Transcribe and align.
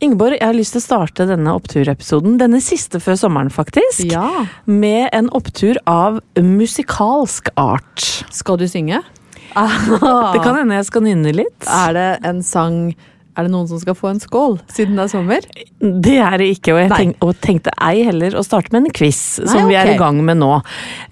Ingeborg, 0.00 0.38
jeg 0.38 0.46
har 0.48 0.56
lyst 0.56 0.72
til 0.72 0.80
å 0.80 0.84
starte 0.86 1.26
denne 1.28 1.52
oppturepisoden, 1.58 2.38
denne 2.40 2.60
siste 2.64 3.00
før 3.04 3.18
sommeren 3.20 3.50
faktisk, 3.52 4.06
Ja. 4.10 4.46
med 4.64 5.10
en 5.12 5.28
opptur 5.36 5.76
av 5.86 6.20
musikalsk 6.40 7.50
art. 7.60 8.24
Skal 8.32 8.56
du 8.56 8.64
synge? 8.66 9.02
Det 9.54 10.40
kan 10.44 10.54
hende 10.56 10.76
jeg 10.78 10.86
skal 10.86 11.02
nynne 11.02 11.32
litt. 11.34 11.66
Er 11.68 11.92
det 11.96 12.08
en 12.24 12.40
sang 12.46 12.94
Er 13.36 13.44
det 13.46 13.50
noen 13.52 13.68
som 13.70 13.78
skal 13.78 13.94
få 13.94 14.08
en 14.10 14.18
skål, 14.20 14.56
siden 14.68 14.96
det 14.98 15.04
er 15.04 15.10
sommer? 15.12 15.44
Det 15.80 16.16
er 16.18 16.34
det 16.42 16.48
ikke, 16.58 16.72
og 16.74 16.80
jeg 16.82 16.90
tenk, 16.90 17.14
og 17.24 17.36
tenkte 17.40 17.70
ei 17.80 18.02
heller 18.04 18.34
å 18.36 18.42
starte 18.44 18.72
med 18.74 18.84
en 18.88 18.92
quiz, 18.92 19.38
Nei, 19.38 19.46
som 19.52 19.68
vi 19.70 19.76
er 19.78 19.92
i 19.94 19.96
gang 20.00 20.18
med 20.26 20.36
nå. 20.42 20.48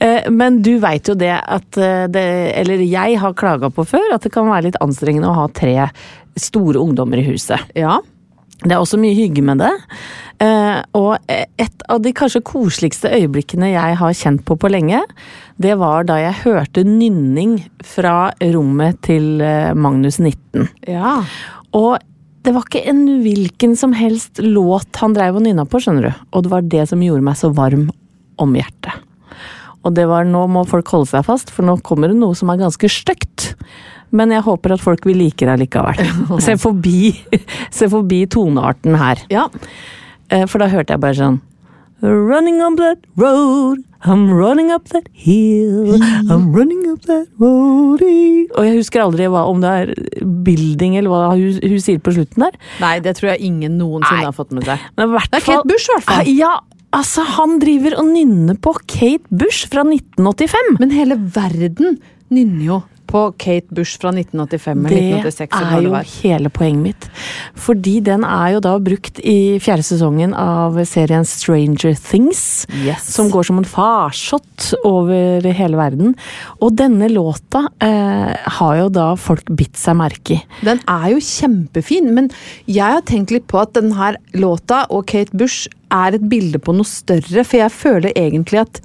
Eh, 0.02 0.27
Men 0.29 0.59
du 0.61 0.79
veit 0.82 1.09
jo 1.09 1.14
det 1.14 1.30
at 1.39 1.79
eh, 1.79 2.07
det, 2.11 2.25
eller 2.59 2.82
jeg 2.84 3.16
har 3.23 3.32
klaga 3.39 3.70
på 3.70 3.86
før, 3.86 4.12
at 4.16 4.27
det 4.27 4.32
kan 4.34 4.48
være 4.50 4.66
litt 4.66 4.80
anstrengende 4.82 5.30
å 5.30 5.36
ha 5.39 5.46
tre 5.48 5.89
store 6.36 6.82
ungdommer 6.82 7.23
i 7.23 7.27
huset. 7.30 7.62
Ja. 7.79 8.00
Det 8.64 8.72
er 8.75 8.80
også 8.80 8.98
mye 8.98 9.14
hygge 9.14 9.43
med 9.46 9.61
det. 9.62 9.70
Eh, 10.43 10.78
og 10.98 11.19
et 11.30 11.84
av 11.91 12.02
de 12.02 12.12
kanskje 12.14 12.42
koseligste 12.46 13.10
øyeblikkene 13.15 13.70
jeg 13.70 13.98
har 14.01 14.16
kjent 14.19 14.45
på 14.46 14.56
på 14.59 14.70
lenge, 14.70 15.01
det 15.62 15.77
var 15.78 16.06
da 16.09 16.19
jeg 16.20 16.42
hørte 16.45 16.84
nynning 16.87 17.59
fra 17.87 18.32
rommet 18.55 19.01
til 19.06 19.42
eh, 19.42 19.74
Magnus 19.79 20.18
19. 20.18 20.68
ja. 20.91 21.20
Og 21.77 21.98
det 22.46 22.55
var 22.55 22.65
ikke 22.65 22.87
en 22.88 23.02
hvilken 23.20 23.74
som 23.77 23.92
helst 23.92 24.38
låt 24.41 24.96
han 25.02 25.12
dreiv 25.12 25.37
og 25.37 25.43
nynna 25.45 25.66
på, 25.68 25.82
skjønner 25.82 26.06
du. 26.06 26.23
Og 26.32 26.46
det 26.46 26.52
var 26.52 26.70
det 26.70 26.87
som 26.88 27.02
gjorde 27.02 27.27
meg 27.27 27.37
så 27.37 27.51
varm 27.52 27.90
om 28.40 28.54
hjertet. 28.56 28.95
Og 29.87 29.95
det 29.95 30.09
var 30.10 30.27
nå 30.27 30.46
må 30.50 30.64
folk 30.68 30.88
holde 30.95 31.06
seg 31.12 31.24
fast, 31.28 31.52
for 31.55 31.64
nå 31.66 31.77
kommer 31.87 32.10
det 32.10 32.18
noe 32.18 32.34
som 32.38 32.50
er 32.50 32.59
ganske 32.60 32.91
stygt. 32.91 33.52
Men 34.10 34.32
jeg 34.32 34.42
håper 34.46 34.73
at 34.74 34.80
folk 34.82 35.04
vil 35.06 35.18
like 35.20 35.45
det 35.46 35.59
likevel. 35.60 36.01
Se 36.46 36.56
forbi, 36.60 37.12
se 37.70 37.88
forbi 37.92 38.23
tonearten 38.32 38.96
her. 38.98 39.20
Ja. 39.32 39.46
Eh, 40.32 40.46
For 40.48 40.60
da 40.60 40.68
hørte 40.73 40.96
jeg 40.96 41.01
bare 41.04 41.16
sånn 41.16 41.38
Running 42.01 42.60
up 42.62 42.77
that 42.79 42.99
road, 43.18 43.80
I'm 44.06 44.29
running 44.30 44.68
up 44.71 44.84
that 44.93 45.09
hill, 45.12 45.96
I'm 46.30 46.52
running 46.54 46.84
up 46.87 47.01
that 47.09 47.26
road 47.43 47.99
Og 48.04 48.60
jeg 48.68 48.76
husker 48.76 49.02
aldri 49.02 49.26
hva, 49.26 49.43
om 49.51 49.59
det 49.65 49.73
er 49.80 49.90
building 50.46 50.95
eller 51.01 51.10
hva 51.10 51.23
hun, 51.32 51.56
hun 51.59 51.82
sier 51.82 51.99
på 51.99 52.15
slutten 52.15 52.45
der. 52.45 52.54
Nei, 52.79 52.93
det 53.02 53.16
tror 53.18 53.32
jeg 53.32 53.49
ingen 53.51 53.74
noensinne 53.80 54.21
Nei. 54.21 54.29
har 54.29 54.37
fått 54.37 54.54
med 54.54 54.68
seg. 54.68 54.84
Men 55.01 55.10
hvert 55.16 55.32
Det 55.32 55.40
er 55.40 55.46
Kate 55.49 55.66
Bush, 55.73 55.88
i 55.90 55.96
hvert 55.96 56.06
fall. 56.06 56.30
Ja, 56.38 56.52
altså 56.96 57.24
han 57.36 57.58
driver 57.62 57.98
og 58.00 58.08
nynner 58.12 58.58
på 58.60 58.74
Kate 58.86 59.26
Bush 59.30 59.68
fra 59.70 59.84
1985. 59.86 60.78
Men 60.80 60.94
hele 60.94 61.18
verden 61.34 61.98
nynner 62.32 62.64
jo 62.64 62.80
på 63.09 63.23
Kate 63.40 63.74
Bush 63.74 63.98
fra 64.00 64.12
1985 64.12 64.87
eller 64.87 65.22
1986. 65.22 65.54
Det 65.54 65.78
er 65.78 65.87
jo 65.87 66.03
hele 66.22 66.53
poenget 66.53 66.84
mitt. 66.84 67.09
Fordi 67.59 67.94
den 68.04 68.26
er 68.28 68.54
jo 68.56 68.62
da 68.65 68.75
brukt 68.82 69.20
i 69.25 69.38
fjerde 69.62 69.87
sesongen 69.88 70.34
av 70.38 70.76
serien 70.88 71.26
Stranger 71.28 71.97
Things. 71.97 72.42
Yes. 72.84 73.09
Som 73.15 73.32
går 73.32 73.48
som 73.48 73.62
en 73.62 73.69
farsott 73.69 74.72
over 74.87 75.47
hele 75.59 75.81
verden. 75.81 76.15
Og 76.60 76.76
denne 76.78 77.10
låta 77.12 77.65
eh, 77.84 78.34
har 78.59 78.76
jo 78.82 78.88
da 78.92 79.09
folk 79.19 79.48
bitt 79.59 79.78
seg 79.81 79.98
merke 79.98 80.38
i. 80.38 80.41
Den 80.66 80.82
er 80.91 81.10
jo 81.15 81.25
kjempefin, 81.25 82.12
men 82.15 82.31
jeg 82.69 82.98
har 82.98 83.04
tenkt 83.09 83.32
litt 83.34 83.48
på 83.50 83.62
at 83.62 83.75
denne 83.78 84.15
låta 84.37 84.84
og 84.93 85.06
Kate 85.10 85.37
Bush 85.37 85.69
er 85.94 86.16
et 86.16 86.25
bilde 86.28 86.60
på 86.60 86.75
noe 86.76 86.88
større, 86.88 87.44
for 87.44 87.60
jeg 87.62 87.75
føler 87.75 88.16
egentlig 88.16 88.60
at 88.66 88.82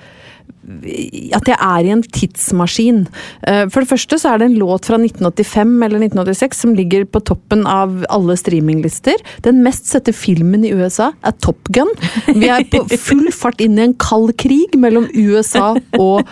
at 0.64 1.50
jeg 1.50 1.58
er 1.58 1.86
i 1.88 1.92
en 1.94 2.03
tidsmaskin. 2.03 3.03
Eh, 3.47 3.66
For 3.72 3.83
det 3.83 3.89
første 3.89 4.19
så 4.19 4.33
er 4.33 4.42
det 4.42 4.47
en 4.50 4.59
låt 4.61 4.88
fra 4.88 4.97
1985 5.00 5.73
eller 5.86 6.05
1986 6.08 6.61
som 6.64 6.75
ligger 6.78 7.05
på 7.05 7.22
toppen 7.28 7.66
av 7.67 8.03
alle 8.14 8.36
streaminglister. 8.39 9.20
Den 9.45 9.61
mest 9.66 9.89
sette 9.92 10.14
filmen 10.16 10.64
i 10.66 10.73
USA 10.73 11.11
er 11.23 11.36
Top 11.44 11.72
Gun. 11.75 11.92
Vi 12.30 12.47
er 12.52 12.66
på 12.72 12.86
full 13.08 13.28
fart 13.36 13.61
inn 13.64 13.80
i 13.80 13.88
en 13.88 13.97
kald 14.00 14.36
krig 14.42 14.78
mellom 14.80 15.09
USA 15.14 15.73
og 16.00 16.23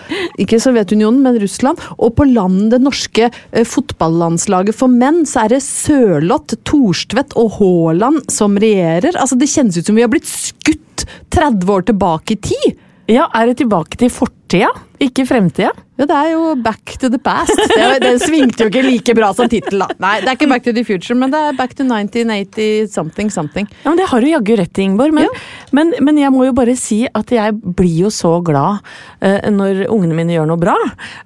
ikke 0.41 0.61
Sovjetunionen, 0.61 1.21
men 1.25 1.39
Russland. 1.41 1.81
Og 1.97 2.15
på 2.17 2.27
landet, 2.29 2.71
det 2.75 2.83
norske 2.85 3.27
eh, 3.27 3.65
fotballandslaget 3.67 4.77
for 4.77 4.91
menn, 4.91 5.25
så 5.29 5.45
er 5.45 5.57
det 5.57 5.63
Sørloth, 5.65 6.55
Thorstvedt 6.67 7.35
og 7.39 7.57
Haaland 7.59 8.23
som 8.31 8.55
regjerer. 8.61 9.17
Altså 9.19 9.37
Det 9.39 9.51
kjennes 9.51 9.77
ut 9.77 9.91
som 9.91 9.97
vi 9.97 10.05
har 10.05 10.11
blitt 10.11 10.29
skutt 10.29 11.05
30 11.33 11.67
år 11.73 11.85
tilbake 11.89 12.37
i 12.37 12.41
tid. 12.51 12.79
Ja, 13.11 13.27
er 13.35 13.49
det 13.49 13.57
tilbake 13.59 13.97
til 13.99 14.07
fortida, 14.13 14.69
ikke 15.01 15.25
fremtida? 15.27 15.71
Ja, 15.99 16.05
det 16.07 16.15
er 16.15 16.29
jo 16.31 16.53
Back 16.63 16.93
to 17.01 17.09
the 17.11 17.19
Past. 17.21 17.51
Det, 17.53 17.87
det 18.01 18.11
svingte 18.23 18.63
jo 18.63 18.71
ikke 18.71 18.83
like 18.85 19.13
bra 19.17 19.31
som 19.35 19.49
tittel, 19.51 19.83
da. 19.83 19.89
Nei, 20.01 20.13
det 20.23 20.29
er 20.31 20.37
ikke 20.37 20.47
Back 20.49 20.63
to 20.63 20.71
the 20.73 20.83
Future, 20.87 21.17
men 21.19 21.33
det 21.33 21.41
er 21.49 21.57
Back 21.57 21.75
to 21.75 21.83
1980 21.83 22.87
something 22.93 23.29
something. 23.33 23.67
Ja, 23.83 23.91
men 23.91 23.99
Det 23.99 24.07
har 24.13 24.23
du 24.23 24.29
jaggu 24.29 24.53
rett 24.61 24.79
i, 24.79 24.85
Ingeborg. 24.87 25.13
Men, 25.17 25.27
men, 25.75 25.91
men 26.07 26.21
jeg 26.21 26.31
må 26.31 26.47
jo 26.47 26.55
bare 26.55 26.77
si 26.79 27.01
at 27.05 27.35
jeg 27.35 27.57
blir 27.59 28.05
jo 28.05 28.13
så 28.15 28.37
glad 28.47 28.79
uh, 29.19 29.51
når 29.51 29.83
ungene 29.91 30.17
mine 30.21 30.37
gjør 30.37 30.47
noe 30.53 30.63
bra. 30.63 30.77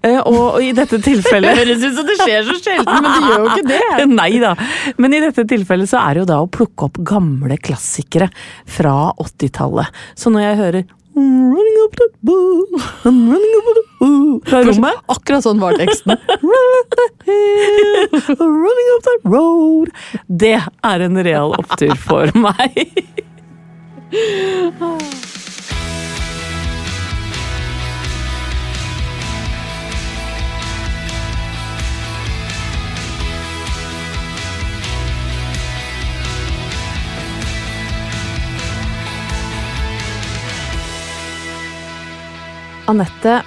Uh, 0.02 0.20
og, 0.26 0.42
og 0.58 0.60
i 0.66 0.74
dette 0.76 1.00
tilfellet 1.06 1.56
høres 1.62 1.86
ut 1.86 2.02
som 2.02 2.10
det 2.10 2.18
skjer 2.24 2.50
så 2.50 2.58
sjelden, 2.58 3.06
men 3.06 3.12
det 3.12 3.30
gjør 3.30 3.46
jo 3.46 3.54
ikke 3.54 3.70
det. 3.76 4.10
Nei 4.24 4.32
da. 4.42 4.58
Men 4.98 5.16
i 5.16 5.24
dette 5.28 5.48
tilfellet 5.54 5.94
så 5.94 6.02
er 6.02 6.18
det 6.18 6.26
jo 6.26 6.30
da 6.34 6.42
å 6.42 6.52
plukke 6.52 6.90
opp 6.90 7.02
gamle 7.06 7.62
klassikere 7.62 8.34
fra 8.66 8.98
80-tallet. 9.14 10.06
Så 10.18 10.34
når 10.34 10.50
jeg 10.50 10.62
hører 10.66 10.94
I'm 11.18 11.54
running 11.54 11.78
up 11.86 11.96
that 11.96 12.12
boat, 12.22 12.68
I'm 13.06 13.30
running 13.32 13.54
up 13.58 13.66
that 13.76 13.86
boat 14.00 14.50
Fra 14.50 14.60
rommet. 14.68 14.98
Akkurat 15.08 15.46
sånn 15.46 15.62
var 15.64 15.78
teksten. 15.80 16.18
Running 18.42 18.90
up 18.96 19.06
that 19.08 19.22
road. 19.24 19.94
Det 20.28 20.58
er 20.60 21.06
en 21.08 21.24
real 21.24 21.56
opptur 21.56 21.96
for 21.96 22.28
meg. 22.46 22.92
Anette, 42.86 43.40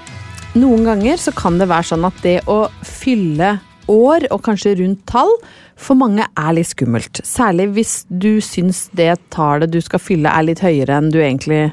noen 0.58 0.82
ganger 0.82 1.20
så 1.22 1.30
kan 1.36 1.60
det 1.60 1.68
være 1.70 1.92
sånn 1.92 2.06
at 2.08 2.16
det 2.24 2.40
å 2.50 2.64
fylle 2.82 3.52
år, 3.88 4.26
og 4.34 4.42
kanskje 4.44 4.74
rundt 4.80 5.04
tall, 5.06 5.30
for 5.78 5.94
mange 5.98 6.26
er 6.26 6.56
litt 6.56 6.72
skummelt. 6.72 7.20
Særlig 7.22 7.68
hvis 7.76 7.92
du 8.10 8.40
syns 8.42 8.88
det 8.98 9.12
tallet 9.30 9.70
du 9.70 9.78
skal 9.84 10.02
fylle 10.02 10.32
er 10.32 10.48
litt 10.48 10.64
høyere 10.64 10.98
enn 10.98 11.12
du 11.14 11.20
egentlig 11.22 11.68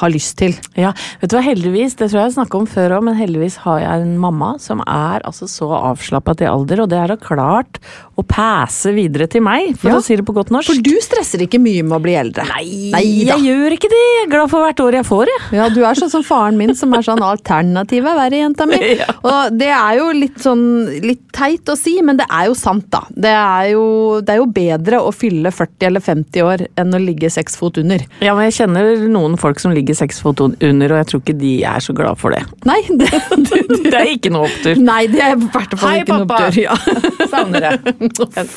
har 0.00 0.10
lyst 0.12 0.36
til. 0.40 0.54
Ja, 0.78 0.92
vet 1.20 1.30
du 1.30 1.36
hva, 1.36 1.42
heldigvis, 1.46 1.94
det 1.98 2.08
tror 2.10 2.20
jeg 2.20 2.30
jeg 2.30 2.36
snakket 2.38 2.58
om 2.60 2.66
før 2.70 2.96
òg, 2.98 3.04
men 3.08 3.18
heldigvis 3.18 3.56
har 3.64 3.80
jeg 3.84 4.04
en 4.04 4.16
mamma 4.20 4.54
som 4.62 4.80
er 4.86 5.22
altså 5.26 5.46
så 5.50 5.68
avslappa 5.76 6.34
til 6.40 6.50
alder, 6.50 6.82
og 6.84 6.90
det 6.92 6.98
har 7.00 7.12
hun 7.14 7.22
klart 7.22 7.78
å 8.18 8.24
passe 8.26 8.92
videre 8.94 9.26
til 9.30 9.42
meg, 9.44 9.74
for 9.78 9.90
Ja. 9.90 9.98
å 9.98 10.02
si 10.04 10.16
det 10.16 10.24
på 10.26 10.34
godt 10.34 10.50
norsk. 10.54 10.70
For 10.72 10.82
du 10.82 10.94
stresser 11.02 11.42
ikke 11.46 11.60
mye 11.62 11.82
med 11.82 11.98
å 11.98 12.02
bli 12.02 12.14
eldre. 12.18 12.44
Nei, 12.50 12.90
da. 12.92 13.36
jeg 13.36 13.46
gjør 13.48 13.76
ikke 13.78 13.90
det! 13.92 14.02
Jeg 14.14 14.26
er 14.26 14.30
glad 14.34 14.50
for 14.50 14.64
hvert 14.64 14.80
år 14.80 14.92
jeg 15.00 15.06
får, 15.08 15.26
jeg. 15.32 15.42
Ja, 15.58 15.68
du 15.68 15.80
er 15.84 15.94
sånn 15.98 16.10
som 16.12 16.22
faren 16.26 16.56
min, 16.56 16.74
som 16.74 16.92
er 16.94 17.02
sånn 17.06 17.22
alternativet 17.22 18.10
er 18.10 18.18
verre, 18.18 18.42
jenta 18.44 18.66
mi. 18.66 18.80
Ja. 19.04 19.10
Og 19.26 19.56
det 19.58 19.68
er 19.74 19.96
jo 19.98 20.10
litt 20.14 20.36
sånn 20.40 20.60
litt 21.02 21.24
teit 21.34 21.66
å 21.68 21.74
si, 21.76 21.96
men 22.02 22.16
det 22.16 22.26
er 22.30 22.46
jo 22.46 22.54
sant, 22.54 22.86
da. 22.94 23.02
Det 23.10 23.32
er 23.34 23.70
jo, 23.72 24.20
det 24.24 24.30
er 24.36 24.38
jo 24.38 24.46
bedre 24.46 25.00
å 25.02 25.10
fylle 25.12 25.50
40 25.52 25.88
eller 25.88 26.00
50 26.00 26.42
år 26.46 26.64
enn 26.80 26.94
å 26.94 27.00
ligge 27.02 27.28
seks 27.32 27.56
fot 27.58 27.76
under. 27.82 28.00
Ja, 28.24 28.34
men 28.38 28.46
jeg 28.48 28.54
kjenner 28.60 29.02
noen 29.10 29.36
folk 29.40 29.58
som 29.60 29.72
ligger 29.74 29.83
seks 29.92 30.22
fot 30.24 30.40
under, 30.40 30.92
og 30.94 31.00
jeg 31.02 31.08
tror 31.10 31.20
ikke 31.20 31.34
de 31.36 31.50
er 31.68 31.82
så 31.84 31.92
glad 31.96 32.16
for 32.16 32.32
det. 32.32 32.40
Nei, 32.64 32.78
det, 33.00 33.10
Det 33.84 33.92
er 33.92 34.10
ikke 34.14 34.32
noe 34.32 34.48
opptur. 34.48 34.80
Nei, 34.80 35.02
det 35.12 35.20
er 35.20 35.36
i 35.36 35.48
hvert 35.52 35.76
fall 35.76 36.00
ikke 36.00 36.16
noe 36.22 36.24
opptur. 36.24 36.56
Ja. 36.62 36.78
Savner 37.34 37.66
det. 37.66 37.72
Jeg, 37.84 38.48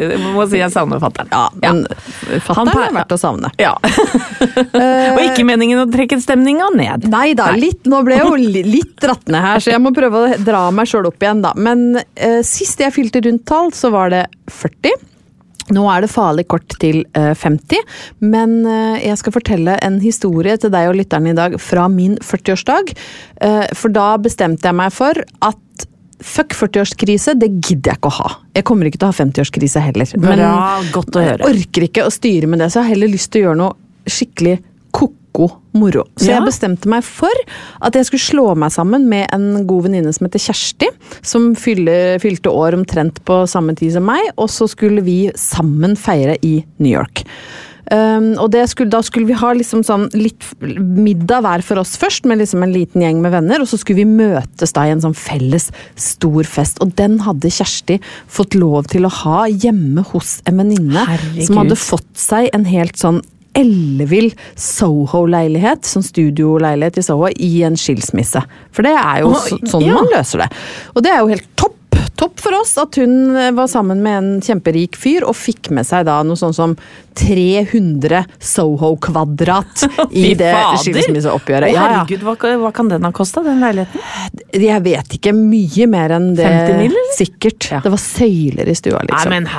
jeg, 0.00 0.20
må 0.24 0.46
si 0.48 0.62
jeg 0.62 0.72
savner 0.72 1.02
fatter'n. 1.02 1.28
ja, 1.32 1.44
men 1.60 1.84
Han 1.84 2.42
fatter'n 2.46 2.82
er 2.86 2.96
verdt 2.96 3.14
å 3.14 3.20
savne. 3.20 3.52
Ja. 3.60 3.74
og 3.76 5.20
ikke 5.26 5.44
meningen 5.48 5.84
å 5.84 5.86
trekke 5.92 6.16
stemninga 6.22 6.70
ned. 6.78 7.08
Nei 7.12 7.34
da, 7.38 7.50
litt, 7.58 7.84
nå 7.90 8.00
ble 8.06 8.16
jeg 8.18 8.28
jo 8.30 8.64
litt 8.72 8.96
dratt 9.02 9.28
ned 9.28 9.44
her, 9.44 9.62
så 9.62 9.74
jeg 9.74 9.82
må 9.82 9.92
prøve 9.94 10.24
å 10.24 10.42
dra 10.42 10.64
meg 10.74 10.88
sjøl 10.88 11.10
opp 11.10 11.22
igjen, 11.22 11.44
da. 11.44 11.52
Men 11.58 11.98
uh, 12.00 12.40
sist 12.46 12.80
jeg 12.80 12.94
fylte 12.94 13.22
rundt 13.26 13.44
tall, 13.48 13.72
så 13.76 13.92
var 13.94 14.12
det 14.14 14.26
40. 14.50 15.11
Nå 15.70 15.84
er 15.92 16.02
det 16.02 16.10
farlig 16.10 16.46
kort 16.50 16.74
til 16.82 17.04
eh, 17.18 17.32
50, 17.38 17.82
men 18.24 18.58
eh, 18.66 19.04
jeg 19.06 19.20
skal 19.20 19.36
fortelle 19.36 19.76
en 19.84 20.00
historie 20.02 20.56
til 20.58 20.72
deg 20.74 20.90
og 20.90 20.98
lytterne 20.98 21.32
i 21.32 21.38
dag 21.38 21.54
fra 21.62 21.86
min 21.92 22.16
40-årsdag. 22.18 22.92
Eh, 23.46 23.64
for 23.78 23.94
da 23.94 24.08
bestemte 24.22 24.68
jeg 24.68 24.78
meg 24.78 24.90
for 24.94 25.22
at 25.46 25.86
fuck 26.22 26.54
40-årskrise, 26.54 27.36
det 27.38 27.50
gidder 27.60 27.92
jeg 27.92 28.00
ikke 28.00 28.10
å 28.10 28.18
ha. 28.20 28.34
Jeg 28.56 28.66
kommer 28.68 28.88
ikke 28.88 29.00
til 29.00 29.08
å 29.08 29.14
ha 29.14 29.18
50-årskrise 29.22 29.82
heller. 29.86 30.12
Bra, 30.22 30.52
godt 30.94 31.18
å 31.18 31.24
høre. 31.24 31.40
Jeg 31.42 31.62
orker 31.62 31.88
ikke 31.88 32.06
å 32.06 32.12
styre 32.14 32.50
med 32.50 32.62
det, 32.62 32.70
så 32.70 32.80
jeg 32.80 32.88
har 32.88 32.94
heller 32.96 33.14
lyst 33.14 33.32
til 33.32 33.42
å 33.42 33.48
gjøre 33.48 33.62
noe 33.62 34.10
skikkelig 34.10 34.58
koko 34.94 35.21
moro. 35.72 36.04
Så 36.16 36.28
Ja. 36.28 36.38
jeg 36.38 36.48
bestemte 36.48 36.86
meg 36.86 37.02
for 37.04 37.32
at 37.80 37.94
jeg 37.94 38.06
skulle 38.06 38.20
slå 38.20 38.56
meg 38.56 38.70
sammen 38.70 39.08
med 39.08 39.28
en 39.32 39.66
god 39.66 39.84
venninne 39.84 40.12
som 40.12 40.26
heter 40.26 40.38
Kjersti. 40.38 40.88
Som 41.22 41.54
fylle, 41.54 42.20
fylte 42.20 42.50
år 42.50 42.74
omtrent 42.74 43.24
på 43.24 43.48
samme 43.48 43.74
tid 43.74 43.92
som 43.92 44.04
meg, 44.04 44.20
og 44.36 44.48
så 44.48 44.68
skulle 44.68 45.02
vi 45.02 45.30
sammen 45.34 45.96
feire 45.96 46.36
i 46.42 46.64
New 46.78 46.92
York. 46.92 47.24
Um, 47.90 48.38
og 48.38 48.52
det 48.54 48.62
skulle, 48.70 48.88
da 48.90 49.02
skulle 49.04 49.26
vi 49.26 49.36
ha 49.36 49.50
liksom 49.52 49.82
sånn 49.84 50.06
litt 50.14 50.46
middag 50.62 51.42
hver 51.42 51.64
for 51.66 51.80
oss 51.82 51.96
først, 52.00 52.24
med 52.24 52.38
liksom 52.38 52.62
en 52.62 52.72
liten 52.72 53.02
gjeng 53.02 53.20
med 53.20 53.32
venner. 53.34 53.60
Og 53.60 53.68
så 53.68 53.76
skulle 53.80 54.04
vi 54.04 54.08
møtes 54.08 54.72
da 54.72 54.86
i 54.86 54.94
en 54.94 55.02
sånn 55.02 55.16
felles 55.18 55.68
stor 56.00 56.46
fest. 56.48 56.80
Og 56.80 56.94
den 56.96 57.18
hadde 57.26 57.50
Kjersti 57.52 57.98
fått 58.30 58.54
lov 58.54 58.88
til 58.92 59.04
å 59.04 59.12
ha 59.12 59.44
hjemme 59.50 60.06
hos 60.12 60.40
en 60.46 60.62
venninne 60.62 61.04
som 61.44 61.60
hadde 61.60 61.76
fått 61.76 62.08
seg 62.16 62.48
en 62.54 62.64
helt 62.70 62.96
sånn 62.96 63.20
ellevill 63.58 64.30
Soho-leilighet, 64.58 65.84
sånn 65.88 66.06
studioleilighet 66.06 67.00
i 67.02 67.06
Soho, 67.06 67.28
i 67.32 67.52
en 67.66 67.78
skilsmisse. 67.78 68.42
For 68.72 68.86
det 68.86 68.94
er 68.96 69.22
jo 69.22 69.34
oh, 69.34 69.46
sånn 69.68 69.86
ja. 69.86 69.98
man 69.98 70.10
løser 70.14 70.44
det. 70.44 70.50
Og 70.94 71.04
det 71.04 71.14
er 71.14 71.22
jo 71.22 71.32
helt 71.34 71.48
topp. 71.56 71.78
Topp 72.22 72.38
for 72.38 72.54
oss 72.54 72.76
at 72.78 72.94
hun 73.00 73.34
eh, 73.36 73.50
var 73.56 73.66
sammen 73.66 74.02
med 74.04 74.18
en 74.18 74.42
kjemperik 74.44 74.94
fyr 74.94 75.24
og 75.26 75.34
fikk 75.34 75.72
med 75.74 75.88
seg 75.88 76.06
da 76.06 76.20
noe 76.22 76.38
sånn 76.38 76.54
som 76.54 76.76
300 77.18 78.24
Soho-kvadrat 78.38 79.82
i 80.10 80.34
det 80.38 80.52
skilsmisseoppgjøret. 80.84 81.72
Ja, 81.74 81.82
herregud, 81.82 82.22
hva, 82.24 82.36
hva 82.62 82.70
kan 82.74 82.88
den 82.92 83.04
ha 83.06 83.10
kosta, 83.14 83.42
den 83.44 83.58
leiligheten? 83.62 84.00
Jeg 84.54 84.84
vet 84.84 85.16
ikke 85.18 85.32
mye 85.36 85.88
mer 85.90 86.14
enn 86.16 86.30
det. 86.38 86.46
50 86.46 86.78
mil, 86.78 86.94
eller? 86.94 87.10
Sikkert. 87.16 87.68
Ja. 87.74 87.80
Det 87.84 87.92
var 87.92 88.00
søyler 88.00 88.70
i 88.70 88.76
stua, 88.78 89.02
liksom. 89.08 89.50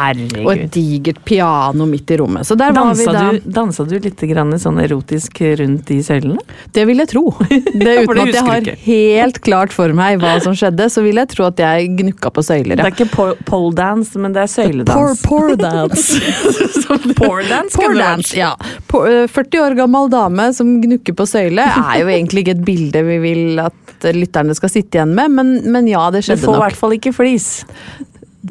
og 0.45 0.53
et 0.55 0.65
digert 0.73 1.19
piano 1.27 1.87
midt 1.89 2.15
i 2.15 2.19
rommet. 2.21 2.47
Så 2.47 2.57
der 2.59 2.73
var 2.75 2.95
vi 2.97 3.07
da. 3.09 3.25
du, 3.27 3.51
dansa 3.59 3.85
du 3.89 3.97
litt 4.01 4.23
grann 4.31 4.55
sånn 4.59 4.79
erotisk 4.83 5.43
rundt 5.59 5.91
de 5.91 5.99
søylene? 6.05 6.41
Det 6.73 6.87
vil 6.89 7.03
jeg 7.03 7.11
tro. 7.13 7.25
Det 7.83 7.93
Uten 8.03 8.15
det 8.15 8.23
at 8.23 8.35
jeg 8.37 8.45
har 8.47 8.67
helt 8.85 9.37
klart 9.43 9.73
for 9.73 9.91
meg 9.97 10.19
hva 10.21 10.35
som 10.43 10.55
skjedde, 10.57 10.87
så 10.93 11.03
vil 11.03 11.17
jeg 11.19 11.29
tro 11.33 11.47
at 11.49 11.59
jeg 11.59 11.89
gnukka 11.99 12.31
på 12.33 12.43
søyler. 12.53 12.79
Det 12.79 12.85
er 12.87 12.93
ikke 12.95 13.09
po- 13.11 13.35
pole 13.49 13.73
dance, 13.77 14.15
men 14.21 14.33
det 14.37 14.45
er 14.45 14.51
søyledans. 14.53 15.21
Poor 15.27 15.55
dance. 15.59 16.21
Poor 17.19 17.41
dance, 17.49 17.75
Poor 17.75 17.93
dance, 17.97 18.33
ja. 18.37 18.53
Eh, 18.93 19.25
40 19.27 19.61
år 19.65 19.75
gammel 19.81 20.09
dame 20.13 20.49
som 20.55 20.75
gnukker 20.83 21.15
på 21.17 21.25
søyle, 21.29 21.65
er 21.65 21.99
jo 22.03 22.09
egentlig 22.13 22.45
ikke 22.45 22.57
et 22.59 22.65
bilde 22.67 23.01
vi 23.09 23.17
vil 23.23 23.59
at 23.63 24.07
lytterne 24.13 24.55
skal 24.57 24.71
sitte 24.73 24.99
igjen 24.99 25.13
med, 25.15 25.31
men, 25.31 25.53
men 25.71 25.87
ja, 25.87 26.05
det 26.11 26.23
skjedde 26.25 26.41
Du 26.41 26.43
skjedde 26.43 26.49
får 26.51 26.59
i 26.59 26.63
hvert 26.67 26.79
fall 26.81 26.95
ikke 26.97 27.13
flis. 27.15 27.49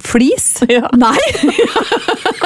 Flis? 0.02 0.46
Ja. 0.72 0.88
Nei! 0.96 1.18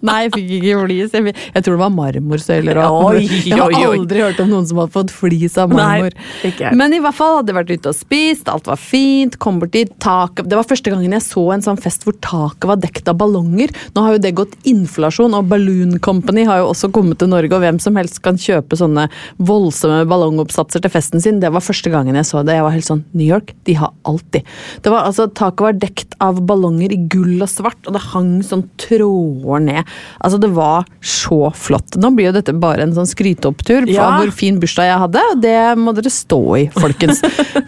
Nei, 0.06 0.16
jeg 0.24 0.32
fikk 0.34 0.52
ikke 0.58 0.76
flis. 0.84 1.14
Jeg, 1.16 1.34
jeg 1.54 1.64
tror 1.64 1.76
det 1.76 1.82
var 1.82 1.92
marmorsøyler. 1.92 2.80
Jeg 2.80 3.58
har 3.60 3.74
aldri 3.90 4.22
hørt 4.24 4.40
om 4.42 4.50
noen 4.52 4.68
som 4.68 4.80
hadde 4.80 4.94
fått 4.94 5.12
flis 5.12 5.58
av 5.60 5.72
marmor. 5.72 6.14
Nei. 6.44 6.70
Men 6.78 6.94
i 6.96 7.00
hvert 7.02 7.16
fall 7.16 7.38
hadde 7.38 7.52
jeg 7.52 7.58
vært 7.58 7.72
ute 7.74 7.92
og 7.92 7.98
spist, 7.98 8.48
alt 8.50 8.70
var 8.70 8.80
fint, 8.80 9.36
kom 9.42 9.60
bort 9.60 9.74
dit, 9.74 9.90
taket 10.02 10.48
Det 10.50 10.56
var 10.58 10.66
første 10.66 10.92
gangen 10.92 11.12
jeg 11.14 11.24
så 11.24 11.44
en 11.54 11.64
sånn 11.64 11.80
fest 11.80 12.06
hvor 12.06 12.16
taket 12.24 12.68
var 12.70 12.80
dekt 12.80 13.10
av 13.10 13.18
ballonger. 13.20 13.72
Nå 13.96 14.04
har 14.06 14.16
jo 14.16 14.22
det 14.24 14.32
gått 14.38 14.56
inflasjon, 14.68 15.36
og 15.36 15.50
Balloon 15.50 15.98
Company 16.02 16.46
har 16.48 16.62
jo 16.62 16.70
også 16.72 16.90
kommet 16.94 17.20
til 17.20 17.30
Norge, 17.32 17.52
og 17.54 17.64
hvem 17.64 17.80
som 17.82 17.98
helst 18.00 18.22
kan 18.24 18.40
kjøpe 18.40 18.78
sånne 18.80 19.08
voldsomme 19.36 20.02
ballongoppsatser 20.10 20.84
til 20.84 20.94
festen 20.94 21.22
sin. 21.22 21.42
Det 21.42 21.52
var 21.52 21.64
første 21.64 21.92
gangen 21.92 22.16
jeg 22.18 22.28
så 22.28 22.44
det. 22.46 22.56
Jeg 22.58 22.66
var 22.66 22.76
helt 22.76 22.88
sånn 22.88 23.04
New 23.12 23.26
York, 23.26 23.54
de 23.68 23.76
har 23.80 23.92
alltid. 24.08 24.48
Det 24.84 24.92
var, 24.92 25.08
altså, 25.10 25.28
taket 25.28 25.66
var 25.66 25.80
dekt 25.80 26.16
av 26.24 26.40
ballonger 26.48 26.94
i 26.94 27.00
gull 27.10 27.36
og 27.40 27.50
svart, 27.50 27.80
og 27.86 27.96
det 27.96 28.04
hang 28.10 28.32
sånn 28.46 28.66
tråder 28.80 29.64
ned. 29.66 29.89
Altså, 30.20 30.38
det 30.42 30.50
var 30.56 30.84
så 31.00 31.52
flott. 31.56 31.96
Nå 32.00 32.10
blir 32.16 32.30
jo 32.30 32.32
dette 32.36 32.52
bare 32.60 32.82
en 32.84 32.92
sånn 32.96 33.08
skryteopptur 33.08 33.86
på 33.88 33.94
Ja. 33.94 34.10
hvor 34.20 34.30
fin 34.34 34.58
bursdag 34.60 34.90
jeg 34.90 34.98
hadde, 35.04 35.22
og 35.32 35.40
det 35.44 35.56
må 35.80 35.94
dere 35.96 36.10
stå 36.12 36.40
i, 36.58 36.66
folkens. 36.76 37.20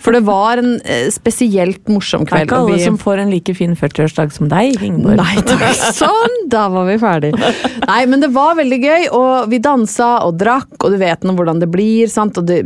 For 0.03 0.13
det 0.13 0.23
var 0.27 0.59
en 0.63 0.75
eh, 0.85 1.09
spesielt 1.15 1.87
morsom 1.89 2.27
kveld. 2.27 2.49
Det 2.49 2.49
er 2.49 2.51
ikke 2.51 2.61
alle 2.67 2.77
vi- 2.79 2.85
som 2.85 2.99
får 2.99 3.19
en 3.25 3.31
like 3.31 3.55
fin 3.57 3.75
40-årsdag 3.79 4.33
som 4.33 4.49
deg, 4.53 4.77
Ingeborg. 4.83 5.17
Nei, 5.23 5.37
takk. 5.49 5.65
Sånn, 5.97 6.37
da 6.53 6.67
var 6.73 6.87
vi 6.91 6.99
ferdig. 7.03 7.33
Nei, 7.87 8.05
men 8.07 8.21
det 8.21 8.33
var 8.35 8.55
veldig 8.59 8.81
gøy, 8.83 9.09
og 9.13 9.49
vi 9.53 9.59
dansa 9.63 10.13
og 10.27 10.37
drakk, 10.41 10.77
og 10.85 10.91
du 10.93 10.99
vet 11.01 11.23
nå 11.27 11.35
hvordan 11.39 11.61
det 11.63 11.71
blir, 11.73 12.09
sant, 12.13 12.37
og 12.39 12.47
det, 12.51 12.65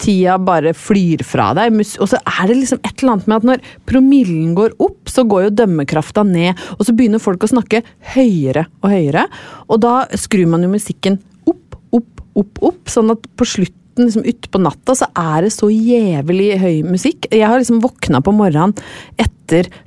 tida 0.00 0.36
bare 0.42 0.74
flyr 0.76 1.24
fra 1.26 1.50
deg. 1.58 1.78
Og 1.98 2.10
så 2.10 2.20
er 2.20 2.50
det 2.50 2.58
liksom 2.60 2.82
et 2.82 3.02
eller 3.02 3.14
annet 3.14 3.30
med 3.30 3.38
at 3.38 3.48
når 3.50 3.64
promillen 3.88 4.52
går 4.58 4.76
opp, 4.84 5.10
så 5.10 5.24
går 5.28 5.48
jo 5.48 5.56
dømmekrafta 5.62 6.24
ned, 6.26 6.58
og 6.76 6.86
så 6.86 6.94
begynner 6.96 7.22
folk 7.22 7.44
å 7.44 7.52
snakke 7.52 7.82
høyere 8.14 8.66
og 8.82 8.92
høyere, 8.92 9.26
og 9.68 9.82
da 9.84 9.94
skrur 10.18 10.48
man 10.50 10.64
jo 10.64 10.72
musikken 10.72 11.18
opp, 11.48 11.78
opp, 11.96 12.22
opp, 12.38 12.62
opp, 12.70 12.82
sånn 12.90 13.12
at 13.14 13.26
på 13.38 13.46
slutten 13.48 13.74
liksom 14.06 14.26
utpå 14.30 14.60
natta 14.62 14.94
så 14.94 15.08
er 15.18 15.46
det 15.46 15.50
så 15.54 15.70
jævlig 15.72 16.52
høy 16.62 16.76
musikk. 16.86 17.26
Jeg 17.34 17.48
har 17.48 17.58
liksom 17.58 17.82
våkna 17.82 18.22
på 18.22 18.34
morgenen 18.36 18.76
etter 19.18 19.37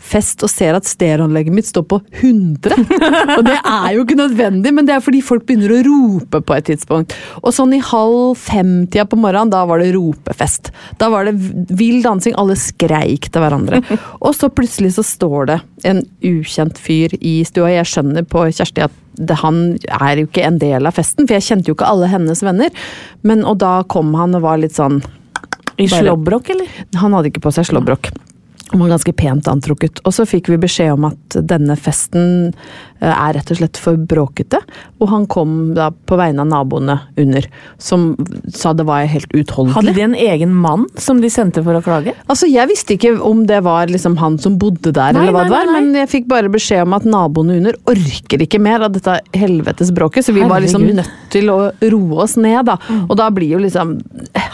fest 0.02 0.44
og 0.46 0.52
ser 0.52 0.78
at 0.78 0.88
stereoanlegget 0.90 1.56
mitt 1.56 1.68
står 1.70 1.86
på 1.90 2.00
100. 2.22 2.76
Og 3.38 3.44
det 3.48 3.58
er 3.58 3.90
jo 3.96 4.06
ikke 4.06 4.18
nødvendig, 4.20 4.74
men 4.74 4.88
det 4.88 4.96
er 4.96 5.04
fordi 5.04 5.22
folk 5.26 5.46
begynner 5.48 5.76
å 5.76 5.82
rope 5.88 6.42
på 6.46 6.56
et 6.58 6.68
tidspunkt. 6.72 7.16
Og 7.42 7.54
sånn 7.56 7.76
i 7.78 7.82
halv 7.84 8.40
fem-tida 8.40 9.06
på 9.10 9.20
morgenen, 9.20 9.54
da 9.54 9.64
var 9.70 9.82
det 9.82 9.92
ropefest. 9.96 10.72
Da 11.02 11.12
var 11.14 11.30
det 11.30 11.36
vill 11.78 12.02
dansing, 12.06 12.36
alle 12.40 12.58
skreik 12.60 13.30
til 13.30 13.44
hverandre. 13.44 13.84
Og 14.26 14.36
så 14.38 14.52
plutselig 14.54 14.96
så 14.98 15.06
står 15.06 15.52
det 15.52 15.60
en 15.88 16.04
ukjent 16.26 16.82
fyr 16.82 17.16
i 17.20 17.42
stua. 17.48 17.72
Jeg 17.74 17.90
skjønner 17.90 18.28
på 18.28 18.48
Kjersti 18.50 18.86
at 18.88 18.98
det, 19.22 19.38
han 19.42 19.78
er 19.92 20.22
jo 20.22 20.30
ikke 20.30 20.46
en 20.48 20.60
del 20.62 20.88
av 20.88 20.96
festen, 20.96 21.28
for 21.28 21.38
jeg 21.38 21.48
kjente 21.50 21.72
jo 21.72 21.78
ikke 21.78 21.90
alle 21.90 22.10
hennes 22.12 22.42
venner. 22.46 22.84
Men, 23.28 23.44
og 23.46 23.60
da 23.62 23.82
kom 23.92 24.14
han 24.18 24.38
og 24.38 24.46
var 24.46 24.62
litt 24.62 24.78
sånn 24.78 25.02
I 25.82 25.90
slåbrok, 25.92 26.54
eller? 26.56 26.84
Han 27.02 27.18
hadde 27.18 27.32
ikke 27.32 27.44
på 27.44 27.54
seg 27.56 27.68
slåbrok. 27.70 28.12
Han 28.72 28.80
var 28.80 28.94
ganske 28.94 29.14
pent 29.14 29.48
antrukket. 29.52 30.00
Og 30.08 30.16
så 30.16 30.26
fikk 30.28 30.48
vi 30.52 30.60
beskjed 30.62 30.94
om 30.96 31.10
at 31.12 31.38
denne 31.44 31.76
festen 31.80 32.54
er 33.10 33.34
rett 33.38 33.52
og 33.54 33.58
slett 33.58 33.80
for 33.82 33.98
bråkete. 33.98 34.60
Og 35.02 35.10
han 35.10 35.26
kom 35.32 35.74
da 35.78 35.90
på 35.92 36.18
vegne 36.20 36.44
av 36.44 36.50
naboene 36.52 36.98
under, 37.20 37.48
som 37.82 38.12
sa 38.54 38.74
det 38.78 38.86
var 38.88 39.08
helt 39.10 39.32
utholdelig. 39.34 39.76
Hadde 39.78 39.96
de 39.98 40.06
en 40.06 40.18
egen 40.18 40.54
mann 40.54 40.88
som 41.02 41.22
de 41.24 41.32
sendte 41.34 41.64
for 41.66 41.78
å 41.78 41.84
klage? 41.86 42.14
Altså, 42.28 42.50
Jeg 42.52 42.70
visste 42.70 42.98
ikke 42.98 43.16
om 43.26 43.46
det 43.50 43.62
var 43.66 43.90
liksom 43.92 44.18
han 44.22 44.38
som 44.42 44.58
bodde 44.62 44.94
der, 44.94 45.16
Nei, 45.16 45.24
eller 45.24 45.36
hva 45.36 45.46
nei, 45.46 45.50
det 45.50 45.56
var, 45.56 45.72
nei, 45.72 45.82
men 45.82 46.00
jeg 46.02 46.12
fikk 46.12 46.30
bare 46.32 46.52
beskjed 46.52 46.86
om 46.86 46.98
at 46.98 47.08
naboene 47.08 47.58
under 47.62 47.78
orker 47.90 48.46
ikke 48.46 48.62
mer 48.62 48.86
av 48.86 48.94
dette 48.96 49.18
helvetes 49.38 49.92
bråket, 49.96 50.28
så 50.28 50.36
vi 50.36 50.46
var 50.46 50.62
liksom 50.64 50.86
nødt 50.92 51.10
til 51.34 51.50
å 51.54 51.60
roe 51.94 52.22
oss 52.26 52.38
ned, 52.40 52.66
da. 52.68 52.78
Og 53.08 53.16
da 53.20 53.30
blir 53.34 53.56
jo 53.56 53.62
liksom 53.64 53.96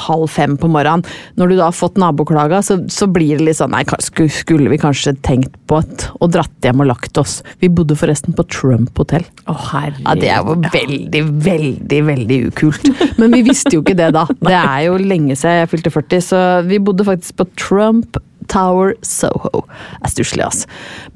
halv 0.08 0.30
fem 0.32 0.56
på 0.60 0.70
morgenen, 0.72 1.04
når 1.40 1.52
du 1.52 1.58
da 1.58 1.68
har 1.70 1.76
fått 1.76 1.98
naboklaga, 2.00 2.62
så, 2.66 2.80
så 2.92 3.10
blir 3.12 3.40
det 3.40 3.50
litt 3.50 3.60
sånn 3.60 3.74
Nei, 3.74 3.84
skulle 4.32 4.72
vi 4.72 4.80
kanskje 4.80 5.16
tenkt 5.26 5.54
på 5.68 5.82
at 5.82 6.08
og 6.22 6.32
dratt 6.34 6.66
hjem 6.66 6.84
og 6.84 6.90
lagt 6.92 7.18
oss. 7.20 7.42
Vi 7.62 7.70
bodde 7.74 7.98
forresten 8.00 8.36
på 8.38 8.46
Trump 8.54 9.02
hotell. 9.02 9.26
Å, 9.50 9.56
herregud. 9.72 10.06
Ja, 10.06 10.16
det 10.22 10.32
er 10.32 10.46
jo 10.46 10.56
veldig, 10.78 11.24
veldig, 11.48 12.02
veldig 12.12 12.40
ukult. 12.52 12.90
Men 13.20 13.36
vi 13.36 13.44
visste 13.50 13.76
jo 13.76 13.84
ikke 13.84 13.98
det 13.98 14.14
da. 14.16 14.28
Det 14.40 14.56
er 14.56 14.88
jo 14.88 14.98
lenge 15.02 15.38
siden 15.38 15.64
jeg 15.64 15.72
fylte 15.74 15.94
40, 15.94 16.26
så 16.30 16.42
vi 16.68 16.82
bodde 16.84 17.08
faktisk 17.08 17.40
på 17.42 17.50
Trump 17.60 18.20
Tower 18.48 18.94
Soho. 19.06 19.66
Det 19.66 20.08
er 20.08 20.14
stusslig, 20.14 20.46
ass. 20.46 20.64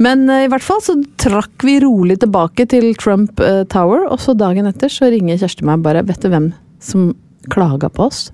Men 0.01 0.27
uh, 0.29 0.43
i 0.45 0.49
hvert 0.51 0.65
fall 0.65 0.81
så 0.83 0.97
trakk 1.21 1.65
vi 1.67 1.79
rolig 1.83 2.19
tilbake 2.23 2.67
til 2.71 2.91
Trump 2.99 3.39
uh, 3.39 3.63
Tower, 3.71 4.05
og 4.11 4.19
så 4.23 4.35
dagen 4.37 4.69
etter 4.69 4.91
så 4.91 5.11
ringer 5.11 5.39
Kjersti 5.41 5.67
meg 5.67 5.85
bare 5.85 6.03
Vet 6.07 6.23
du 6.23 6.31
hvem 6.31 6.51
som 6.83 7.11
klaga 7.51 7.89
på 7.93 8.09
oss? 8.09 8.29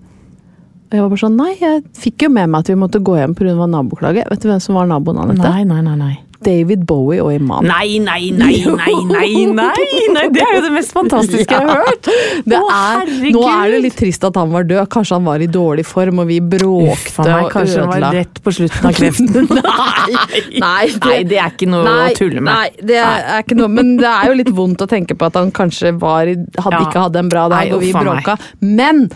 Og 0.88 0.96
jeg 0.96 1.04
var 1.04 1.12
bare 1.12 1.24
sånn 1.26 1.38
Nei, 1.40 1.52
jeg 1.60 1.84
fikk 2.00 2.28
jo 2.28 2.32
med 2.34 2.50
meg 2.52 2.64
at 2.64 2.72
vi 2.72 2.80
måtte 2.80 3.04
gå 3.04 3.18
hjem 3.20 3.36
pga. 3.38 3.68
naboklage. 3.68 4.24
Vet 4.30 4.44
du 4.44 4.50
hvem 4.50 4.64
som 4.64 4.80
var 4.80 4.88
naboen, 4.90 5.20
Anette? 5.20 5.44
Nei, 5.44 5.68
nei, 5.68 5.82
nei. 5.84 5.98
nei. 6.00 6.16
David 6.46 6.84
Bowie 6.88 7.22
og 7.24 7.32
Iman. 7.34 7.66
Nei, 7.68 7.98
nei, 8.04 8.30
nei, 8.36 8.60
nei, 8.66 8.94
nei, 9.10 9.30
nei, 9.50 9.72
nei! 10.14 10.28
Det 10.34 10.44
er 10.44 10.54
jo 10.58 10.62
det 10.68 10.72
mest 10.76 10.94
fantastiske 10.96 11.58
jeg 11.58 11.68
har 11.70 11.82
hørt! 11.88 12.10
Det 12.48 12.60
er, 12.62 13.12
nå 13.34 13.42
er 13.50 13.74
det 13.74 13.80
litt 13.88 13.98
trist 14.00 14.24
at 14.28 14.38
han 14.40 14.52
var 14.54 14.68
død. 14.70 14.84
Kanskje 14.94 15.18
han 15.18 15.26
var 15.28 15.44
i 15.44 15.50
dårlig 15.52 15.86
form, 15.88 16.22
og 16.24 16.30
vi 16.30 16.38
bråkte 16.42 17.26
meg, 17.26 17.48
og 17.48 17.52
kanskje 17.56 17.82
han 17.84 17.92
var 17.94 18.16
rett 18.18 18.42
på 18.46 18.54
slutten 18.60 18.90
av 18.92 18.98
kreften. 18.98 19.50
Nei, 19.68 20.60
nei, 20.62 20.86
Nei, 21.08 21.18
det 21.28 21.40
er 21.42 21.52
ikke 21.56 21.68
noe 21.72 21.96
å 21.96 22.10
tulle 22.18 22.42
med. 22.44 22.52
Nei, 22.52 22.86
det 22.92 23.00
er, 23.02 23.26
er 23.38 23.44
ikke 23.46 23.58
noe, 23.60 23.72
men 23.74 23.96
det 24.00 24.10
er 24.12 24.32
jo 24.32 24.38
litt 24.40 24.54
vondt 24.58 24.84
å 24.86 24.90
tenke 24.90 25.18
på 25.18 25.28
at 25.30 25.40
han 25.40 25.52
kanskje 25.56 25.94
var, 26.02 26.30
hadde 26.30 26.78
Ja. 26.78 26.84
ikke 26.86 27.04
hadde 27.08 27.22
en 27.26 27.32
bra 27.32 27.48
dag, 27.52 27.68
Nei, 27.68 27.74
og 27.76 27.82
vi 27.84 27.92
bråka. 27.96 28.38
Men 28.62 29.08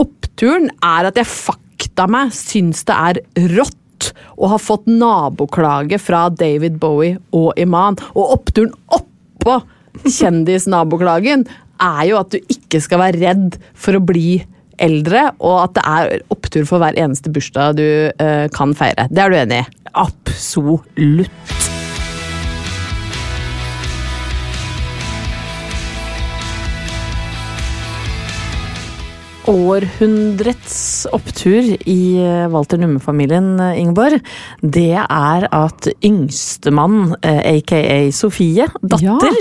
oppturen 0.00 0.70
er 0.80 1.10
at 1.10 1.18
jeg 1.20 1.28
fakta 1.28 2.06
meg 2.10 2.32
syns 2.36 2.84
det 2.88 2.96
er 2.96 3.20
rått 3.56 3.76
å 4.40 4.52
har 4.54 4.62
fått 4.62 4.88
naboklage 4.90 6.00
fra 6.00 6.28
David 6.32 6.78
Bowie 6.82 7.18
og 7.36 7.52
Iman. 7.60 7.98
Og 8.14 8.36
oppturen 8.38 8.72
oppå 8.96 9.60
kjendisnaboklagen 10.06 11.46
er 11.80 12.02
jo 12.10 12.20
at 12.20 12.34
du 12.34 12.52
ikke 12.52 12.80
skal 12.82 13.02
være 13.04 13.20
redd 13.22 13.60
for 13.74 13.96
å 13.96 14.04
bli 14.04 14.40
eldre, 14.80 15.26
og 15.44 15.56
at 15.66 15.76
det 15.76 15.86
er 15.88 16.22
opptur 16.32 16.64
for 16.68 16.80
hver 16.80 16.96
eneste 16.96 17.32
bursdag 17.32 17.76
du 17.80 17.86
uh, 18.16 18.46
kan 18.56 18.72
feire. 18.76 19.10
Det 19.12 19.24
er 19.24 19.32
du 19.32 19.40
enig 19.42 19.64
i? 19.64 19.72
Absolutt. 20.00 21.59
Århundrets 29.50 31.06
opptur 31.12 31.66
i 31.88 31.98
eh, 32.22 32.46
Walter 32.52 32.78
Numme-familien, 32.78 33.52
eh, 33.60 33.80
Ingeborg, 33.82 34.20
det 34.62 34.92
er 35.02 35.46
at 35.50 35.88
yngstemann, 36.06 37.16
eh, 37.26 37.40
aka 37.56 37.80
Sofie, 38.14 38.68
datter 38.82 39.34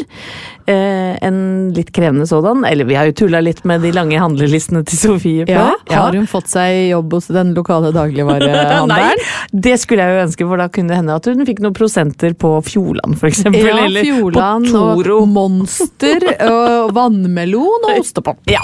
eh, 0.69 1.15
En 1.25 1.39
litt 1.73 1.89
krevende 1.95 2.27
sådan. 2.29 2.61
Eller 2.65 2.85
vi 2.85 2.95
har 2.97 3.07
jo 3.09 3.15
tulla 3.23 3.39
litt 3.41 3.63
med 3.65 3.81
de 3.81 3.91
lange 3.95 4.19
handlelistene 4.21 4.83
til 4.85 4.99
Sofie 4.99 5.45
Ja. 5.49 5.71
Har 5.89 6.13
hun 6.13 6.27
fått 6.29 6.49
seg 6.51 6.91
jobb 6.91 7.13
hos 7.17 7.29
den 7.33 7.53
lokale 7.57 7.89
Nei, 7.93 7.97
dagligvarehandelen? 7.97 9.23
det 9.51 9.75
skulle 9.81 10.05
jeg 10.05 10.15
jo 10.17 10.23
ønske, 10.27 10.47
for 10.51 10.61
da 10.61 10.69
kunne 10.73 10.93
det 10.93 10.99
hende 11.01 11.17
at 11.17 11.29
hun 11.29 11.45
fikk 11.49 11.61
noen 11.65 11.77
prosenter 11.77 12.33
på 12.37 12.53
Fjordland, 12.65 13.17
eksempel. 13.29 13.65
Ja, 13.65 13.77
eller 13.85 14.05
Fjordland 14.05 14.69
på 14.69 14.83
Toro. 14.93 15.21
og 15.23 15.29
Monster 15.33 16.25
og 16.49 16.93
vannmelon 16.97 17.89
og 17.89 17.97
ostepop. 18.03 18.41
Ja. 18.49 18.61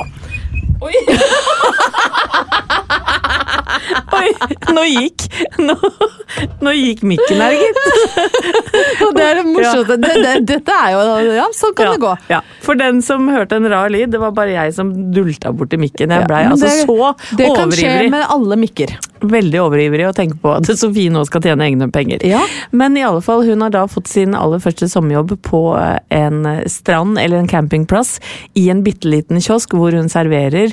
Oi. 0.82 0.94
Oi, 4.16 4.30
nå 4.74 4.84
gikk 4.88 5.26
Nå, 5.60 5.74
nå 6.64 6.72
gikk 6.76 7.02
mikken 7.08 7.42
her, 7.42 7.54
gitt. 7.56 7.80
Og 9.06 9.12
det 9.18 9.24
er 9.26 9.40
det 9.40 9.44
morsomt. 9.48 9.92
Det, 10.02 10.14
det, 10.24 10.34
dette 10.48 10.76
er 10.76 10.94
jo 10.96 11.02
Ja, 11.36 11.46
sånn 11.56 11.74
kan 11.78 11.90
ja, 11.90 11.94
det 11.96 12.02
gå. 12.04 12.12
Ja. 12.32 12.40
For 12.64 12.80
den 12.80 13.02
som 13.06 13.28
hørte 13.32 13.60
en 13.60 13.68
rar 13.72 13.92
lyd, 13.94 14.12
det 14.14 14.22
var 14.22 14.34
bare 14.36 14.54
jeg 14.56 14.74
som 14.78 14.92
dulta 15.16 15.52
borti 15.56 15.80
mikken. 15.82 16.14
Jeg 16.16 16.28
blei 16.30 16.44
altså 16.48 16.70
det- 16.70 16.86
så 16.88 17.12
Det 17.40 17.50
kan 17.56 17.72
skje 17.76 18.10
med 18.14 18.24
alle 18.32 18.58
mikker. 18.60 18.96
Veldig 19.26 19.60
overivrig 19.64 20.06
å 20.10 20.14
tenke 20.16 20.38
på 20.44 20.52
at 20.58 20.68
Sofie 20.78 21.10
nå 21.14 21.24
skal 21.28 21.42
tjene 21.46 21.66
egne 21.70 21.88
penger. 21.94 22.24
Ja. 22.28 22.42
Men 22.76 22.98
i 23.00 23.04
alle 23.06 23.22
fall, 23.26 23.44
hun 23.48 23.62
har 23.66 23.72
da 23.74 23.86
fått 23.92 24.08
sin 24.12 24.36
aller 24.38 24.60
første 24.64 24.90
sommerjobb 24.92 25.36
på 25.46 25.62
en 26.14 26.42
strand 26.72 27.20
eller 27.22 27.38
en 27.42 27.50
campingplass 27.52 28.18
i 28.60 28.68
en 28.74 28.84
bitte 28.86 29.10
liten 29.10 29.42
kiosk 29.44 29.74
hvor 29.76 29.96
hun 29.96 30.10
serverer 30.12 30.65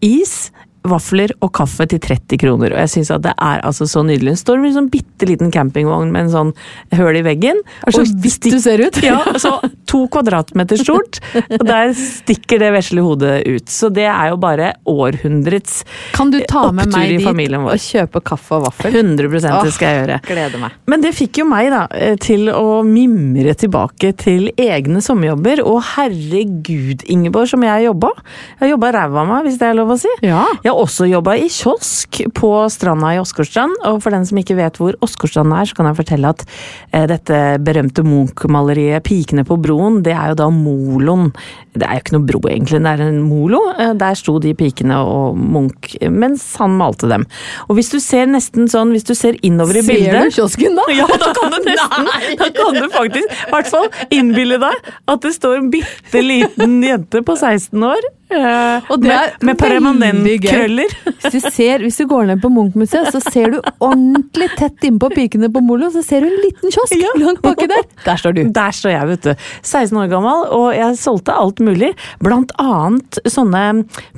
is. 0.00 0.50
Vafler 0.84 1.32
og 1.40 1.52
kaffe 1.56 1.86
til 1.88 2.00
30 2.02 2.40
kroner. 2.42 2.74
Og 2.74 2.82
jeg 2.82 2.92
synes 2.92 3.10
at 3.14 3.24
det 3.24 3.32
er 3.32 3.62
altså 3.64 3.86
så 3.88 4.02
nydelig. 4.04 4.34
Hun 4.34 4.40
står 4.42 4.60
med 4.60 4.70
en 4.70 4.76
sånn 4.78 4.90
bitte 4.92 5.28
liten 5.30 5.52
campingvogn 5.54 6.10
med 6.12 6.26
en 6.26 6.32
sånn 6.34 6.50
høl 6.98 7.16
i 7.20 7.24
veggen. 7.24 7.62
Er 7.88 7.94
så 7.94 8.04
og 8.04 8.12
du 8.20 8.58
ser 8.60 8.84
ut. 8.84 9.00
Ja, 9.04 9.18
så 9.42 9.58
to 9.88 10.04
kvadratmeter 10.12 10.80
stort. 10.80 11.20
Og 11.58 11.64
der 11.68 11.92
stikker 11.96 12.60
det 12.62 12.70
vesle 12.76 13.04
hodet 13.04 13.34
ut. 13.44 13.68
Så 13.72 13.90
det 13.92 14.06
er 14.08 14.30
jo 14.32 14.38
bare 14.40 14.72
århundrets 14.88 15.82
Kan 16.16 16.32
du 16.32 16.38
ta 16.48 16.66
med 16.72 16.92
meg 16.92 17.16
dit 17.18 17.56
og 17.58 17.80
kjøpe 17.80 18.22
kaffe 18.24 18.58
og 18.58 18.68
vaffel? 18.68 18.94
100 18.94 19.28
det 19.64 19.72
skal 19.74 19.88
jeg 19.88 20.00
gjøre. 20.00 20.18
Gleder 20.28 20.62
meg. 20.62 20.76
Men 20.90 21.04
det 21.04 21.14
fikk 21.16 21.40
jo 21.42 21.48
meg 21.48 21.70
da 21.72 21.84
eh, 21.96 22.16
til 22.20 22.48
å 22.52 22.82
mimre 22.86 23.54
tilbake 23.58 24.12
til 24.20 24.50
egne 24.60 25.02
sommerjobber. 25.04 25.62
Og 25.64 25.80
herregud, 25.94 27.04
Ingeborg, 27.12 27.50
som 27.52 27.64
jeg 27.66 27.86
jobba. 27.88 28.12
Jeg 28.60 28.74
jobba 28.74 28.92
ræva 28.98 29.22
av 29.24 29.30
meg, 29.30 29.48
hvis 29.48 29.60
det 29.60 29.70
er 29.70 29.78
lov 29.78 29.94
å 29.94 29.98
si. 30.00 30.12
Ja. 30.24 30.44
Jeg 30.64 30.73
har 30.74 30.82
også 30.82 31.06
jobba 31.08 31.36
i 31.38 31.48
kiosk 31.52 32.20
på 32.34 32.50
stranda 32.72 33.14
i 33.14 33.20
Åsgårdstrand. 33.22 33.76
Og 33.90 34.00
for 34.02 34.14
den 34.14 34.26
som 34.26 34.38
ikke 34.40 34.56
vet 34.58 34.78
hvor 34.80 34.96
Åsgårdstrand 35.04 35.54
er, 35.54 35.68
så 35.70 35.78
kan 35.78 35.88
jeg 35.88 35.98
fortelle 36.00 36.32
at 36.34 36.44
eh, 36.92 37.06
dette 37.10 37.42
berømte 37.64 38.04
Munch-maleriet 38.06 39.04
'Pikene 39.04 39.46
på 39.46 39.58
broen', 39.60 40.02
det 40.02 40.14
er 40.14 40.32
jo 40.32 40.40
da 40.42 40.48
moloen. 40.50 41.30
Det 41.74 41.86
er 41.86 41.98
jo 41.98 42.02
ikke 42.04 42.14
noe 42.14 42.26
bro, 42.28 42.40
egentlig, 42.50 42.80
det 42.84 42.92
er 42.92 43.02
en 43.08 43.22
molo. 43.26 43.60
Eh, 43.78 43.94
Der 43.98 44.14
sto 44.18 44.36
de 44.42 44.54
pikene 44.54 44.98
og 45.02 45.38
Munch 45.38 45.96
mens 46.10 46.44
han 46.60 46.76
malte 46.78 47.08
dem. 47.10 47.26
Og 47.68 47.78
hvis 47.78 47.90
du 47.90 47.98
ser 48.02 48.26
nesten 48.30 48.68
sånn, 48.70 48.92
hvis 48.94 49.06
du 49.06 49.14
ser 49.18 49.38
innover 49.42 49.80
i 49.80 49.82
Ser 49.82 49.94
bildet 49.94 50.30
du 50.30 50.36
kiosken, 50.38 50.78
da? 50.78 50.86
ja, 51.00 51.06
da 51.06 51.32
kan 51.36 51.54
du 51.54 51.58
nesten 51.68 52.10
Da 52.38 52.50
kan 52.54 52.78
du 52.78 52.88
faktisk 52.94 53.30
i 53.34 53.52
hvert 53.54 53.70
fall 53.70 53.88
innbille 54.14 54.58
deg 54.62 54.92
at 55.10 55.24
det 55.24 55.34
står 55.36 55.58
en 55.58 55.70
bitte 55.72 56.22
liten 56.22 56.78
jente 56.84 57.22
på 57.26 57.36
16 57.36 57.82
år 57.86 58.06
eh, 58.34 58.92
Og 58.92 59.02
det 59.02 59.12
er 59.14 59.34
med, 59.40 59.54
med 59.54 60.04
veldig 60.04 60.36
permanentkrøller. 60.64 60.94
Hvis 61.24 61.32
du, 61.44 61.50
ser, 61.50 61.78
hvis 61.84 61.96
du 61.98 62.04
går 62.10 62.26
ned 62.28 62.40
på 62.42 62.50
Munch-museet, 62.52 63.08
så 63.12 63.20
ser 63.24 63.50
du 63.54 63.58
ordentlig 63.82 64.48
tett 64.58 64.84
innpå 64.84 65.08
pikene 65.14 65.48
på 65.52 65.62
Molo, 65.64 65.88
så 65.94 66.02
ser 66.04 66.20
du 66.24 66.28
en 66.28 66.40
liten 66.42 66.72
kiosk 66.74 66.94
Ja. 67.00 67.10
langt 67.20 67.40
baki 67.44 67.66
der. 67.70 67.84
Der 68.04 68.16
står 68.20 68.34
du. 68.36 68.42
Der 68.54 68.74
står 68.76 68.92
jeg, 68.92 69.08
vet 69.08 69.22
du. 69.24 69.32
16 69.64 69.96
år 70.02 70.10
gammel, 70.12 70.44
og 70.54 70.68
jeg 70.76 70.98
solgte 71.00 71.34
alt 71.36 71.60
mulig. 71.64 71.92
Blant 72.22 72.52
annet 72.60 73.18
sånne 73.30 73.64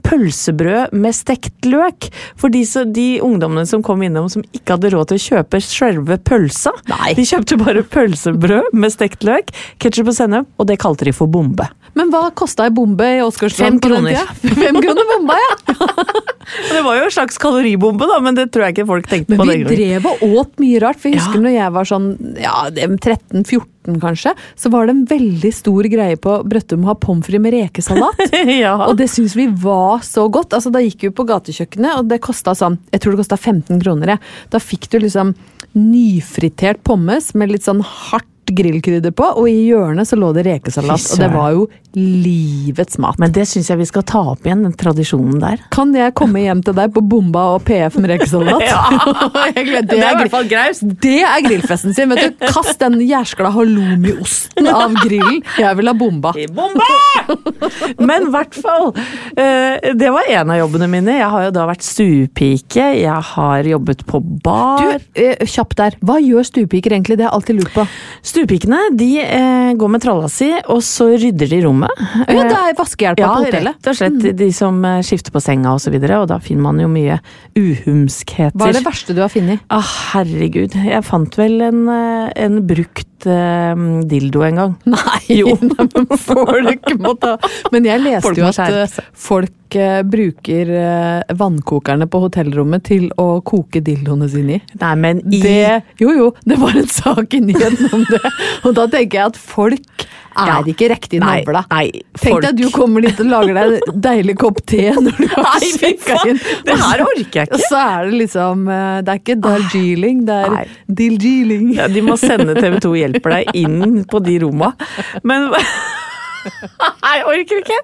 pølsebrød 0.07 0.93
med 0.97 1.15
stekt 1.17 1.67
løk. 1.71 2.09
For 2.39 2.49
de, 2.53 2.65
så- 2.67 2.85
de 2.91 3.07
ungdommene 3.25 3.67
som 3.67 3.83
kom 3.87 4.03
innom 4.07 4.29
som 4.33 4.43
ikke 4.53 4.77
hadde 4.77 4.93
råd 4.97 5.09
til 5.13 5.21
å 5.21 5.27
kjøpe 5.29 5.63
selve 5.65 6.19
pølsa. 6.19 6.75
Nei. 6.91 7.15
De 7.15 7.23
kjøpte 7.27 7.59
bare 7.63 7.83
pølsebrød 7.87 8.73
med 8.75 8.93
stekt 8.95 9.25
løk, 9.27 9.51
ketsjup 9.83 10.09
og 10.13 10.19
sennep, 10.19 10.47
og 10.59 10.67
det 10.71 10.79
kalte 10.83 11.07
de 11.09 11.13
for 11.17 11.27
bombe. 11.31 11.67
Men 11.97 12.11
hva 12.13 12.27
kosta 12.37 12.67
ei 12.69 12.73
bombe 12.77 13.07
i 13.17 13.23
Åsgårdstrand 13.25 13.81
på 13.81 13.89
den 13.89 14.11
tida? 14.11 14.25
Fem 14.61 14.77
kroner 14.85 15.07
bomba, 15.15 15.37
ja! 15.41 15.55
Det 16.71 16.79
var 16.85 16.95
jo 17.01 17.07
en 17.09 17.11
slags 17.11 17.39
kaloribombe, 17.43 18.07
da, 18.07 18.21
men 18.23 18.37
det 18.37 18.45
tror 18.55 18.67
jeg 18.69 18.77
ikke 18.77 18.85
folk 18.87 19.09
tenkte 19.11 19.33
Men 19.33 19.41
på 19.41 19.47
vi 19.49 19.55
den 19.65 19.71
drev 19.73 20.05
og 20.13 20.21
åt 20.29 20.61
mye 20.63 20.79
rart. 20.85 21.01
For 21.03 21.11
jeg 21.11 21.19
husker 21.19 21.41
Ja. 21.41 21.43
når 21.43 21.55
jeg 21.57 21.73
var 21.75 21.89
sånn 21.91 22.07
ja, 22.39 22.53
13-14 22.71 23.99
kanskje, 24.03 24.35
så 24.55 24.71
var 24.71 24.87
det 24.87 24.95
en 24.95 25.03
veldig 25.11 25.51
stor 25.57 25.89
greie 25.91 26.21
på 26.23 26.37
Brøttum 26.47 26.85
å 26.87 26.93
ha 26.93 26.97
pommes 27.03 27.27
frites 27.27 27.43
med 27.43 27.57
rekesalat. 27.57 28.23
ja. 28.63 28.77
Og 28.87 28.95
det 29.01 29.09
syns 29.11 29.35
vi 29.39 29.49
var 29.51 30.05
så 30.07 30.29
godt. 30.31 30.55
Altså, 30.55 30.71
da 30.75 30.85
gikk 30.85 31.09
vi 31.09 31.13
på 31.19 31.27
gatekjøkkenet, 31.27 31.99
og 31.99 32.13
det 32.13 32.21
kosta 32.23 32.55
sånn 32.55 32.79
Jeg 32.95 33.03
tror 33.03 33.17
det 33.17 33.25
kosta 33.25 33.41
15 33.41 33.83
kroner. 33.83 34.15
jeg. 34.15 34.25
Da 34.55 34.63
fikk 34.63 34.87
du 34.93 35.01
liksom 35.03 35.35
nyfritert 35.77 36.85
pommes 36.87 37.33
med 37.35 37.51
litt 37.57 37.67
sånn 37.67 37.83
hardt 37.83 38.31
grillkrydder 38.53 39.13
på, 39.17 39.27
og 39.41 39.49
i 39.51 39.67
hjørnet 39.71 40.09
så 40.09 40.17
lå 40.19 40.33
det 40.37 40.45
rekesalat. 40.47 41.03
Og 41.13 41.19
det 41.23 41.31
var 41.35 41.53
jo 41.57 41.67
livets 41.97 42.99
mat. 43.01 43.17
Men 43.23 43.33
det 43.33 43.47
syns 43.49 43.71
jeg 43.71 43.81
vi 43.81 43.87
skal 43.89 44.05
ta 44.07 44.21
opp 44.35 44.45
igjen, 44.47 44.63
den 44.67 44.75
tradisjonen 44.77 45.39
der. 45.43 45.63
Kan 45.73 45.95
jeg 45.97 46.13
komme 46.19 46.43
hjem 46.45 46.61
til 46.67 46.77
deg 46.77 46.93
på 46.95 47.03
bomba 47.09 47.47
og 47.57 47.65
PF 47.69 47.97
med 48.03 48.13
rekesalat? 48.15 48.65
Ja, 48.67 48.83
gleder- 49.67 49.87
Det 49.89 49.99
er 50.03 50.13
i 50.13 50.19
hvert 50.21 50.33
fall 50.33 50.49
graust. 50.51 50.85
Det 51.03 51.19
er 51.25 51.43
grillfesten 51.45 51.95
sin. 51.97 52.11
vet 52.13 52.37
du. 52.37 52.47
Kast 52.53 52.79
den 52.83 52.99
jærskla 53.07 53.51
halloumiosten 53.55 54.69
av 54.71 54.95
grillen. 55.03 55.41
Jeg 55.59 55.77
vil 55.79 55.91
ha 55.91 55.95
bomba. 55.97 56.33
I 56.37 56.47
bomba! 56.53 56.87
Men 58.09 58.27
i 58.29 58.31
hvert 58.35 58.55
fall. 58.55 58.91
eh, 59.37 59.93
Det 59.97 60.11
var 60.15 60.29
en 60.31 60.53
av 60.53 60.61
jobbene 60.61 60.89
mine. 60.93 61.17
Jeg 61.19 61.31
har 61.33 61.47
jo 61.49 61.55
da 61.57 61.67
vært 61.71 61.87
stuepike. 61.87 62.87
Jeg 63.01 63.23
har 63.33 63.71
jobbet 63.73 64.05
på 64.09 64.21
bar. 64.45 64.99
Du, 65.17 65.25
kjapp 65.49 65.77
der. 65.79 65.97
Hva 66.05 66.19
gjør 66.23 66.47
stuepiker 66.47 66.93
egentlig? 66.97 67.17
Det 67.21 67.27
har 67.27 67.33
jeg 67.33 67.41
alltid 67.41 67.61
lurt 67.63 67.75
på. 67.77 67.87
Stuepikene 68.37 68.79
de 68.93 69.07
eh, 69.25 69.71
går 69.81 69.89
med 69.95 70.03
tralla 70.05 70.29
si, 70.29 70.51
og 70.69 70.83
så 70.85 71.07
rydder 71.17 71.49
de 71.49 71.61
rommet. 71.65 72.03
Ja, 72.29 72.43
det 72.45 72.59
er 72.59 72.75
vaskehjelpa 72.77 73.23
Ja, 73.23 73.31
på 73.33 73.47
hotellet. 73.47 73.79
rett 73.79 73.89
og 73.89 73.97
slett 73.97 74.37
de 74.37 74.49
som 74.53 74.83
eh, 74.85 74.99
skifter 75.07 75.33
på 75.33 75.41
senga 75.41 75.73
og 75.73 75.81
så 75.81 75.89
videre, 75.95 76.19
og 76.21 76.29
da 76.29 76.37
finner 76.45 76.67
man 76.67 76.83
jo 76.83 76.91
mye 76.93 77.17
uhumskheter. 77.57 78.53
Hva 78.61 78.69
er 78.69 78.77
det 78.77 78.85
verste 78.85 79.17
du 79.17 79.23
har 79.25 79.33
funnet? 79.33 79.65
Ah, 79.73 79.89
herregud. 80.13 80.77
Jeg 80.77 81.01
fant 81.09 81.41
vel 81.41 81.65
en, 81.65 81.87
eh, 81.89 82.29
en 82.45 82.61
brukt 82.69 83.09
eh, 83.25 83.85
dildo 84.11 84.43
en 84.45 84.61
gang. 84.61 84.75
Nei, 84.93 85.21
Jo. 85.39 85.55
men 85.63 86.11
folk 86.21 86.93
må 87.03 87.15
ta 87.21 87.37
Men 87.73 87.87
jeg 87.89 88.03
leste 88.05 88.27
Folk 88.29 88.39
jo 88.43 88.47
at 88.51 88.61
eh, 88.67 88.99
folk 89.27 89.77
uh, 89.81 90.03
bruker 90.07 90.71
uh, 90.71 91.35
vannkokerne 91.37 92.07
på 92.13 92.21
hotellrommet 92.27 92.85
til 92.87 93.09
å 93.21 93.41
koke 93.47 93.81
dildoene 93.85 94.29
sine 94.31 94.59
i. 94.59 94.61
Nei, 94.83 94.93
men 95.03 95.25
i 95.33 95.41
Det, 95.43 95.81
jo 96.03 96.13
jo, 96.15 96.29
det 96.47 96.61
var 96.61 96.77
en 96.79 96.87
sak 96.91 97.35
i 97.35 97.43
nyheten 97.49 97.91
om 97.97 98.05
det. 98.11 98.23
Og 98.69 98.77
da 98.79 98.87
tenker 98.93 99.23
jeg 99.23 99.33
at 99.33 99.41
folk 99.41 100.07
er 100.37 100.51
Ja. 100.51 100.57
ikke 100.69 100.91
riktig 100.93 101.19
navla. 101.23 101.63
Tenk 102.21 102.43
deg 102.45 102.49
at 102.51 102.59
du 102.61 102.67
kommer 102.75 103.01
dit 103.01 103.21
og 103.25 103.31
lager 103.33 103.57
deg 103.57 103.77
en 103.89 104.01
deilig 104.05 104.35
kopp 104.43 104.59
te 104.69 104.83
når 105.07 105.17
du 105.23 105.31
har 105.33 105.65
sjekka 105.65 106.19
inn. 106.29 106.41
Det 106.67 106.77
her 106.77 107.03
orker 107.07 107.41
jeg 107.41 107.49
Og 107.49 107.57
ikke. 107.57 107.71
så 107.71 107.81
er 107.81 108.11
det 108.11 108.19
liksom 108.21 108.67
Det 108.69 109.15
er 109.15 109.23
ikke 109.23 109.39
Darjeeling, 109.47 110.21
det 110.29 110.37
er. 110.45 110.75
Diljeeling. 111.01 111.71
Ja, 111.79 111.89
de 111.89 112.05
må 112.05 112.19
sende 112.21 112.55
TV 112.61 112.77
2 112.85 112.93
hjelper 113.07 113.39
deg 113.39 113.55
inn 113.65 114.03
på 114.11 114.21
de 114.27 114.39
romma. 114.45 114.73
Men 115.27 115.49
jeg 117.07 117.25
orker 117.27 117.63
ikke! 117.63 117.79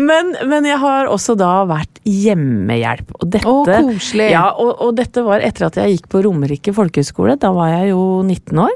Men, 0.00 0.34
men 0.50 0.68
jeg 0.68 0.78
har 0.82 1.08
også 1.12 1.36
da 1.38 1.52
vært 1.68 2.00
hjemmehjelp. 2.08 3.14
Og 3.20 3.28
dette, 3.32 3.48
Å, 3.48 3.64
koselig. 3.88 4.30
Ja, 4.34 4.46
og, 4.60 4.74
og 4.84 4.96
dette 4.98 5.24
var 5.26 5.44
etter 5.44 5.68
at 5.68 5.78
jeg 5.80 5.96
gikk 5.96 6.10
på 6.12 6.24
Romerike 6.26 6.74
folkehøgskole. 6.76 7.38
Da 7.40 7.52
var 7.56 7.72
jeg 7.78 7.92
jo 7.94 8.02
19 8.22 8.64
år. 8.66 8.74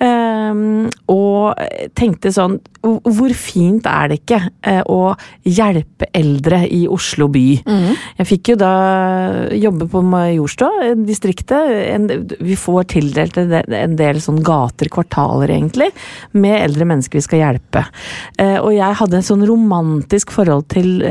Ehm, 0.00 0.88
og 1.08 1.56
tenkte 1.96 2.32
sånn 2.34 2.58
hvor- 2.86 3.32
fint 3.34 3.84
er 3.86 4.08
det 4.08 4.20
ikke 4.20 4.38
eh, 4.62 4.82
å 4.86 5.16
hjelpe 5.42 6.06
eldre 6.14 6.60
i 6.70 6.86
Oslo 6.86 7.26
by? 7.28 7.62
Jeg 8.18 8.26
fikk 8.28 8.50
jo 8.52 8.56
da 8.60 9.48
jobbe 9.50 9.88
på 9.90 10.02
Majorstua, 10.06 10.84
eh, 10.84 10.94
distriktet. 10.94 11.72
En, 11.94 12.06
vi 12.40 12.54
får 12.54 12.84
tildelt 12.94 13.36
en 13.40 13.96
del, 13.96 14.16
en 14.16 14.22
sånn 14.22 14.42
gater, 14.44 14.86
kvartaler 14.92 15.48
egentlig, 15.50 15.90
med 16.32 16.60
eldre 16.62 16.86
mennesker 16.86 17.18
vi 17.18 17.24
skal 17.26 17.42
hjelpe. 17.42 17.84
Eh, 18.38 18.58
og 18.60 18.70
jeg 18.76 18.94
hadde 19.00 19.18
et 19.18 19.24
sånn 19.26 19.46
romantisk 19.48 20.30
forhold 20.30 20.68
til 20.68 21.02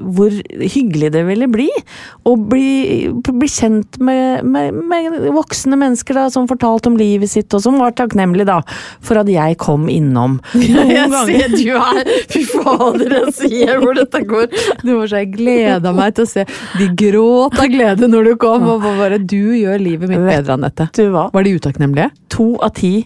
hvor 0.00 0.30
hyggelig 0.60 1.10
det 1.12 1.24
ville 1.26 1.48
bli. 1.50 1.68
Å 2.26 2.36
bli, 2.38 3.10
bli 3.26 3.48
kjent 3.50 3.98
med, 3.98 4.44
med, 4.44 4.74
med 4.74 5.18
voksne 5.34 5.76
mennesker 5.80 6.14
da, 6.14 6.28
som 6.30 6.46
fortalte 6.50 6.90
om 6.92 6.96
livet 7.00 7.30
sitt, 7.30 7.52
og 7.54 7.62
som 7.64 7.78
var 7.80 7.92
takknemlige 7.92 8.33
da, 8.42 8.56
for 9.00 9.20
at 9.22 9.28
jeg 9.30 9.54
kom 9.62 9.86
innom. 9.88 10.40
Jeg 10.58 11.06
ser 11.14 11.54
du 11.54 11.78
her! 11.78 12.02
Fy 12.34 12.42
fader, 12.50 13.14
jeg 13.14 13.32
ser 13.38 13.78
hvor 13.78 13.94
dette 13.94 14.20
går. 14.26 14.50
Du 14.82 14.90
var 14.98 15.06
så 15.06 15.22
Jeg 15.22 15.30
gleda 15.36 15.92
meg 15.94 16.16
til 16.18 16.26
å 16.26 16.32
se. 16.34 16.44
De 16.80 16.90
gråt 16.98 17.54
av 17.62 17.70
glede 17.70 18.08
når 18.10 18.32
du 18.32 18.34
kom, 18.42 18.66
og 18.74 18.82
bare 18.82 19.18
Du 19.22 19.54
gjør 19.54 19.78
livet 19.78 20.10
mitt 20.10 20.18
bedre, 20.26 20.58
Anette. 20.58 20.88
Du 20.98 21.04
hva? 21.14 21.28
Var 21.30 21.46
de 21.46 21.54
utakknemlige? 21.60 22.10
To 22.34 22.56
av 22.58 22.74
ti 22.74 22.96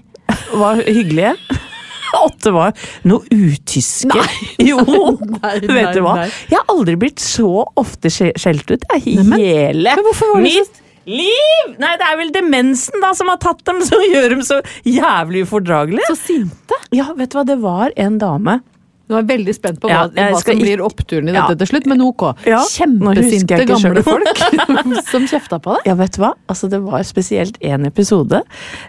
var 0.57 0.81
hyggelige. 0.89 1.35
Åtte 2.25 2.51
var 2.57 2.73
noe 3.05 3.21
utyske. 3.29 4.23
Jo! 4.71 4.81
Nei, 4.81 5.55
Vet 5.69 5.93
du 5.93 6.01
hva? 6.05 6.15
nei. 6.23 6.29
Jeg 6.49 6.57
har 6.63 6.73
aldri 6.73 6.95
blitt 7.01 7.21
så 7.21 7.51
ofte 7.79 8.09
skjelt 8.13 8.71
ut. 8.73 8.87
Jeg, 8.97 9.19
er 9.21 9.33
hele 9.37 9.93
men 9.99 10.07
hvorfor 10.09 10.33
var 10.33 10.45
det 10.47 10.55
så- 10.57 10.65
mitt 10.65 10.85
liv! 11.09 11.75
Nei, 11.81 11.95
det 12.01 12.07
er 12.13 12.17
vel 12.21 12.33
demensen 12.37 13.01
da 13.05 13.15
som 13.17 13.31
har 13.33 13.41
tatt 13.43 13.65
dem, 13.69 13.81
som 13.89 14.03
gjør 14.13 14.31
dem 14.37 14.43
så 14.47 14.61
jævlig 14.87 15.47
ufordragelige. 15.49 16.09
Så 16.13 16.19
sinte. 16.21 16.79
Ja, 16.95 17.11
vet 17.17 17.33
du 17.33 17.41
hva, 17.41 17.47
det 17.49 17.59
var 17.65 17.95
en 17.97 18.19
dame 18.23 18.61
Nå 19.09 19.17
er 19.17 19.23
jeg 19.23 19.29
veldig 19.31 19.53
spent 19.57 19.79
på 19.81 19.89
hva, 19.89 20.03
Ja, 20.13 20.27
hva 20.35 20.41
som 20.43 20.53
ikke- 20.53 20.61
blir 20.67 20.81
oppturen 20.85 21.31
i 21.31 21.33
Ja. 21.33 21.47
dette 21.49 21.63
til 21.63 21.69
slutt, 21.71 21.87
men 21.89 22.03
ok. 22.05 22.25
Ja, 22.45 22.59
Kjempesinte 22.61 23.57
gamle 23.65 24.03
folk 24.05 24.43
som 25.09 25.25
kjefta 25.25 25.57
på 25.65 25.79
deg. 25.79 25.87
Ja, 25.89 25.95
vet 25.97 26.13
du 26.13 26.21
hva? 26.21 26.35
Altså, 26.47 26.69
det 26.69 26.83
var 26.85 27.01
spesielt 27.09 27.57
én 27.65 27.87
episode. 27.89 28.43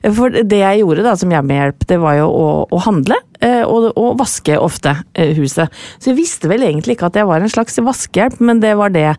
For 0.03 0.29
det 0.29 0.59
jeg 0.59 0.81
gjorde 0.81 1.05
da 1.07 1.15
som 1.15 1.31
hjemmehjelp, 1.31 1.87
det 1.87 2.01
var 2.03 2.17
jo 2.19 2.27
å, 2.35 2.49
å 2.67 2.81
handle. 2.83 3.15
eh, 3.39 3.63
Og, 3.63 3.93
og 3.95 4.17
vaske 4.19 4.59
ofte 4.59 4.91
eh, 5.15 5.31
huset. 5.39 5.71
Så 6.03 6.11
jeg 6.11 6.17
visste 6.19 6.49
vel 6.51 6.67
egentlig 6.67 6.97
ikke 6.97 7.07
at 7.13 7.15
jeg 7.21 7.25
var 7.25 7.39
en 7.39 7.47
slags 7.55 7.79
vaskehjelp, 7.79 8.41
men 8.43 8.59
det 8.59 8.75
var 8.75 8.89
det. 8.91 9.15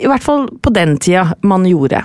I 0.00 0.08
hvert 0.10 0.24
fall 0.24 0.48
på 0.64 0.72
den 0.74 0.96
tida 1.02 1.34
man 1.46 1.64
gjorde. 1.68 2.02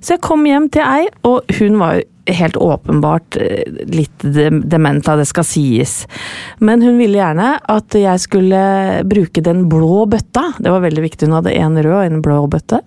Så 0.00 0.16
jeg 0.16 0.24
kom 0.24 0.44
hjem 0.48 0.70
til 0.72 0.82
ei, 0.86 1.06
og 1.28 1.44
hun 1.60 1.78
var 1.80 2.02
helt 2.24 2.56
åpenbart 2.56 3.36
eh, 3.36 3.66
litt 3.92 4.22
de- 4.24 4.62
dement, 4.72 5.04
det 5.04 5.26
skal 5.28 5.44
sies. 5.44 6.06
Men 6.64 6.80
hun 6.80 6.96
ville 6.96 7.18
gjerne 7.20 7.50
at 7.68 7.96
jeg 8.00 8.22
skulle 8.22 8.62
bruke 9.04 9.42
den 9.44 9.66
blå 9.68 10.06
bøtta. 10.08 10.46
Det 10.56 10.72
var 10.72 10.80
veldig 10.86 11.04
viktig, 11.04 11.28
hun 11.28 11.36
hadde 11.36 11.52
en 11.58 11.76
rød 11.84 11.98
og 11.98 12.06
en 12.08 12.22
blå 12.24 12.38
bøtte. 12.54 12.80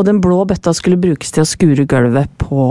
Og 0.00 0.08
den 0.08 0.22
blå 0.24 0.40
bøtta 0.48 0.72
skulle 0.76 1.00
brukes 1.00 1.34
til 1.36 1.44
å 1.44 1.50
skure 1.50 1.84
gulvet 1.90 2.32
på, 2.40 2.70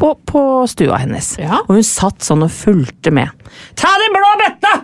på, 0.00 0.10
på 0.26 0.42
stua 0.74 0.98
hennes. 1.04 1.36
Ja. 1.38 1.62
Og 1.68 1.78
hun 1.78 1.86
satt 1.86 2.26
sånn 2.26 2.42
og 2.48 2.50
fulgte 2.54 3.14
med. 3.14 3.30
Ta 3.78 3.94
den 4.02 4.18
blå 4.18 4.34
bøtta! 4.42 4.74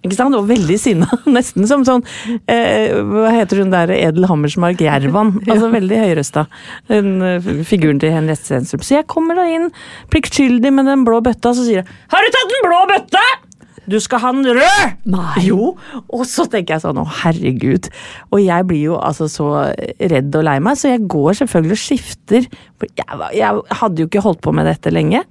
Ikke 0.00 0.16
sant? 0.16 0.36
Og 0.36 0.46
veldig 0.48 0.78
sinna. 0.80 1.08
Nesten 1.36 1.66
som 1.68 1.84
sånn 1.84 2.04
eh, 2.48 2.96
Hva 2.96 3.34
heter 3.34 3.60
hun 3.60 3.72
der 3.74 3.92
Edel 3.96 4.28
Hammersmark 4.30 4.80
Jervan? 4.84 5.34
Altså 5.50 5.68
veldig 5.74 6.00
høyrøsta. 6.04 6.46
Den 6.88 7.20
eh, 7.26 7.52
figuren 7.68 8.00
til 8.00 8.14
Henriette 8.14 8.46
Stenstrup. 8.46 8.86
Så 8.86 8.96
jeg 9.00 9.08
kommer 9.10 9.36
da 9.38 9.44
inn 9.50 9.68
pliktskyldig 10.12 10.72
med 10.72 10.88
den 10.88 11.04
blå 11.08 11.20
bøtta, 11.24 11.52
så 11.56 11.66
sier 11.66 11.82
jeg 11.82 12.00
Har 12.14 12.24
du 12.24 12.34
tatt 12.36 12.52
den 12.56 12.68
blå 12.68 12.82
bøtta?! 12.94 13.28
Du 13.90 13.96
skal 14.02 14.22
ha 14.22 14.30
den 14.36 14.46
rød! 14.60 14.96
Nei. 15.10 15.42
Jo. 15.48 15.72
Og 16.12 16.22
så 16.28 16.44
tenker 16.50 16.76
jeg 16.76 16.84
sånn, 16.84 17.00
å 17.02 17.06
herregud. 17.22 17.88
Og 18.30 18.42
jeg 18.44 18.66
blir 18.70 18.84
jo 18.92 18.98
altså 19.02 19.26
så 19.30 19.48
redd 19.98 20.36
og 20.38 20.44
lei 20.46 20.56
meg, 20.62 20.78
så 20.78 20.92
jeg 20.92 21.04
går 21.10 21.40
selvfølgelig 21.40 21.76
og 21.76 21.82
skifter. 21.84 22.46
Jeg, 22.86 23.20
jeg 23.36 23.78
hadde 23.82 24.04
jo 24.04 24.08
ikke 24.10 24.22
holdt 24.24 24.42
på 24.46 24.54
med 24.56 24.68
dette 24.70 24.92
lenge, 24.94 25.24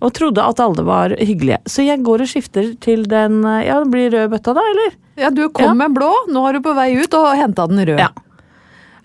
og 0.00 0.14
trodde 0.16 0.44
at 0.46 0.62
alle 0.62 0.84
var 0.86 1.16
hyggelige. 1.18 1.60
Så 1.68 1.84
jeg 1.86 2.04
går 2.06 2.24
og 2.24 2.30
skifter 2.30 2.72
til 2.84 3.04
den 3.10 3.42
Ja, 3.44 3.80
det 3.82 3.90
blir 3.92 4.12
rød 4.14 4.30
bøtta 4.36 4.54
da, 4.56 4.62
eller? 4.74 4.94
Ja, 5.20 5.30
du 5.30 5.48
kom 5.54 5.72
Ja. 5.72 5.74
med 5.84 5.94
blå, 5.94 6.10
nå 6.30 6.46
er 6.48 6.56
du 6.58 6.64
på 6.64 6.74
vei 6.74 6.92
ut 6.98 7.14
og 7.18 7.28
henta 7.38 7.66
den 7.70 7.82
røde. 7.84 7.98
Ja. 8.02 8.10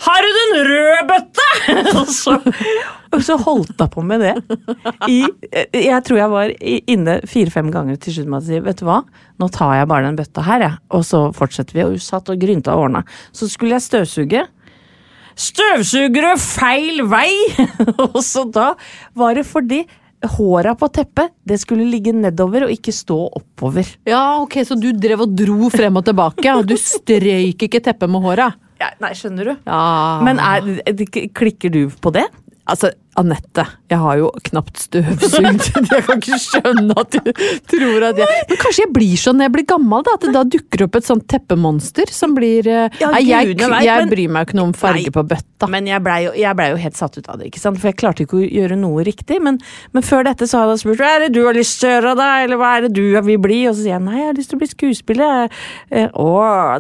Har 0.06 0.24
du 0.24 0.30
den 0.38 0.54
røde 0.70 1.02
bøtta?! 1.10 1.48
og, 2.00 2.08
så, 2.08 2.38
og 3.16 3.24
så 3.26 3.38
holdt 3.42 3.80
hun 3.80 3.92
på 3.94 4.04
med 4.06 4.24
det. 4.24 4.34
I, 5.10 5.24
jeg 5.74 6.02
tror 6.06 6.20
jeg 6.20 6.34
var 6.34 6.54
inne 6.62 7.20
fire-fem 7.30 7.72
ganger 7.74 8.00
til 8.02 8.18
slutt 8.18 8.32
med 8.32 8.42
å 8.42 8.46
si 8.46 8.62
vet 8.64 8.82
du 8.82 8.86
hva, 8.88 9.02
nå 9.42 9.50
tar 9.54 9.76
jeg 9.80 9.90
bare 9.90 10.08
den 10.10 10.20
bøtta 10.20 10.46
her, 10.46 10.66
jeg. 10.66 10.80
Og 10.96 11.06
så 11.08 11.24
fortsetter 11.36 11.78
vi. 11.78 11.86
Og 11.86 11.96
hun 11.98 12.04
satt 12.04 12.30
og 12.32 12.42
grynta 12.42 12.76
og 12.76 12.88
ordna. 12.88 13.04
Så 13.36 13.50
skulle 13.52 13.78
jeg 13.78 13.88
støvsuge. 13.88 14.46
Støvsugere 15.40 16.36
feil 16.42 17.06
vei! 17.10 17.32
og 18.12 18.20
så 18.26 18.46
da 18.52 18.74
var 19.18 19.40
det 19.40 19.48
fordi 19.48 19.86
håra 20.28 20.74
på 20.76 20.90
teppet, 20.92 21.32
det 21.48 21.60
skulle 21.62 21.86
ligge 21.88 22.12
nedover 22.12 22.66
og 22.68 22.74
ikke 22.74 22.92
stå 22.92 23.18
oppover. 23.40 23.88
Ja, 24.10 24.42
ok, 24.44 24.60
Så 24.68 24.76
du 24.76 24.92
drev 24.92 25.24
og 25.24 25.36
dro 25.38 25.70
frem 25.72 25.96
og 25.96 26.04
tilbake, 26.10 26.56
og 26.56 26.68
du 26.68 26.76
strøyk 26.76 27.70
ikke 27.70 27.80
teppet 27.84 28.12
med 28.12 28.26
håra? 28.26 28.50
Ja, 28.80 28.92
nei, 29.04 29.14
skjønner 29.16 29.48
du? 29.48 29.56
Ja. 29.68 29.80
Men 30.24 30.40
er, 30.40 30.68
klikker 31.36 31.72
du 31.72 31.82
på 32.04 32.12
det? 32.16 32.28
Altså, 32.70 32.92
Anette, 33.16 33.66
jeg 33.90 33.98
har 33.98 34.20
jo 34.20 34.30
knapt 34.50 34.82
støvsugd. 34.84 35.68
Jeg 35.90 36.04
kan 36.06 36.20
ikke 36.20 36.38
skjønne 36.42 36.96
at 37.00 37.16
du 37.16 37.32
tror 37.72 38.06
at 38.10 38.20
jeg 38.20 38.44
Men 38.50 38.60
kanskje 38.62 38.84
jeg 38.84 38.92
blir 38.94 39.20
sånn 39.20 39.40
når 39.40 39.48
jeg 39.48 39.54
blir 39.56 39.66
gammel, 39.70 40.04
da? 40.06 40.16
At 40.18 40.26
det 40.26 40.34
da 40.36 40.44
dukker 40.56 40.84
opp 40.86 40.98
et 41.00 41.08
sånt 41.08 41.26
teppemonster 41.32 42.12
som 42.14 42.36
blir 42.38 42.68
eh, 42.70 43.00
Ja, 43.02 43.12
Nei, 43.16 43.22
jeg, 43.26 43.56
jeg 43.58 44.10
bryr 44.12 44.34
meg 44.34 44.48
ikke 44.48 44.60
noe 44.60 44.70
om 44.70 44.74
farge 44.78 45.08
Nei. 45.08 45.14
på 45.16 45.24
bøtta. 45.32 45.70
Men 45.72 45.90
jeg 45.90 46.04
blei 46.06 46.20
jo, 46.28 46.34
ble 46.60 46.68
jo 46.74 46.80
helt 46.84 47.00
satt 47.00 47.18
ut 47.18 47.30
av 47.32 47.40
det, 47.40 47.50
ikke 47.50 47.62
sant? 47.62 47.80
for 47.82 47.90
jeg 47.92 47.98
klarte 48.00 48.26
ikke 48.26 48.38
å 48.40 48.44
gjøre 48.46 48.78
noe 48.80 49.06
riktig. 49.08 49.40
Men, 49.44 49.60
men 49.96 50.06
før 50.06 50.28
dette 50.30 50.48
så 50.50 50.62
hadde 50.64 50.78
jeg 50.78 50.84
spurt 50.84 51.02
hva 51.02 51.12
er 51.16 51.26
det 51.26 51.32
du 51.36 51.42
har 51.48 51.58
lyst 51.58 51.80
til 51.82 51.90
å 51.90 51.96
gjøre, 51.96 52.14
da? 52.20 52.30
Eller 52.46 52.62
hva 52.62 52.76
er 52.78 52.88
det 52.88 52.94
du 52.98 53.04
vil 53.30 53.42
bli? 53.42 53.60
Og 53.70 53.76
så 53.76 53.84
sier 53.84 53.96
jeg 53.96 54.06
nei, 54.06 54.20
jeg 54.22 54.30
har 54.30 54.40
lyst 54.40 54.54
til 54.54 54.60
å 54.60 54.64
bli 54.64 54.72
skuespiller. 54.74 55.60
Eh, 55.90 56.08
Å, 56.14 56.30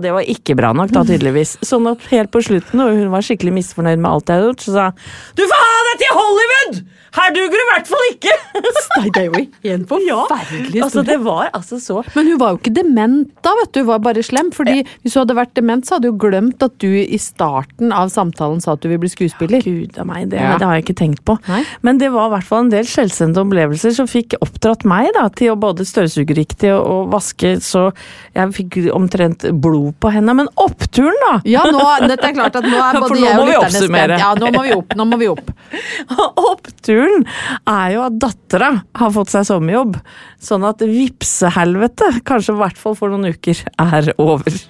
det 0.04 0.14
var 0.16 0.30
ikke 0.36 0.58
bra 0.60 0.72
nok 0.78 0.94
da, 0.96 1.06
tydeligvis. 1.10 1.58
Sånn 1.72 1.90
at 1.90 2.06
helt 2.14 2.34
på 2.34 2.44
slutten, 2.46 2.86
og 2.86 2.96
hun 2.98 3.12
var 3.14 3.26
skikkelig 3.26 3.58
misfornøyd 3.60 4.00
med 4.00 4.12
alt 4.12 4.30
jeg 4.30 4.42
hadde 4.42 4.52
gjort, 4.54 4.66
så 4.68 4.78
sa 4.78 4.90
hun 4.92 5.40
du 5.40 5.46
får 5.48 5.62
ha 5.64 5.84
det 5.90 6.00
til 6.02 6.18
Hollywood! 6.18 6.82
Her 7.16 7.34
duger 7.34 7.56
du 7.56 7.64
i 7.64 7.68
hvert 7.74 7.90
fall 7.90 8.06
ikke! 8.12 8.36
Det 9.10 9.22
er 9.22 9.28
jo 9.30 9.74
en 9.74 9.86
forferdelig 9.88 10.82
Altså, 10.84 11.02
det 11.06 11.16
var 11.24 11.50
altså 11.56 11.78
så 11.82 12.02
Men 12.16 12.28
hun 12.28 12.40
var 12.42 12.54
jo 12.54 12.60
ikke 12.60 12.74
dement 12.76 13.30
da, 13.46 13.54
vet 13.62 13.72
du. 13.74 13.80
Hun 13.82 13.88
var 13.94 14.02
bare 14.04 14.24
slem. 14.26 14.50
fordi 14.56 14.82
hvis 15.04 15.16
hun 15.16 15.22
hadde 15.24 15.36
vært 15.38 15.54
dement, 15.58 15.86
så 15.88 15.96
hadde 15.98 16.12
hun 16.12 16.20
glemt 16.22 16.64
at 16.66 16.76
du 16.82 16.90
i 17.00 17.18
starten 17.22 17.94
av 17.96 18.12
samtalen 18.14 18.60
sa 18.64 18.74
at 18.76 18.84
du 18.84 18.90
ville 18.90 19.02
bli 19.02 19.12
skuespiller. 19.12 19.64
Gud 19.64 19.98
a 20.02 20.06
meg, 20.08 20.28
det, 20.34 20.40
Ja. 20.42 20.58
det 20.60 20.68
har 20.68 20.78
jeg 20.78 20.86
ikke 20.88 20.98
tenkt 21.02 21.24
på. 21.28 21.38
Nei. 21.48 21.62
Men 21.86 22.02
det 22.02 22.12
var 22.14 22.28
i 22.30 22.34
hvert 22.36 22.48
fall 22.50 22.66
en 22.66 22.72
del 22.74 22.88
skjellsendte 22.90 23.42
opplevelser 23.44 23.96
som 23.96 24.10
fikk 24.10 24.36
oppdratt 24.44 24.84
meg 24.90 25.10
da, 25.16 25.28
til 25.30 25.54
å 25.54 25.58
både 25.60 25.88
støvsuge 25.88 26.36
riktig 26.38 26.74
og, 26.76 26.84
og 26.84 27.14
vaske, 27.16 27.56
så 27.64 27.88
jeg 28.36 28.54
fikk 28.60 28.80
omtrent 28.96 29.48
blod 29.64 29.96
på 30.04 30.12
hendene. 30.14 30.44
Men 30.44 30.52
oppturen, 30.60 31.16
da! 31.26 31.34
Ja, 31.50 31.64
nå, 31.72 31.82
dette 32.10 32.30
er 32.32 32.36
klart 32.38 32.60
at 32.60 32.68
nå 32.68 32.76
er 32.76 33.00
både 33.06 33.24
jeg 33.24 33.40
og 33.40 33.48
lytterne 33.50 33.86
spent. 33.88 34.18
Ja, 34.20 34.34
nå 34.40 34.52
må 34.56 34.66
vi 34.68 34.76
opp. 34.76 34.98
Nå 35.00 35.08
må 35.10 35.22
vi 35.22 35.32
opp. 35.32 35.54
Oppturen 36.50 36.99
er 37.06 37.96
jo 37.96 38.04
at 38.06 38.20
dattera 38.22 38.72
har 39.00 39.16
fått 39.16 39.34
seg 39.34 39.48
sommerjobb. 39.50 39.98
Sånn 40.44 40.68
at 40.68 40.84
vipsehelvete, 40.86 42.20
kanskje 42.28 42.56
i 42.56 42.62
hvert 42.64 42.80
fall 42.80 42.98
for 43.00 43.14
noen 43.14 43.34
uker, 43.36 43.66
er 43.80 44.14
over. 44.18 44.62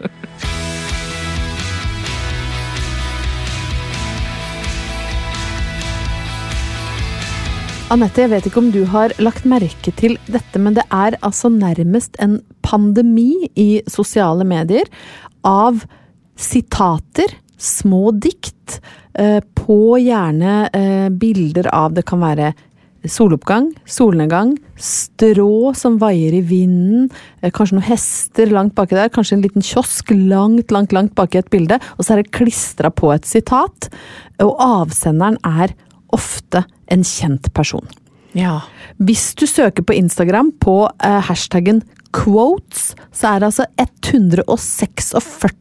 Anette, 7.89 8.21
jeg 8.21 8.29
vet 8.29 8.45
ikke 8.45 8.61
om 8.61 8.69
du 8.69 8.83
har 8.91 9.15
lagt 9.17 9.47
merke 9.49 9.89
til 9.97 10.13
dette, 10.29 10.59
men 10.61 10.75
det 10.77 10.83
er 10.93 11.15
altså 11.25 11.49
nærmest 11.49 12.19
en 12.21 12.35
pandemi 12.61 13.49
i 13.57 13.81
sosiale 13.89 14.45
medier 14.45 14.85
av 15.41 15.81
sitater, 16.37 17.33
små 17.57 18.11
dikt, 18.13 18.77
på 19.55 19.97
gjerne 19.99 20.69
eh, 20.73 21.07
bilder 21.11 21.67
av 21.75 21.93
Det 21.97 22.05
kan 22.07 22.21
være 22.23 22.53
soloppgang, 23.07 23.69
solnedgang, 23.87 24.55
strå 24.75 25.71
som 25.77 25.97
vaier 26.01 26.35
i 26.35 26.41
vinden, 26.43 27.09
eh, 27.41 27.51
kanskje 27.51 27.77
noen 27.77 27.87
hester 27.87 28.51
langt 28.51 28.75
baki 28.75 28.97
der, 28.97 29.09
kanskje 29.09 29.37
en 29.37 29.43
liten 29.45 29.63
kiosk 29.63 30.11
langt, 30.11 30.71
langt, 30.71 30.91
langt 30.91 31.15
baki 31.15 31.39
et 31.39 31.49
bilde, 31.49 31.79
og 31.97 32.03
så 32.03 32.13
er 32.13 32.23
det 32.23 32.33
klistra 32.35 32.91
på 32.91 33.13
et 33.13 33.25
sitat, 33.25 33.89
og 34.43 34.55
avsenderen 34.59 35.39
er 35.45 35.75
ofte 36.11 36.65
en 36.91 37.03
kjent 37.03 37.53
person. 37.53 37.87
Ja. 38.33 38.61
Hvis 38.97 39.33
du 39.35 39.47
søker 39.47 39.83
på 39.83 39.95
Instagram 39.95 40.51
på 40.61 40.89
eh, 41.03 41.21
hashtaggen 41.29 41.83
quotes, 42.13 42.93
så 43.11 43.35
er 43.35 43.39
det 43.39 43.51
altså 43.51 43.65
146 43.79 45.55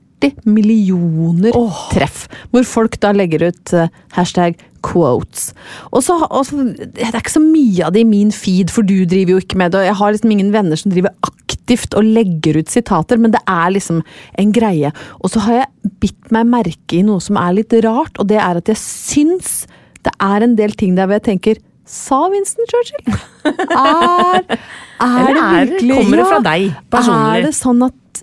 millioner 0.45 1.55
oh. 1.57 1.85
treff. 1.93 2.27
Hvor 2.51 2.67
folk 2.67 2.99
da 3.03 3.13
legger 3.17 3.49
ut 3.51 3.73
eh, 3.77 3.91
hashtag 4.17 4.59
quotes. 4.85 5.53
Og 5.93 6.03
så, 6.07 6.17
og 6.31 6.47
så, 6.47 6.63
Det 6.75 7.07
er 7.07 7.19
ikke 7.19 7.35
så 7.35 7.43
mye 7.43 7.87
av 7.87 7.95
det 7.95 8.05
i 8.05 8.09
min 8.09 8.31
feed, 8.35 8.71
for 8.71 8.87
du 8.87 9.05
driver 9.05 9.37
jo 9.37 9.43
ikke 9.43 9.59
med 9.59 9.73
det. 9.73 9.83
Og 9.83 9.89
jeg 9.91 9.99
har 10.01 10.15
liksom 10.15 10.35
ingen 10.35 10.53
venner 10.55 10.81
som 10.81 10.93
driver 10.95 11.15
aktivt 11.27 11.97
og 11.99 12.07
legger 12.07 12.61
ut 12.61 12.71
sitater, 12.73 13.19
men 13.21 13.35
det 13.35 13.43
er 13.47 13.73
liksom 13.75 14.03
en 14.39 14.53
greie. 14.53 14.93
Og 15.21 15.33
så 15.35 15.43
har 15.47 15.63
jeg 15.63 15.95
bitt 16.03 16.35
meg 16.35 16.51
merke 16.51 16.99
i 16.99 17.05
noe 17.07 17.23
som 17.23 17.39
er 17.41 17.57
litt 17.59 17.75
rart, 17.85 18.19
og 18.19 18.31
det 18.31 18.39
er 18.41 18.61
at 18.61 18.71
jeg 18.71 18.81
syns 18.81 19.67
det 20.07 20.15
er 20.23 20.45
en 20.45 20.55
del 20.57 20.73
ting 20.79 20.95
der 20.97 21.09
hvor 21.09 21.19
jeg 21.19 21.27
tenker 21.33 21.65
Sa 21.89 22.27
Winston 22.29 22.67
Churchill? 22.69 23.17
Er, 24.99 25.21
er 25.23 25.29
det 25.29 25.43
virkelig 25.71 25.95
kommer 25.95 26.19
det 26.19 26.25
fra 26.27 26.39
deg 26.43 26.63
personlig? 26.91 27.37
Er 27.39 27.45
det 27.47 27.53
sånn 27.55 27.85
at 27.87 28.18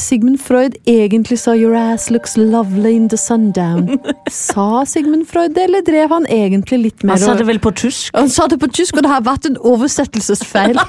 Sigmund 0.00 0.38
Freud 0.40 0.76
egentlig 0.86 1.38
sa 1.38 1.52
'your 1.54 1.74
ass 1.76 2.10
looks 2.10 2.36
lovely 2.36 2.96
in 2.96 3.08
the 3.08 3.16
sundown'? 3.16 3.98
Sa 4.30 4.84
Sigmund 4.84 5.26
Freud 5.26 5.54
det, 5.54 5.64
eller 5.68 5.80
drev 5.86 6.08
han 6.08 6.26
egentlig 6.26 6.78
litt 6.78 7.04
mer 7.04 7.18
Han 7.18 7.18
sa 7.18 7.34
det 7.34 7.46
vel 7.46 7.58
på 7.58 7.70
tysk? 7.70 8.10
han 8.16 8.28
sa 8.28 8.46
det 8.46 8.60
på 8.60 8.66
tysk, 8.66 8.96
og 8.96 9.02
det 9.02 9.10
har 9.10 9.22
vært 9.22 9.46
en 9.46 9.58
oversettelsesfeil. 9.60 10.78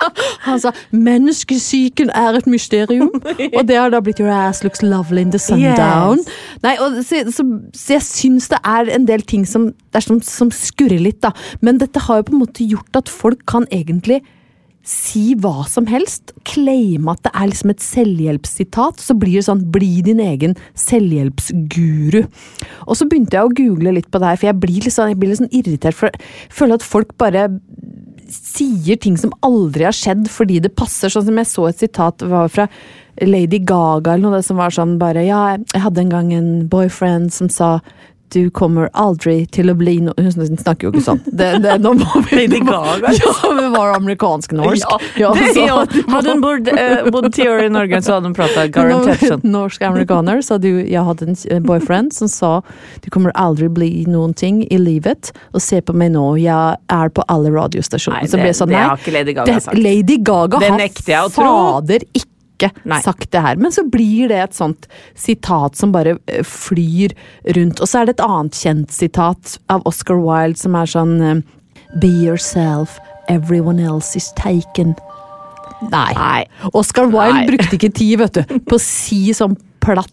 Han 0.48 0.60
sa 0.60 0.72
'menneskesyken 0.92 2.10
er 2.14 2.38
et 2.38 2.46
mysterium', 2.46 3.10
og 3.56 3.68
det 3.68 3.76
har 3.76 3.90
da 3.90 4.00
blitt 4.00 4.20
'your 4.20 4.30
ass 4.30 4.64
looks 4.64 4.82
lovely 4.82 5.20
in 5.20 5.30
the 5.30 5.38
sundown'. 5.38 6.18
Yes. 6.18 6.62
Nei, 6.62 6.76
og 6.80 7.04
så, 7.04 7.24
så, 7.30 7.44
så 7.74 7.92
jeg 7.92 8.02
syns 8.02 8.48
det 8.48 8.58
er 8.64 8.94
en 8.94 9.06
del 9.06 9.22
ting 9.22 9.46
som, 9.46 9.72
er 9.94 10.00
som, 10.00 10.22
som 10.22 10.50
skurrer 10.50 11.00
litt, 11.00 11.22
da. 11.22 11.32
Men 11.60 11.78
dette 11.78 12.00
har 12.00 12.16
jo 12.16 12.22
på 12.30 12.32
en 12.32 12.44
måte 12.44 12.64
gjort 12.64 12.96
at 12.96 13.08
folk 13.08 13.46
kan 13.46 13.66
egentlig 13.70 14.22
si 14.86 15.34
hva 15.42 15.66
som 15.68 15.88
helst. 15.90 16.32
Claime 16.46 17.10
at 17.10 17.24
det 17.26 17.32
er 17.34 17.50
liksom 17.50 17.72
et 17.72 17.82
selvhjelpssitat. 17.82 19.02
Så 19.02 19.16
blir 19.18 19.40
det 19.40 19.46
sånn 19.48 19.66
'bli 19.72 20.02
din 20.06 20.20
egen 20.22 20.54
selvhjelpsguru'. 20.74 22.26
Og 22.86 22.94
så 22.96 23.08
begynte 23.08 23.34
jeg 23.36 23.44
å 23.44 23.56
google 23.56 23.92
litt 23.98 24.10
på 24.10 24.20
det 24.22 24.28
her, 24.30 24.36
for 24.36 24.46
jeg 24.46 24.60
blir 24.60 24.80
litt 24.84 24.94
sånn, 24.94 25.10
jeg 25.10 25.18
blir 25.18 25.30
litt 25.30 25.42
sånn 25.42 25.56
irritert. 25.58 25.94
For 25.94 26.06
jeg 26.06 26.20
føler 26.50 26.74
at 26.74 26.82
folk 26.82 27.16
bare 27.18 27.48
sier 28.30 28.96
ting 28.96 29.16
som 29.16 29.34
aldri 29.42 29.84
har 29.86 29.94
skjedd 29.94 30.28
fordi 30.30 30.60
det 30.62 30.74
passer. 30.74 31.08
Sånn 31.08 31.26
som 31.26 31.36
jeg 31.36 31.50
så 31.50 31.68
et 31.68 31.78
sitat 31.78 32.22
var 32.22 32.48
fra 32.48 32.68
Lady 33.22 33.58
Gaga 33.58 34.14
eller 34.14 34.30
noe 34.30 34.42
som 34.42 34.58
var 34.60 34.70
sånn 34.70 34.98
bare 34.98 35.24
Ja, 35.24 35.56
jeg 35.56 35.82
hadde 35.82 36.00
en 36.04 36.12
gang 36.12 36.32
en 36.32 36.68
boyfriend 36.68 37.32
som 37.32 37.48
sa 37.48 37.80
du 38.34 38.50
kommer 38.50 38.88
aldri 38.92 39.46
til 39.54 39.70
å 39.70 39.74
bli 39.78 39.96
no 40.04 40.12
Hun 40.18 40.30
snakker 40.32 40.88
jo 40.88 40.92
ikke 40.92 41.02
sånn. 41.04 41.20
Det, 41.26 41.48
det, 41.64 41.76
nå 41.82 41.92
må 41.98 42.22
vi, 42.26 42.42
Lady 42.42 42.60
Gaga? 42.64 43.12
Ja, 43.16 43.32
det 43.60 43.68
var 43.74 43.94
amerikansk-norsk. 43.96 44.86
Ja, 45.16 45.30
ja, 45.36 45.84
hadde 46.12 46.34
hun 46.34 46.42
bodd, 46.44 46.68
eh, 46.72 47.06
bodd 47.12 47.28
ti 47.36 47.46
år 47.48 47.66
i 47.66 47.70
Norge, 47.72 48.00
så 48.04 48.16
hadde 48.18 48.30
hun 48.30 48.36
prata 48.36 48.66
garantert 48.72 49.22
sånn. 49.24 49.44
Norsk-amerikaner, 49.56 50.42
sa 50.46 50.58
du, 50.62 50.70
jeg 50.82 51.02
hadde 51.06 51.30
en 51.32 51.66
boyfriend 51.66 52.14
som 52.16 52.30
sa 52.30 52.52
du 53.04 53.10
kommer 53.14 53.34
aldri 53.38 53.68
bli 53.72 53.90
noen 54.10 54.34
ting 54.36 54.62
i 54.66 54.78
livet, 54.80 55.32
og 55.54 55.62
se 55.64 55.80
på 55.84 55.94
meg 55.96 56.12
nå, 56.16 56.24
jeg 56.42 56.78
er 56.92 57.12
på 57.16 57.24
alle 57.32 57.52
radiostasjoner. 57.54 58.24
Nei, 58.24 58.30
så 58.30 58.40
ble 58.40 58.52
det, 58.52 58.56
sånn, 58.60 58.72
det 58.74 58.80
har 58.82 59.00
ikke 59.00 59.14
Lady 59.18 59.36
Gaga 59.36 59.60
sagt. 59.60 59.78
Lady 59.78 60.18
Gaga 60.22 60.62
Det 60.62 60.72
har 60.72 60.80
nekter 60.80 61.12
jeg 61.16 61.28
å 61.28 61.34
tro. 61.34 61.50
fader 61.50 62.06
ikke 62.12 62.32
Nei. 62.84 63.00
sagt 63.04 63.30
det 63.32 63.42
her. 63.44 63.56
Men 63.60 63.72
så 63.74 63.84
blir 63.90 64.30
det 64.32 64.40
et 64.42 64.56
sånt 64.56 64.88
sitat 65.14 65.76
som 65.76 65.92
bare 65.94 66.16
eh, 66.26 66.42
flyr 66.46 67.14
rundt. 67.56 67.80
Og 67.80 67.90
så 67.90 68.00
er 68.00 68.08
det 68.08 68.16
et 68.16 68.24
annet 68.26 68.56
kjent 68.56 68.94
sitat 68.94 69.56
av 69.72 69.84
Oscar 69.88 70.20
Wilde 70.22 70.58
som 70.60 70.78
er 70.78 70.90
sånn 70.90 71.14
eh, 71.20 71.44
Be 72.00 72.10
yourself, 72.10 72.98
everyone 73.28 73.80
else 73.80 74.16
is 74.18 74.32
taken. 74.36 74.96
Nei. 75.92 76.12
Nei. 76.16 76.44
Oscar 76.72 77.06
Wilde 77.12 77.42
Nei. 77.42 77.46
brukte 77.52 77.76
ikke 77.78 77.92
tid, 77.94 78.18
vet 78.20 78.40
du, 78.40 78.58
på 78.66 78.78
å 78.78 78.82
si 78.82 79.30
sånn 79.36 79.56
platt 79.84 80.12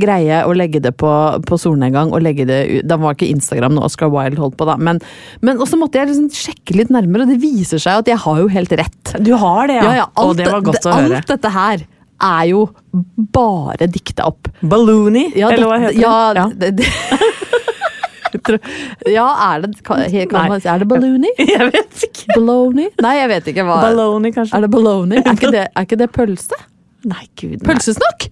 greie 0.00 0.40
å 0.48 0.54
legge 0.56 0.80
det 0.84 0.94
på, 1.00 1.10
på 1.46 1.58
solnedgang. 1.60 2.12
og 2.14 2.22
legge 2.24 2.46
det 2.48 2.60
ut. 2.70 2.88
Da 2.88 2.96
var 3.00 3.16
ikke 3.16 3.28
Instagram 3.30 3.76
når 3.76 3.88
Oscar 3.90 4.10
Wilde 4.12 4.40
holdt 4.40 4.56
på, 4.60 4.66
da. 4.68 4.76
Men, 4.80 5.00
men 5.44 5.60
også 5.62 5.78
måtte 5.80 6.00
jeg 6.00 6.10
liksom 6.10 6.30
sjekke 6.34 6.76
litt 6.78 6.90
nærmere, 6.94 7.26
og 7.26 7.32
det 7.34 7.40
viser 7.42 7.82
seg 7.82 8.02
at 8.02 8.10
jeg 8.12 8.20
har 8.24 8.42
jo 8.42 8.48
helt 8.52 8.74
rett. 8.80 9.14
Du 9.24 9.34
har 9.36 9.70
det, 9.70 9.78
ja. 9.80 9.84
Ja, 9.88 9.94
ja, 10.02 10.08
alt, 10.14 10.26
og 10.32 10.36
det 10.40 10.50
var 10.50 10.66
godt 10.66 10.82
det- 10.82 10.92
å 10.92 10.98
høre. 10.98 11.22
Alt 11.22 11.32
dette 11.34 11.54
her 11.54 11.86
er 12.18 12.44
jo 12.50 12.64
bare 13.34 13.86
dikta 13.86 14.26
opp. 14.26 14.48
Balloony, 14.60 15.28
Ja, 15.38 15.52
eller 15.54 15.70
hva 15.70 15.78
heter 15.84 16.00
ja, 16.00 16.16
det? 16.34 16.72
det? 16.76 16.76
det 16.82 16.88
ja, 19.18 19.26
er 19.54 19.62
det, 19.64 19.82
kan, 19.86 20.02
kan 20.30 20.48
man, 20.50 20.60
er 20.60 20.82
det 20.82 20.88
balloony? 20.88 21.30
Jeg 21.54 21.70
vet 21.72 22.02
ikke. 22.08 22.26
Baloney? 22.34 22.90
Nei, 23.02 23.14
jeg 23.20 23.30
vet 23.32 23.52
ikke 23.52 23.64
hva 23.66 23.78
Baloney, 23.86 24.32
kanskje? 24.34 24.58
Er 24.58 24.66
det 24.66 24.70
baloney? 24.72 25.22
Er 25.22 25.30
er 25.68 25.86
ikke 25.86 26.00
det 26.00 26.10
pølse? 26.14 26.58
Nei, 27.08 27.24
gud. 27.38 27.62
Pølsesnakk? 27.64 28.28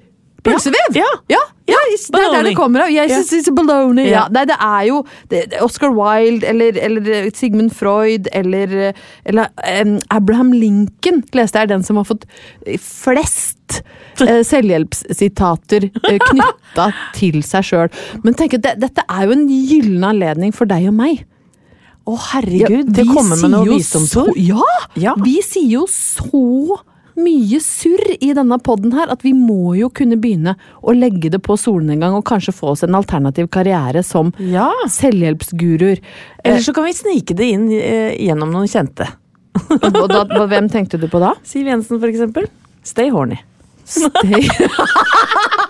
Pølsevev? 0.47 0.97
Ja. 0.99 1.09
ja, 1.33 1.41
ja, 1.67 1.81
det 1.91 2.21
er 2.21 2.33
der 2.37 2.47
det 2.47 2.55
kommer 2.59 2.85
av. 2.85 2.91
Yes, 2.95 3.11
yeah. 3.11 3.41
it's 3.41 3.51
baloney. 3.51 4.07
Yeah. 4.07 4.15
Ja. 4.15 4.25
Nei, 4.33 4.45
det 4.51 4.57
er 4.63 4.83
jo 4.89 5.01
det, 5.33 5.43
Oscar 5.65 5.93
Wilde 5.97 6.47
eller, 6.47 6.79
eller 6.89 7.31
Sigmund 7.35 7.75
Freud 7.75 8.29
eller, 8.33 8.93
eller 9.27 9.51
um, 9.83 9.97
Abraham 10.15 10.53
Lincoln 10.55 11.25
leste 11.37 11.59
jeg 11.59 11.69
er 11.69 11.75
den 11.75 11.87
som 11.87 11.99
har 12.01 12.07
fått 12.09 12.27
flest 12.83 13.81
uh, 14.23 14.43
selvhjelpssitater 14.47 15.89
uh, 15.91 16.19
knytta 16.31 16.91
til 17.17 17.43
seg 17.47 17.67
sjøl. 17.71 17.95
Men 18.25 18.39
tenk, 18.39 18.59
det, 18.63 18.77
dette 18.83 19.07
er 19.09 19.27
jo 19.27 19.37
en 19.37 19.49
gyllen 19.51 20.07
anledning 20.07 20.55
for 20.55 20.71
deg 20.71 20.89
og 20.91 20.97
meg. 21.01 21.25
Å, 22.07 22.15
herregud, 22.31 22.93
til 22.95 23.03
vi 23.03 23.11
å 23.11 23.15
komme 23.17 23.35
med 23.35 23.41
sier 23.43 23.51
noe 23.51 23.67
jo 23.67 23.79
visdomsord. 23.81 24.29
så- 24.31 24.39
Ja! 24.39 24.67
Ja. 25.09 25.15
Vi 25.19 25.41
sier 25.43 25.81
jo 25.81 25.87
så 25.91 26.79
mye 27.17 27.59
surr 27.65 28.15
i 28.21 28.33
denne 28.37 28.59
podden 28.63 28.93
her 28.97 29.09
at 29.13 29.23
vi 29.25 29.33
må 29.37 29.75
jo 29.79 29.89
kunne 29.91 30.19
begynne 30.21 30.57
å 30.85 30.93
legge 30.97 31.31
det 31.33 31.41
på 31.45 31.57
solnedgang 31.61 32.15
og 32.19 32.25
kanskje 32.29 32.55
få 32.57 32.75
oss 32.75 32.85
en 32.87 32.95
alternativ 32.99 33.49
karriere 33.53 34.03
som 34.05 34.33
Ja. 34.39 34.69
selvhjelpsguruer. 34.89 36.01
Eller 36.45 36.61
så 36.65 36.75
kan 36.77 36.85
vi 36.85 36.93
snike 36.97 37.35
det 37.37 37.51
inn 37.57 37.69
eh, 37.73 38.15
gjennom 38.27 38.53
noen 38.53 38.69
kjente. 38.69 39.09
Og 39.57 40.09
da, 40.13 40.25
hvem 40.47 40.69
tenkte 40.69 41.01
du 41.01 41.09
på 41.09 41.19
da? 41.23 41.33
Siv 41.43 41.67
Jensen, 41.67 41.99
for 41.99 42.09
eksempel. 42.13 42.47
Stay 42.85 43.09
horny. 43.11 43.39
Stay. 43.87 44.45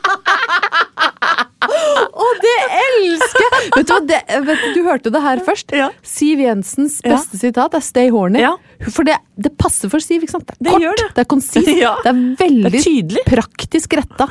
Det 2.42 2.54
elsker 2.80 3.46
jeg! 3.46 3.70
Vet 3.76 3.86
du 3.86 3.92
hva, 3.94 4.00
det, 4.06 4.20
vet, 4.46 4.62
du- 4.64 4.74
du 4.76 4.80
hørte 4.86 5.12
det 5.12 5.22
her 5.22 5.42
først. 5.46 5.72
Ja. 5.76 5.88
Siv 6.02 6.38
Jensens 6.42 7.00
Ja. 7.04 7.16
beste 7.16 7.38
sitat 7.40 7.74
er 7.74 7.80
'stay 7.80 8.10
horny'. 8.10 8.40
Ja. 8.40 8.56
For 8.90 9.04
det, 9.04 9.16
det 9.38 9.56
passer 9.58 9.88
for 9.88 9.98
Siv. 10.00 10.22
ikke 10.22 10.30
sant? 10.30 10.46
Det 10.46 10.54
er 10.60 10.78
Det 10.78 10.88
kort, 10.88 10.96
det. 10.96 11.14
det 11.14 11.22
er 11.24 11.28
konsist, 11.34 11.68
Ja. 11.68 11.96
det 12.04 12.10
er 12.12 12.36
veldig 12.44 12.72
Det 12.72 13.18
er 13.26 13.30
praktisk 13.36 13.96
retta. 13.96 14.28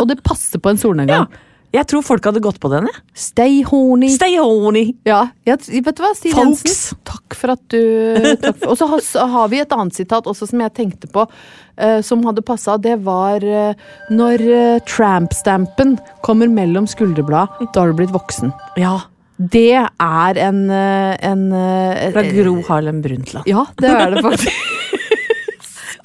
Og 0.00 0.08
det 0.08 0.22
passer 0.22 0.58
på 0.58 0.70
en 0.70 0.76
Ja. 0.76 0.82
solnedgang. 0.82 1.28
Jeg 1.74 1.84
tror 1.90 2.04
folk 2.06 2.24
hadde 2.30 2.40
gått 2.40 2.60
på 2.62 2.70
den. 2.72 2.88
jeg. 2.88 3.02
Stay 3.12 3.58
horny. 3.66 4.08
Stay 4.14 4.38
horny. 4.40 4.86
Ja, 5.08 5.26
jeg, 5.48 5.60
vet 5.84 5.98
du 5.98 6.02
hva, 6.04 6.14
Siv 6.16 6.32
Folks. 6.36 6.64
Jensen. 6.64 7.00
Takk 7.08 7.36
for 7.36 7.54
at 7.54 7.62
du 7.68 7.82
takk 8.44 8.56
for, 8.62 8.72
Og 8.72 8.80
så 8.80 8.88
har, 8.88 9.04
har 9.34 9.52
vi 9.52 9.60
et 9.64 9.76
annet 9.76 9.98
sitat 10.00 10.30
også 10.30 10.48
som 10.48 10.64
jeg 10.64 10.74
tenkte 10.78 11.10
på, 11.12 11.26
uh, 11.28 12.00
som 12.06 12.24
hadde 12.24 12.44
passa. 12.46 12.78
Det 12.80 12.96
var 13.04 13.44
uh, 13.44 13.76
når 14.14 14.48
uh, 14.48 14.80
tramp-stampen 14.88 15.98
kommer 16.24 16.48
mellom 16.48 16.88
skulderblad, 16.88 17.60
da 17.68 17.84
har 17.84 17.92
du 17.92 18.00
blitt 18.00 18.16
voksen. 18.16 18.54
Ja. 18.80 18.96
Det 19.38 19.70
er 19.78 20.38
en, 20.42 20.64
eh, 20.70 21.14
en 21.22 21.52
eh, 21.54 22.08
Fra 22.10 22.24
Gro 22.26 22.56
Harlem 22.66 22.98
Brundtland. 23.02 23.46
Ja, 23.46 23.66
det 23.78 23.86
er 23.86 24.10
det 24.10 24.24
faktisk. 24.24 24.50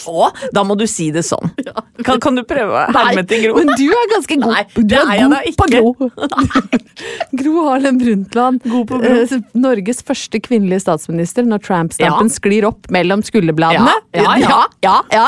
Å, 0.09 0.29
da 0.55 0.63
må 0.67 0.75
du 0.79 0.85
si 0.89 1.09
det 1.15 1.23
sånn. 1.27 1.51
Kan, 2.03 2.17
kan 2.19 2.35
du 2.35 2.41
prøve 2.47 2.73
å 2.73 2.85
herme 2.91 3.21
til 3.29 3.43
Gro? 3.45 3.53
men 3.59 3.69
du 3.77 3.85
er 3.93 4.07
ganske 4.11 4.35
god. 4.41 4.53
Nei, 4.55 4.63
du 4.89 4.95
er 4.97 5.19
god 5.29 5.59
på 5.59 5.67
Gro. 5.69 5.91
Gro 7.39 7.65
Harlem 7.69 7.99
Brundtland. 8.01 8.63
God 8.65 8.87
på 8.89 8.97
Gro. 9.03 9.11
eh, 9.23 9.35
Norges 9.57 10.01
første 10.05 10.41
kvinnelige 10.43 10.83
statsminister 10.87 11.45
når 11.47 11.61
tramp-stampen 11.67 12.31
Ja. 12.31 12.33
sklir 12.33 12.67
opp 12.69 12.89
mellom 12.93 13.23
skulderbladene. 13.25 13.93
Ja, 14.17 14.35
ja, 14.41 14.65
ja. 14.83 14.97
ja. 15.13 15.27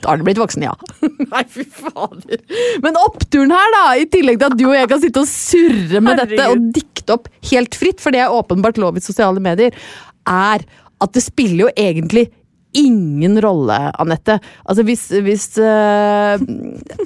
Da 0.00 0.14
har 0.14 0.16
du 0.20 0.24
blitt 0.24 0.40
voksen, 0.40 0.64
ja. 0.64 0.72
Nei, 1.34 1.44
fy 1.52 1.66
fader. 1.68 2.40
Men 2.82 2.96
oppturen 2.96 3.52
her, 3.52 3.72
da, 3.76 3.84
i 4.00 4.08
tillegg 4.10 4.40
til 4.40 4.48
at 4.48 4.58
du 4.58 4.66
og 4.70 4.76
jeg 4.78 4.88
kan 4.90 5.02
sitte 5.04 5.20
og 5.24 5.28
surre 5.28 6.00
med 6.04 6.22
dette 6.24 6.46
og 6.54 6.68
dikte 6.74 7.18
opp 7.18 7.28
helt 7.52 7.76
fritt, 7.76 8.00
for 8.00 8.14
det 8.16 8.24
er 8.24 8.32
åpenbart 8.32 8.80
lov 8.80 8.96
i 8.96 9.04
sosiale 9.04 9.42
medier, 9.44 9.76
er 10.30 10.64
at 11.00 11.14
det 11.16 11.22
spiller 11.24 11.66
jo 11.66 11.72
egentlig 11.80 12.26
ingen 12.76 13.40
rolle, 13.42 13.78
Anette. 14.00 14.38
Altså 14.64 14.84
hvis, 14.86 15.08
hvis 15.24 15.46
uh, 15.58 16.40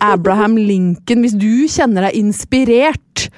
Abraham 0.05 0.59
Lincoln 0.61 1.24
Hvis 1.24 1.37
du 1.38 1.66
kjenner 1.70 2.09
deg 2.09 2.18
inspirert 2.20 3.29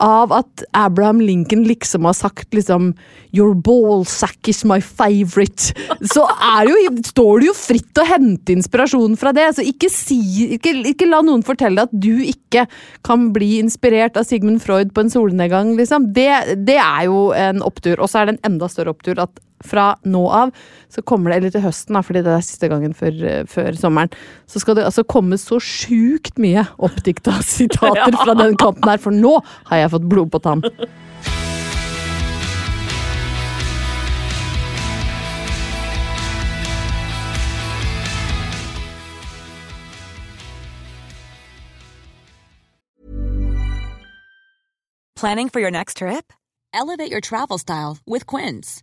av 0.00 0.32
at 0.32 0.62
Abraham 0.76 1.20
Lincoln 1.20 1.66
liksom 1.68 2.06
har 2.08 2.16
sagt 2.16 2.54
liksom 2.56 2.94
Your 3.36 3.54
ballsack 3.54 4.48
is 4.48 4.64
my 4.64 4.80
favorite. 4.80 5.70
Så 6.02 6.24
er 6.26 6.66
jo, 6.66 6.94
står 7.06 7.42
det 7.42 7.46
jo 7.50 7.54
fritt 7.54 8.00
å 8.00 8.06
hente 8.08 8.56
inspirasjon 8.56 9.14
fra 9.20 9.30
det. 9.36 9.44
Så 9.54 9.62
ikke, 9.66 9.90
si, 9.92 10.18
ikke, 10.56 10.72
ikke 10.90 11.06
la 11.06 11.20
noen 11.26 11.44
fortelle 11.46 11.84
at 11.86 11.92
du 11.92 12.24
ikke 12.26 12.64
kan 13.06 13.28
bli 13.34 13.60
inspirert 13.60 14.18
av 14.18 14.26
Sigmund 14.26 14.64
Freud 14.64 14.90
på 14.96 15.04
en 15.04 15.12
solnedgang, 15.12 15.76
liksom. 15.78 16.10
Det, 16.16 16.56
det 16.66 16.80
er 16.82 17.06
jo 17.06 17.28
en 17.36 17.62
opptur. 17.62 18.00
Og 18.00 18.10
så 18.10 18.22
er 18.22 18.30
det 18.30 18.38
en 18.38 18.54
enda 18.54 18.70
større 18.72 18.96
opptur 18.96 19.22
at 19.22 19.38
fra 19.66 19.94
nå 20.04 20.22
av 20.30 20.54
så 20.90 21.02
kommer 21.06 21.30
det, 21.30 21.40
eller 21.40 21.54
til 21.54 21.64
høsten, 21.64 21.96
da, 21.96 22.02
fordi 22.06 22.24
det 22.26 22.32
er 22.34 22.46
siste 22.46 22.70
gangen 22.70 22.94
før, 22.96 23.20
eh, 23.26 23.44
før 23.50 23.76
sommeren, 23.78 24.12
så 24.50 24.62
skal 24.62 24.78
det 24.78 24.86
altså 24.88 25.06
komme 25.06 25.38
så 25.40 25.60
sjukt 25.62 26.40
mye 26.42 26.66
oppdikta 26.78 27.38
sitater 27.46 28.16
fra 28.24 28.36
den 28.38 28.56
kanten 28.60 28.90
her, 28.90 29.00
for 29.02 29.14
nå 29.14 29.36
har 29.70 29.84
jeg 29.84 29.94
fått 29.94 30.10
blod 30.10 30.32
på 30.34 30.42
tann. 30.44 30.66
Planning 45.20 45.50
for 45.50 45.60
your 45.60 45.70
next 45.70 45.98
trip? 45.98 46.32
Elevate 46.72 47.10
your 47.10 47.20
travel 47.20 47.58
style 47.58 47.98
with 48.06 48.24
Quince. 48.26 48.82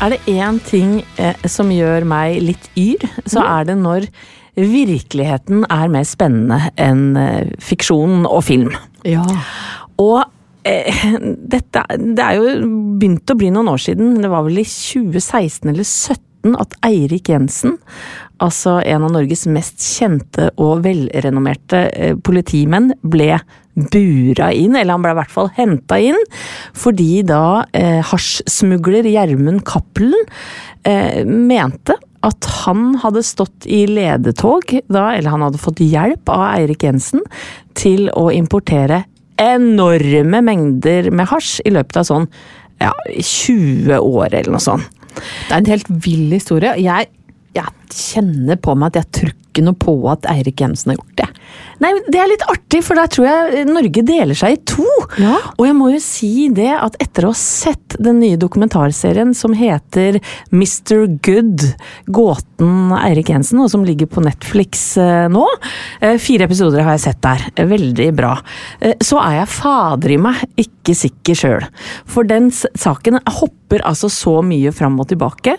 Er 0.00 0.14
det 0.14 0.20
én 0.32 0.56
ting 0.64 1.00
eh, 1.20 1.36
som 1.44 1.68
gjør 1.68 2.06
meg 2.08 2.38
litt 2.40 2.70
yr, 2.80 3.02
så 3.28 3.42
er 3.44 3.66
det 3.68 3.76
når 3.76 4.06
virkeligheten 4.56 5.66
er 5.68 5.92
mer 5.92 6.06
spennende 6.08 6.70
enn 6.80 7.18
eh, 7.20 7.50
fiksjon 7.60 8.24
og 8.24 8.40
film. 8.46 8.72
Ja. 9.04 9.26
Og 10.00 10.22
eh, 10.64 11.04
dette 11.54 11.84
Det 12.00 12.24
er 12.24 12.40
jo 12.40 12.70
begynt 12.96 13.28
å 13.28 13.36
bli 13.36 13.52
noen 13.52 13.68
år 13.74 13.84
siden, 13.84 14.16
det 14.24 14.32
var 14.32 14.48
vel 14.48 14.62
i 14.62 14.66
2016 14.66 15.68
eller 15.68 15.84
2017 15.84 16.56
at 16.56 16.76
Eirik 16.88 17.28
Jensen, 17.28 17.76
altså 18.40 18.78
en 18.80 19.04
av 19.04 19.12
Norges 19.12 19.44
mest 19.52 19.84
kjente 19.84 20.48
og 20.56 20.86
velrenommerte 20.86 21.82
eh, 21.92 22.14
politimenn, 22.16 22.94
ble 23.04 23.34
bura 23.90 24.50
inn, 24.52 24.76
eller 24.76 24.96
han 24.96 25.04
ble 25.04 25.14
i 25.14 25.18
hvert 25.20 25.34
fall 25.34 25.50
henta 25.56 26.00
inn, 26.02 26.18
fordi 26.76 27.22
da 27.28 27.64
eh, 27.76 28.00
hasjsmugler 28.10 29.08
Gjermund 29.10 29.64
Cappelen 29.68 30.28
eh, 30.84 31.24
mente 31.24 31.96
at 32.26 32.48
han 32.66 32.98
hadde 33.00 33.22
stått 33.24 33.64
i 33.64 33.86
ledetog 33.88 34.74
da, 34.92 35.06
eller 35.14 35.32
han 35.32 35.44
hadde 35.46 35.62
fått 35.62 35.80
hjelp 35.80 36.28
av 36.32 36.44
Eirik 36.50 36.84
Jensen 36.84 37.24
til 37.78 38.10
å 38.12 38.28
importere 38.34 39.04
enorme 39.40 40.42
mengder 40.44 41.08
med 41.14 41.30
hasj 41.30 41.62
i 41.64 41.72
løpet 41.72 42.02
av 42.02 42.08
sånn 42.10 42.26
ja, 42.80 42.92
20 43.16 43.96
år 43.96 44.34
eller 44.34 44.52
noe 44.52 44.64
sånt. 44.64 44.88
Det 45.10 45.52
er 45.52 45.58
en 45.58 45.68
helt 45.68 45.88
vill 46.04 46.30
historie. 46.32 46.76
Jeg, 46.80 47.08
jeg 47.56 47.79
kjenner 47.96 48.60
på 48.60 48.76
meg 48.78 48.92
at 48.92 49.02
jeg 49.02 49.12
tror 49.18 49.36
ikke 49.50 49.66
noe 49.66 49.78
på 49.78 49.96
at 50.10 50.26
Eirik 50.30 50.62
Jensen 50.62 50.92
har 50.92 51.00
gjort 51.00 51.18
det. 51.18 51.28
Nei, 51.80 51.90
Det 52.12 52.18
er 52.20 52.28
litt 52.28 52.44
artig, 52.44 52.82
for 52.84 52.98
da 52.98 53.06
tror 53.10 53.26
jeg 53.26 53.64
Norge 53.70 54.02
deler 54.06 54.36
seg 54.36 54.54
i 54.54 54.60
to. 54.68 54.86
Ja. 55.20 55.38
Og 55.56 55.64
jeg 55.64 55.76
må 55.78 55.88
jo 55.94 56.00
si 56.04 56.50
det 56.52 56.70
at 56.76 56.98
etter 57.02 57.26
å 57.26 57.32
ha 57.32 57.38
sett 57.38 57.96
den 57.98 58.20
nye 58.20 58.38
dokumentarserien 58.40 59.32
som 59.36 59.54
heter 59.56 60.20
Mr. 60.52 61.06
Good, 61.24 61.64
gåten 62.12 62.92
Eirik 63.00 63.32
Jensen, 63.32 63.62
og 63.64 63.72
som 63.72 63.86
ligger 63.86 64.10
på 64.12 64.22
Netflix 64.24 64.92
eh, 65.00 65.26
nå, 65.32 65.46
eh, 66.04 66.18
fire 66.20 66.46
episoder 66.46 66.84
har 66.84 66.98
jeg 66.98 67.06
sett 67.08 67.22
der, 67.24 67.46
veldig 67.70 68.10
bra, 68.18 68.34
eh, 68.84 68.94
så 69.02 69.22
er 69.24 69.40
jeg 69.40 69.52
fader 69.56 70.14
i 70.14 70.20
meg 70.20 70.44
ikke 70.60 70.96
sikker 70.96 71.40
sjøl. 71.42 71.66
For 72.08 72.28
den 72.28 72.50
saken 72.52 73.22
hopper 73.40 73.82
altså 73.88 74.10
så 74.12 74.40
mye 74.44 74.72
fram 74.74 75.00
og 75.00 75.08
tilbake, 75.10 75.56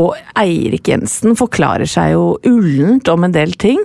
og 0.00 0.12
Eirik 0.38 0.92
Jensen 0.92 1.38
forklarer 1.38 1.63
seg 1.90 2.14
jo 2.14 2.26
ullent 2.48 3.08
om 3.12 3.26
en 3.26 3.34
del 3.34 3.54
ting. 3.60 3.80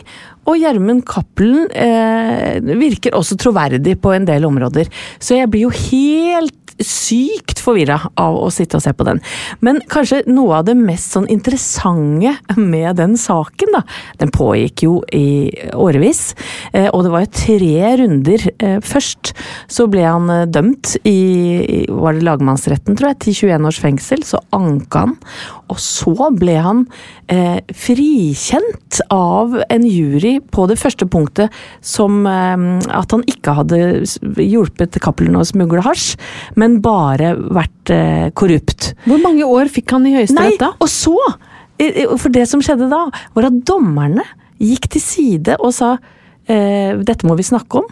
Og 0.49 0.57
Gjermund 0.57 1.03
Cappelen 1.05 1.67
eh, 1.77 2.57
virker 2.79 3.17
også 3.17 3.37
troverdig 3.39 3.97
på 4.01 4.13
en 4.15 4.25
del 4.29 4.47
områder. 4.47 4.89
Så 5.21 5.37
jeg 5.37 5.51
blir 5.51 5.67
jo 5.67 5.73
helt 5.75 6.68
sykt 6.83 7.59
forvirra 7.63 7.99
av 8.19 8.37
å 8.39 8.49
sitte 8.53 8.79
og 8.79 8.83
se 8.83 8.93
på 8.95 9.05
den. 9.07 9.21
Men 9.65 9.81
kanskje 9.91 10.23
noe 10.29 10.59
av 10.59 10.67
det 10.69 10.77
mest 10.79 11.15
sånn 11.15 11.27
interessante 11.31 12.35
med 12.59 12.99
den 12.99 13.17
saken, 13.19 13.73
da. 13.75 13.83
Den 14.21 14.33
pågikk 14.35 14.85
jo 14.85 14.95
i 15.15 15.51
årevis, 15.75 16.33
eh, 16.73 16.89
og 16.93 17.05
det 17.05 17.13
var 17.13 17.25
jo 17.25 17.31
tre 17.41 17.93
runder. 18.03 18.47
Eh, 18.59 18.79
først 18.85 19.33
så 19.71 19.87
ble 19.91 20.05
han 20.05 20.29
eh, 20.33 20.47
dømt 20.49 20.95
i 21.07 21.85
var 21.89 22.17
det 22.17 22.25
lagmannsretten, 22.27 22.97
tror 22.97 23.13
jeg, 23.13 23.21
til 23.25 23.39
21 23.49 23.69
års 23.69 23.81
fengsel. 23.81 24.25
Så 24.25 24.41
anka 24.55 25.05
han. 25.05 25.17
Og 25.69 25.79
så 25.81 26.29
ble 26.33 26.57
han 26.63 26.83
eh, 27.31 27.59
frikjent 27.77 29.01
av 29.13 29.55
en 29.69 29.85
jury 29.85 30.37
på 30.41 30.65
det 30.69 30.79
første 30.81 31.07
punktet 31.09 31.53
som 31.85 32.23
eh, 32.29 32.65
at 32.95 33.15
han 33.15 33.25
ikke 33.29 33.55
hadde 33.59 33.79
hjulpet 34.41 34.97
Cappelen 35.03 35.37
å 35.39 35.45
smugle 35.47 35.83
hasj, 35.85 36.15
men 36.59 36.68
bare 36.84 37.34
vært 37.38 37.93
eh, 37.93 38.27
korrupt. 38.38 38.93
Hvor 39.10 39.21
mange 39.23 39.47
år 39.47 39.71
fikk 39.73 39.95
han 39.95 40.08
i 40.10 40.15
Høyesterett 40.17 40.62
da? 40.62 40.73
og 40.79 40.91
så 40.91 41.17
For 42.19 42.27
det 42.36 42.43
som 42.51 42.60
skjedde 42.60 42.89
da, 42.91 43.05
var 43.38 43.45
at 43.47 43.60
dommerne 43.67 44.25
gikk 44.60 44.89
til 44.91 45.03
side 45.03 45.55
og 45.63 45.71
sa 45.71 45.93
eh, 46.51 46.97
dette 46.99 47.27
må 47.27 47.38
vi 47.39 47.45
snakke 47.47 47.79
om. 47.79 47.88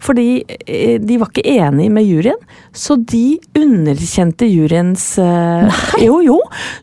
Fordi 0.00 0.26
eh, 0.66 0.96
de 1.02 1.18
var 1.20 1.28
ikke 1.30 1.44
enige 1.58 1.92
med 1.92 2.06
juryen, 2.08 2.38
så 2.72 2.96
de 2.96 3.38
underkjente 3.58 4.46
juryens 4.48 5.04
Nei. 5.20 6.04
Jo, 6.06 6.20
jo. 6.24 6.36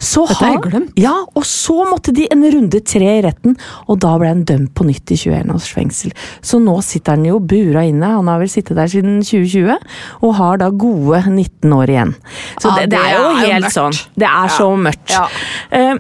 Så 0.03 0.25
Dette 0.27 0.37
har 0.43 0.51
jeg 0.53 0.63
glemt. 0.67 0.91
Ja, 1.01 1.13
og 1.35 1.45
så 1.47 1.79
måtte 1.89 2.13
de 2.15 2.27
en 2.33 2.43
runde 2.53 2.81
tre 2.85 3.09
i 3.17 3.23
retten, 3.25 3.55
og 3.87 3.99
da 4.03 4.13
ble 4.21 4.29
han 4.33 4.43
dømt 4.47 4.73
på 4.77 4.85
nytt 4.87 5.13
i 5.15 5.17
21 5.17 5.53
års 5.55 5.69
fengsel. 5.73 6.13
Så 6.45 6.59
nå 6.61 6.77
sitter 6.85 7.17
han 7.17 7.25
jo 7.27 7.39
bura 7.39 7.85
inne, 7.87 8.13
han 8.19 8.29
har 8.31 8.41
vel 8.43 8.51
sittet 8.51 8.77
der 8.77 8.91
siden 8.91 9.21
2020, 9.25 9.77
og 10.21 10.35
har 10.41 10.61
da 10.61 10.69
gode 10.69 11.23
19 11.31 11.73
år 11.79 11.93
igjen. 11.95 12.13
Så 12.61 12.69
Ja, 12.69 12.75
det, 12.83 12.91
det 12.93 13.01
er 13.01 13.15
jo 13.17 13.25
helt 13.41 13.67
mørkt. 13.67 13.77
sånn. 13.79 13.99
Det 14.19 14.29
er 14.29 14.53
så 14.59 14.69
mørkt. 14.77 15.09
Ja. 15.15 15.25
Eh, 15.71 15.95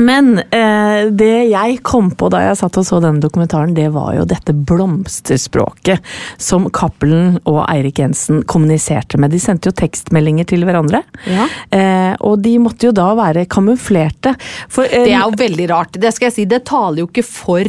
men 0.00 0.38
eh, 0.38 1.10
det 1.12 1.48
jeg 1.50 1.78
kom 1.86 2.10
på 2.16 2.30
da 2.32 2.40
jeg 2.46 2.58
satt 2.62 2.78
og 2.80 2.86
så 2.86 3.00
denne 3.02 3.22
dokumentaren, 3.22 3.74
det 3.76 3.88
var 3.94 4.14
jo 4.16 4.26
dette 4.28 4.54
blomsterspråket 4.54 6.02
som 6.40 6.68
Cappelen 6.72 7.38
og 7.44 7.62
Eirik 7.66 8.00
Jensen 8.02 8.42
kommuniserte 8.48 9.20
med. 9.20 9.34
De 9.34 9.40
sendte 9.42 9.70
jo 9.70 9.76
tekstmeldinger 9.76 10.48
til 10.48 10.66
hverandre. 10.68 11.02
Ja. 11.28 11.46
Eh, 11.70 12.12
og 12.24 12.40
de 12.44 12.56
måtte 12.62 12.88
jo 12.88 12.96
da 12.96 13.12
være 13.18 13.46
kamuflerte. 13.50 14.34
For, 14.68 14.84
eh, 14.84 15.04
Det 15.04 15.14
er 15.14 15.26
jo 15.26 15.40
veldig 15.44 15.70
rart. 15.70 16.00
Det 16.00 16.14
skal 16.14 16.30
jeg 16.30 16.38
si, 16.38 16.44
det 16.48 16.64
taler 16.64 17.04
jo 17.04 17.10
ikke 17.10 17.26
for 17.26 17.68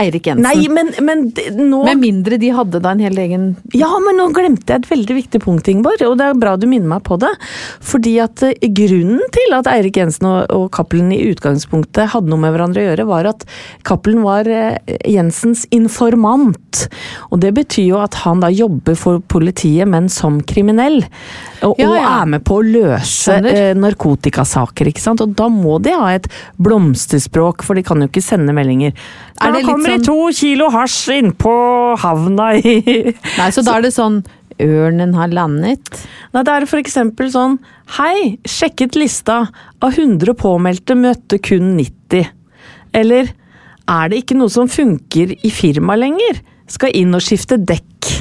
Eirik 0.00 0.26
Jensen. 0.26 0.46
Nei, 0.46 0.68
men, 0.72 0.88
men 1.04 1.26
nå 1.68 1.82
Med 1.84 2.00
mindre 2.00 2.38
de 2.40 2.48
hadde 2.56 2.80
da 2.80 2.94
en 2.94 3.02
hel 3.04 3.18
egen 3.20 3.48
Ja, 3.76 3.90
men 4.00 4.16
nå 4.16 4.30
glemte 4.32 4.72
jeg 4.72 4.82
et 4.82 4.88
veldig 4.88 5.16
viktig 5.18 5.40
punkt, 5.44 5.68
Ingeborg, 5.68 6.00
og 6.06 6.16
det 6.20 6.30
er 6.30 6.38
bra 6.40 6.54
du 6.56 6.64
minner 6.70 6.94
meg 6.94 7.02
på 7.04 7.18
det. 7.20 7.30
Fordi 7.84 8.14
at 8.24 8.44
eh, 8.46 8.56
grunnen 8.72 9.20
til 9.36 9.56
at 9.56 9.68
Eirik 9.68 9.98
Jensen 10.00 10.28
og, 10.30 10.40
og 10.54 10.70
Cappelen 10.72 11.12
i 11.12 11.20
utgangspunktet 11.28 12.12
hadde 12.14 12.32
noe 12.32 12.40
med 12.40 12.54
hverandre 12.54 12.80
å 12.80 12.86
gjøre, 12.88 13.08
var 13.10 13.28
at 13.34 13.44
Cappelen 13.88 14.24
var 14.24 14.48
eh, 14.48 14.96
Jensens 15.12 15.66
informant. 15.74 16.86
Og 17.28 17.42
det 17.44 17.52
betyr 17.56 17.90
jo 17.90 18.00
at 18.00 18.16
han 18.24 18.40
da 18.42 18.48
jobber 18.52 18.96
for 18.98 19.20
politiet, 19.20 19.84
men 19.92 20.08
som 20.12 20.40
kriminell. 20.40 21.02
Og, 21.62 21.76
Ja, 21.78 21.90
og 21.90 21.98
er 22.00 22.32
med 22.32 22.46
på 22.48 22.58
å 22.58 22.64
løse 22.64 23.36
eh, 23.44 23.74
narkotikasaker, 23.78 24.88
ikke 24.88 25.04
sant. 25.04 25.20
Og 25.24 25.36
da 25.38 25.50
må 25.52 25.76
de 25.84 25.92
ha 25.94 26.14
et 26.16 26.26
blomsterspråk, 26.62 27.62
for 27.66 27.78
de 27.78 27.84
kan 27.86 28.00
jo 28.02 28.08
ikke 28.08 28.24
sende 28.24 28.56
meldinger. 28.56 28.96
Er 29.42 29.54
det 29.54 29.64
litt 29.66 29.81
kommer 29.82 29.96
sånn... 29.96 30.04
i 30.04 30.06
to 30.06 30.18
kilo 30.38 30.70
hasj 30.72 31.16
innpå 31.18 31.56
havna 32.02 32.52
i 32.58 32.76
Nei, 33.10 33.50
så 33.52 33.64
da 33.66 33.76
er 33.78 33.88
det 33.88 33.92
sånn 33.96 34.22
Ørnen 34.62 35.14
har 35.16 35.32
landet. 35.32 35.96
Nei, 36.30 36.42
det 36.46 36.52
er 36.54 36.66
for 36.70 36.78
eksempel 36.78 37.30
sånn 37.32 37.56
Hei, 37.96 38.38
sjekket 38.46 38.94
lista. 38.96 39.42
Av 39.82 39.96
100 39.96 40.36
påmeldte 40.38 40.94
møtte 40.96 41.40
kun 41.42 41.74
90. 41.78 42.28
Eller 42.96 43.32
er 43.90 44.12
det 44.12 44.22
ikke 44.22 44.38
noe 44.38 44.52
som 44.52 44.70
funker 44.70 45.34
i 45.34 45.50
firmaet 45.52 46.04
lenger? 46.04 46.38
Skal 46.70 46.94
inn 46.96 47.16
og 47.16 47.24
skifte 47.24 47.58
dekk. 47.58 48.12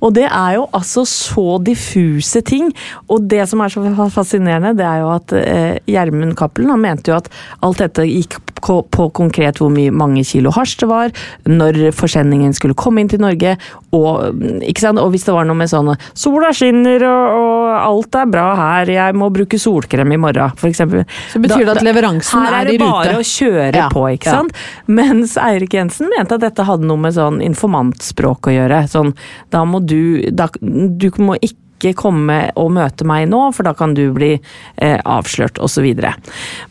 Og 0.00 0.14
det 0.16 0.26
er 0.26 0.56
jo 0.56 0.66
altså 0.76 1.04
så 1.08 1.58
diffuse 1.62 2.42
ting. 2.46 2.70
Og 3.12 3.26
det 3.30 3.44
som 3.50 3.62
er 3.62 3.72
så 3.72 4.08
fascinerende, 4.12 4.74
det 4.78 4.86
er 4.86 5.02
jo 5.02 5.12
at 5.12 5.34
eh, 5.38 5.78
Gjermund 5.90 6.36
Cappelen 6.38 6.72
han 6.72 6.82
mente 6.82 7.12
jo 7.12 7.18
at 7.18 7.30
alt 7.66 7.82
dette 7.84 8.06
gikk 8.08 8.38
på, 8.66 9.08
konkret 9.16 9.60
hvor 9.62 9.72
mange 9.72 10.24
kilo 10.26 10.52
hasj 10.54 10.76
det 10.82 10.88
var, 10.90 11.14
når 11.48 11.80
forsendingen 11.96 12.54
skulle 12.56 12.76
komme 12.78 13.02
inn 13.02 13.10
til 13.12 13.22
Norge, 13.22 13.56
og, 13.96 14.36
og 14.36 15.10
hvis 15.14 15.26
det 15.26 15.34
var 15.34 15.48
noe 15.48 15.56
med 15.58 15.70
sånn 15.72 15.92
Sola 16.16 16.50
skinner, 16.56 17.04
og, 17.06 17.36
og 17.40 17.74
alt 17.76 18.18
er 18.20 18.30
bra 18.30 18.46
her, 18.58 18.90
jeg 18.96 19.16
må 19.16 19.30
bruke 19.34 19.58
solkrem 19.60 20.12
i 20.12 20.20
morgen, 20.20 20.56
eksempel. 20.66 21.04
Så 21.32 21.40
betyr 21.42 21.64
det 21.64 21.76
at 21.76 21.84
leveransen 21.86 22.42
her 22.42 22.52
er 22.52 22.66
er 22.66 22.70
det 22.70 22.76
i 22.76 22.80
rute. 22.82 22.92
bare 22.92 23.18
å 23.20 23.26
kjøre 23.26 23.74
Ja, 23.76 23.88
på, 23.92 24.06
ikke 24.14 24.30
ja. 24.30 24.40
sant? 24.40 24.56
Mens 24.86 25.36
Eirik 25.40 25.76
Jensen 25.76 26.10
mente 26.12 26.36
at 26.38 26.44
dette 26.44 26.66
hadde 26.66 26.88
noe 26.88 27.00
med 27.00 27.14
sånn 27.16 27.42
informantspråk 27.44 28.50
å 28.50 28.56
gjøre. 28.56 28.82
Sånn, 28.90 29.14
da 29.54 29.64
må 29.68 29.82
du 29.84 30.26
da, 30.32 30.48
Du 30.60 31.10
må 31.22 31.38
ikke 31.40 31.62
ikke 31.76 31.92
komme 32.00 32.38
og 32.58 32.72
møte 32.74 33.06
meg 33.08 33.28
nå, 33.30 33.40
for 33.56 33.68
da 33.68 33.74
kan 33.76 33.94
du 33.96 34.08
bli 34.16 34.32
eh, 34.36 34.98
avslørt, 35.04 35.60
osv. 35.62 35.86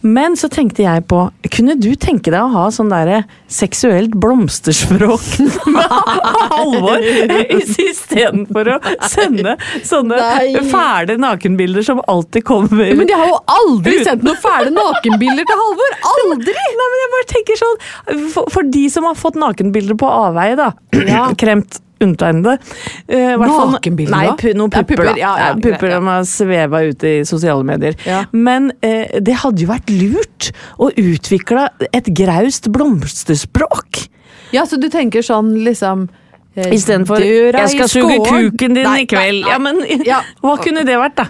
Men 0.02 0.36
så 0.40 0.50
tenkte 0.52 0.86
jeg 0.86 1.06
på, 1.10 1.22
kunne 1.54 1.78
du 1.80 1.92
tenke 1.96 2.34
deg 2.34 2.42
å 2.42 2.52
ha 2.54 2.66
sånn 2.74 2.92
derre 2.92 3.24
seksuelt 3.52 4.16
blomsterspråk 4.22 5.28
med 5.76 5.96
Halvor 6.52 7.06
istedenfor 7.86 8.72
å 8.76 8.78
sende 9.12 9.56
sånne 9.86 10.18
Nei. 10.20 10.64
fæle 10.72 11.18
nakenbilder 11.22 11.86
som 11.86 12.02
alltid 12.12 12.46
kommer 12.48 12.92
Men 12.98 13.10
jeg 13.10 13.20
har 13.20 13.30
jo 13.30 13.40
aldri 13.56 14.00
sendt 14.06 14.26
noen 14.26 14.40
fæle 14.42 14.74
nakenbilder 14.74 15.48
til 15.48 15.62
Halvor! 15.62 15.98
Aldri! 16.16 16.58
Nei, 16.82 16.90
men 16.92 17.02
jeg 17.04 17.14
bare 17.16 17.30
tenker 17.32 17.62
sånn 17.62 17.82
For, 18.34 18.52
for 18.52 18.74
de 18.76 18.86
som 18.92 19.08
har 19.08 19.18
fått 19.20 19.38
nakenbilder 19.40 19.98
på 20.00 20.10
avveie, 20.10 20.58
da. 20.60 20.72
Ja. 21.06 21.28
Kremt 21.42 21.80
undertegnede. 22.02 22.58
Uh, 23.08 23.46
Nakenbilder, 23.72 24.12
Nei, 24.16 24.34
pu, 24.40 24.50
noen 24.58 24.72
Ja, 24.72 24.82
pupper, 24.82 24.96
pupper, 24.96 25.12
da. 25.12 25.16
ja, 25.20 25.32
ja, 25.40 25.48
Ja, 25.48 25.54
pupper 25.56 25.90
ja. 25.94 26.00
de 26.00 26.06
har 26.12 26.24
sveva 26.30 26.82
ut 26.90 27.04
i 27.08 27.14
sosiale 27.26 27.64
medier. 27.64 27.96
Ja. 28.06 28.24
Men 28.34 28.72
uh, 28.84 29.20
det 29.22 29.36
hadde 29.44 29.62
jo 29.64 29.70
vært 29.72 29.90
lurt 29.94 30.52
å 30.78 30.92
utvikle 30.92 31.70
et 31.92 32.12
graust 32.18 32.68
blomsterspråk. 32.72 34.06
Ja, 34.54 34.66
så 34.70 34.78
du 34.80 34.90
tenker 34.94 35.22
sånn 35.26 35.54
liksom 35.66 36.08
eh, 36.56 36.70
Istedenfor 36.76 37.20
'jeg 37.20 37.70
skal 37.74 37.90
suge 37.90 38.20
kuken 38.24 38.76
din 38.78 38.86
Nei, 38.86 39.02
i 39.04 39.08
kveld'. 39.10 39.42
nei, 39.44 39.50
Ja, 39.52 39.58
men 39.60 39.82
Ja. 40.06 40.22
hva 40.44 40.58
kunne 40.62 40.86
det 40.86 40.96
vært, 41.00 41.16
da? 41.18 41.26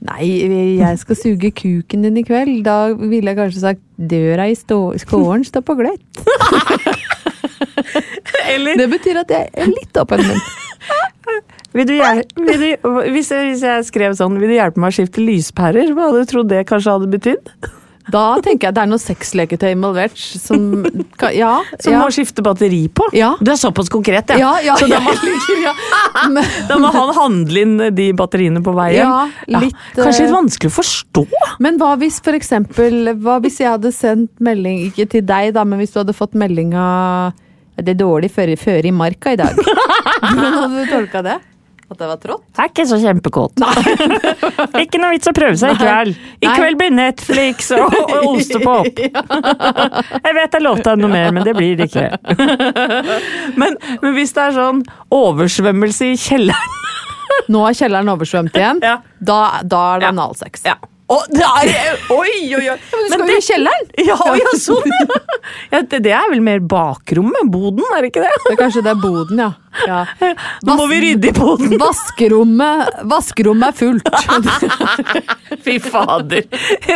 Nei, 0.00 0.76
jeg 0.80 0.98
skal 0.98 1.16
suge 1.16 1.50
kuken 1.52 2.02
din 2.06 2.16
i 2.16 2.22
kveld. 2.24 2.62
Da 2.64 2.92
ville 2.94 3.30
jeg 3.34 3.36
kanskje 3.36 3.60
sagt 3.60 3.80
'døra 3.98 4.46
i 4.48 4.54
skåren 4.56 5.44
står 5.44 5.60
på 5.66 5.74
gløtt'. 5.76 6.20
Eller 8.54 8.80
Det 8.80 8.88
betyr 8.92 9.22
at 9.24 9.34
jeg 9.34 9.50
er 9.54 9.70
litt 9.70 10.00
åpen 10.00 10.22
munn. 10.26 10.40
vil 11.76 11.86
du, 11.88 11.96
vil 11.96 12.64
du, 12.64 12.88
hvis, 13.14 13.30
jeg, 13.30 13.50
hvis 13.52 13.66
jeg 13.66 13.90
skrev 13.90 14.16
sånn 14.18 14.38
'vil 14.40 14.54
du 14.54 14.56
hjelpe 14.58 14.82
meg 14.82 14.92
å 14.92 14.96
skifte 15.00 15.22
lyspærer', 15.24 15.92
hva 15.94 16.08
hadde 16.10 16.24
du 16.24 16.32
trodd 16.32 16.50
det 16.50 16.64
kanskje 16.70 16.96
hadde 16.96 17.12
betydd? 17.12 17.52
Da 18.10 18.22
tenker 18.42 18.66
jeg 18.66 18.72
at 18.72 18.76
det 18.78 18.82
er 18.82 18.88
noe 18.90 19.02
sexleketøy 19.02 19.68
involvert 19.74 20.16
som 20.18 20.86
Ja. 21.36 21.52
Som 21.78 21.94
ja. 21.94 22.00
må 22.00 22.08
skifte 22.14 22.42
batteri 22.44 22.82
på? 22.88 23.06
Ja. 23.16 23.34
Du 23.40 23.50
er 23.52 23.58
såpass 23.60 23.90
konkret, 23.92 24.32
ja. 24.32 24.38
Ja, 24.40 24.52
ja, 24.64 24.76
Så 24.80 24.88
da 24.90 25.00
må, 25.04 25.12
ja. 25.66 25.74
Men, 26.32 26.48
da 26.70 26.78
må 26.80 26.90
han 26.94 27.12
handle 27.16 27.64
inn 27.66 27.76
de 27.94 28.10
batteriene 28.16 28.64
på 28.64 28.74
veien? 28.76 29.04
Ja, 29.04 29.60
litt, 29.60 29.76
Kanskje 29.94 30.26
litt 30.26 30.30
eh, 30.30 30.36
vanskelig 30.36 30.72
å 30.72 30.76
forstå? 30.80 31.26
men 31.60 31.78
hva 31.80 31.92
hvis 32.00 32.20
for 32.24 32.36
eksempel 32.36 33.14
Hva 33.20 33.38
hvis 33.44 33.60
jeg 33.62 33.70
hadde 33.70 33.92
sendt 33.94 34.32
melding, 34.42 34.82
ikke 34.88 35.06
til 35.14 35.24
deg 35.26 35.54
da, 35.54 35.66
men 35.68 35.80
hvis 35.82 35.94
du 35.94 36.00
hadde 36.02 36.16
fått 36.16 36.34
melding 36.38 36.74
av 36.78 37.36
Det 37.84 37.94
er 37.94 38.00
dårlig 38.00 38.30
føre, 38.34 38.56
føre 38.60 38.88
i 38.90 38.92
marka 38.94 39.32
i 39.34 39.38
dag. 39.40 39.56
Hvordan 40.24 40.52
hadde 40.58 40.74
du 40.84 40.90
tolka 40.92 41.22
det? 41.26 41.38
At 41.90 41.98
det 41.98 42.06
var 42.06 42.18
trått? 42.22 42.42
Jeg 42.54 42.62
er 42.62 42.68
ikke 42.70 42.84
så 42.86 42.96
kjempekåt. 43.02 43.62
ikke 44.84 45.00
noe 45.02 45.08
vits 45.16 45.26
å 45.26 45.32
prøve 45.34 45.56
seg 45.58 45.72
i 45.74 45.78
kveld. 45.80 46.20
I 46.38 46.46
Nei. 46.46 46.52
kveld 46.54 46.78
blir 46.78 46.92
Netflix 46.94 47.72
og, 47.74 47.96
og 47.98 48.28
ostepop. 48.36 49.00
Jeg 49.02 50.36
vet 50.36 50.54
jeg 50.54 50.62
lovte 50.62 50.92
deg 50.92 51.02
noe 51.02 51.10
mer, 51.10 51.32
men 51.34 51.42
det 51.48 51.56
blir 51.58 51.74
det 51.80 51.88
ikke. 51.90 52.06
Men, 53.58 53.74
men 54.04 54.14
hvis 54.14 54.36
det 54.38 54.44
er 54.44 54.54
sånn 54.60 54.84
oversvømmelse 55.18 56.12
i 56.12 56.20
kjelleren 56.20 56.78
Nå 57.50 57.64
er 57.66 57.74
kjelleren 57.74 58.10
oversvømt 58.12 58.54
igjen. 58.58 58.78
Ja. 58.84 58.96
Da, 59.18 59.40
da 59.66 59.82
er 59.96 60.02
det 60.04 60.10
analsex. 60.12 60.62
ja. 60.70 60.76
Og 61.10 61.26
det 61.34 61.42
er, 61.42 61.96
oi, 62.14 62.34
oi, 62.54 62.66
oi! 62.70 62.76
Men 62.92 63.02
du 63.02 63.14
skal 63.14 63.30
jo 63.32 63.38
i 63.40 63.46
kjelleren! 63.48 63.88
Ja, 64.06 64.18
ja, 64.38 64.52
sånn, 64.62 64.92
ja. 64.94 65.16
ja 65.72 65.80
det, 65.82 66.02
det 66.06 66.12
er 66.14 66.28
vel 66.30 66.42
mer 66.46 66.62
bakrommet? 66.62 67.50
Boden, 67.50 67.82
er 67.96 68.04
det 68.04 68.12
ikke 68.12 68.22
det? 68.22 68.30
Det 68.44 68.52
er 68.54 68.60
kanskje 68.60 68.84
det 68.86 68.92
er 68.94 69.00
boden, 69.02 69.42
ja. 69.42 69.50
Ja. 69.86 70.00
Nå 70.66 70.74
må 70.78 70.86
vi 70.90 70.98
rydde 71.04 71.28
i 71.30 71.32
poden! 71.36 71.76
Vaskerommet, 71.80 73.00
vaskerommet 73.10 73.68
er 73.70 73.76
fullt. 73.78 74.08
Fy 75.64 75.76
fader. 75.82 76.44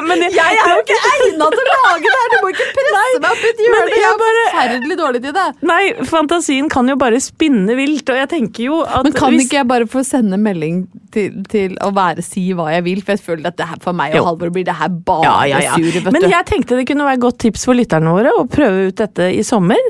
Men 0.05 0.23
jeg, 0.25 0.33
Jeg 0.37 0.59
er 0.63 0.71
jo 0.73 0.83
ikke 0.83 0.99
egna 1.11 1.49
til 1.55 1.63
å 1.63 1.77
lage 1.85 2.05
det 2.05 2.17
her! 2.19 2.33
Du 2.35 2.37
må 2.45 2.51
ikke 2.55 2.69
presse 2.79 3.21
meg 3.23 3.29
opp 3.31 3.45
i 3.45 3.51
et 3.53 3.63
hjørne! 3.67 3.95
Jeg 3.95 4.09
er 4.09 4.19
bare- 4.25 4.43
forferdelig 4.55 4.97
dårlig 5.01 5.23
til 5.25 5.35
det. 5.37 5.47
Nei, 5.71 5.83
fantasien 6.09 6.69
kan 6.73 6.89
jo 6.91 6.97
bare 7.01 7.19
spinne 7.23 7.77
vilt, 7.79 8.09
og 8.13 8.19
jeg 8.21 8.31
tenker 8.35 8.67
jo 8.69 8.81
at 8.85 9.05
Men 9.07 9.17
kan 9.17 9.33
hvis- 9.35 9.47
ikke 9.49 9.61
jeg 9.61 9.69
bare 9.71 9.89
få 9.91 10.05
sende 10.07 10.39
melding 10.41 10.85
til, 11.15 11.43
til 11.51 11.77
å 11.85 11.91
være 11.95 12.23
si 12.27 12.47
hva 12.57 12.69
jeg 12.75 12.85
vil? 12.87 13.03
For 13.05 13.15
jeg 13.17 13.23
føler 13.25 13.51
at 13.53 13.57
det 13.61 13.69
her 13.71 13.81
for 13.85 13.93
meg 13.97 14.15
og 14.19 14.27
Halvor 14.33 14.51
blir 14.55 14.65
det 14.67 14.75
her 14.79 14.89
bare 15.07 15.25
ja, 15.49 15.59
ja, 15.59 15.63
ja. 15.69 15.75
sur, 15.79 16.11
Men 16.15 16.27
jeg 16.31 16.47
tenkte 16.51 16.79
det 16.79 16.87
kunne 16.91 17.07
være 17.07 17.19
et 17.21 17.25
godt 17.27 17.39
tips 17.45 17.65
for 17.69 17.75
lytterne 17.79 18.11
våre 18.15 18.33
å 18.35 18.47
prøve 18.51 18.89
ut 18.91 18.97
dette 19.03 19.29
i 19.35 19.43
sommer. 19.47 19.81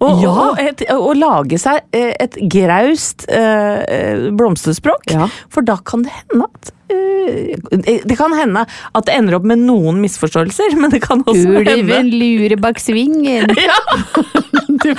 Og, 0.00 0.22
Ja. 0.22 0.30
og, 0.32 0.58
et, 0.62 0.82
og 0.94 1.14
lage 1.18 1.58
seg 1.62 1.82
eh, 1.94 2.14
et 2.32 2.38
graust 2.52 3.26
eh, 3.28 3.82
eh, 3.86 4.28
blomsterspråk. 4.36 5.10
Ja. 5.12 5.28
For 5.52 5.62
da 5.62 5.76
kan 5.84 6.02
det 6.06 6.12
hende 6.18 6.48
at 6.48 6.72
eh, 6.92 8.00
Det 8.04 8.16
kan 8.18 8.32
hende 8.34 8.64
at 8.66 9.06
det 9.06 9.14
ender 9.14 9.36
opp 9.38 9.44
med 9.48 9.62
noen 9.62 10.00
misforståelser, 10.02 10.74
men 10.80 10.90
det 10.92 11.02
kan 11.04 11.22
også 11.22 11.44
hende 11.62 11.76
Ulven 11.78 12.10
lurer 12.10 12.56
bak 12.60 12.80
svingen. 12.82 13.52
ja. 13.68 13.78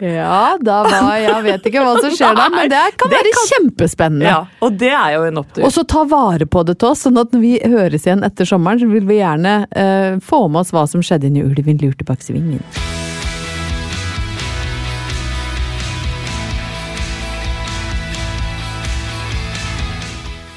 Ja, 0.00 0.56
da 0.62 0.76
var 0.86 1.16
Jeg 1.20 1.42
vet 1.44 1.66
ikke 1.68 1.82
hva 1.84 1.92
som 2.00 2.14
skjer 2.16 2.36
da, 2.38 2.46
men 2.54 2.70
det 2.72 2.80
kan 2.96 3.10
Det 3.12 3.18
være 3.18 3.32
kan- 3.36 3.50
kjempespennende. 3.50 4.24
ja, 4.24 4.38
og 4.64 4.78
det 4.80 4.88
er 4.88 5.10
jo 5.18 5.26
en 5.28 5.40
opptur. 5.42 5.64
Og 5.68 5.72
så 5.74 5.84
ta 5.84 6.04
vare 6.08 6.46
på 6.48 6.62
det 6.64 6.78
til 6.80 6.88
oss, 6.94 7.04
sånn 7.04 7.20
at 7.20 7.34
når 7.34 7.42
vi 7.44 7.52
høres 7.60 8.06
igjen 8.08 8.24
etter 8.24 8.48
sommeren, 8.48 8.80
så 8.80 8.88
vil 8.88 9.04
vi 9.08 9.18
gjerne 9.20 9.54
eh, 9.68 10.16
få 10.24 10.46
med 10.48 10.62
oss 10.64 10.72
hva 10.72 10.86
som 10.88 11.04
skjedde 11.04 11.28
inni 11.28 11.44
ulven 11.44 11.76
lurte 11.82 12.08
bak 12.08 12.24
svingen. 12.24 12.62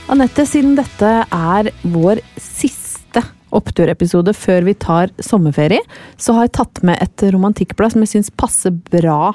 Anette, 0.06 0.44
siden 0.46 0.76
dette 0.78 1.12
er 1.34 1.68
vår 1.90 2.20
siste 2.38 3.24
oppturepisode 3.56 4.36
før 4.38 4.68
vi 4.68 4.76
tar 4.78 5.10
sommerferie, 5.24 5.82
så 6.22 6.36
har 6.36 6.46
jeg 6.46 6.54
tatt 6.60 6.82
med 6.86 7.02
et 7.02 7.24
romantikkblad 7.34 7.96
som 7.96 8.04
jeg 8.06 8.12
syns 8.12 8.30
passer 8.38 8.76
bra 8.94 9.34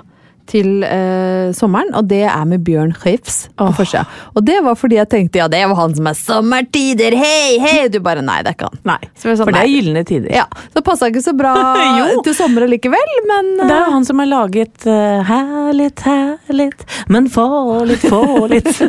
til 0.50 0.82
eh, 0.86 1.50
sommeren, 1.56 1.92
og 1.96 2.08
det 2.10 2.24
er 2.26 2.44
med 2.48 2.64
Bjørn 2.66 2.92
Heifs 3.04 3.44
på 3.54 3.68
oh. 3.68 3.74
forsida. 3.76 4.04
Og 4.34 4.44
det 4.46 4.58
var 4.66 4.78
fordi 4.78 4.98
jeg 4.98 5.10
tenkte 5.12 5.40
ja, 5.42 5.48
det 5.50 5.62
var 5.70 5.78
han 5.78 5.94
som 5.96 6.08
er 6.10 6.18
sommertider, 6.18 7.16
hei, 7.18 7.58
hei! 7.62 7.76
Du 7.92 8.00
bare 8.04 8.24
nei, 8.24 8.40
det 8.44 8.52
er 8.52 8.58
ikke 8.58 8.70
han. 8.70 8.80
Nei, 8.90 8.98
Så 9.14 9.30
sånn, 9.30 9.46
for 9.46 9.56
det 9.56 9.62
er 9.62 9.70
gylne 9.70 10.04
tider. 10.08 10.30
Ja, 10.34 10.46
Det 10.74 10.82
passa 10.86 11.10
ikke 11.10 11.22
så 11.24 11.34
bra 11.36 11.54
til 12.26 12.36
sommer 12.36 12.66
likevel, 12.70 13.14
men 13.30 13.52
Det 13.62 13.68
er 13.68 13.86
jo 13.86 13.94
han 13.94 14.08
som 14.08 14.22
har 14.22 14.30
laget 14.30 14.86
uh, 14.88 15.20
'Herlig, 15.30 15.90
herlig, 16.04 16.70
men 17.08 17.28
få 17.30 17.46
litt, 17.88 18.04
få 18.10 18.48
litt'. 18.50 18.80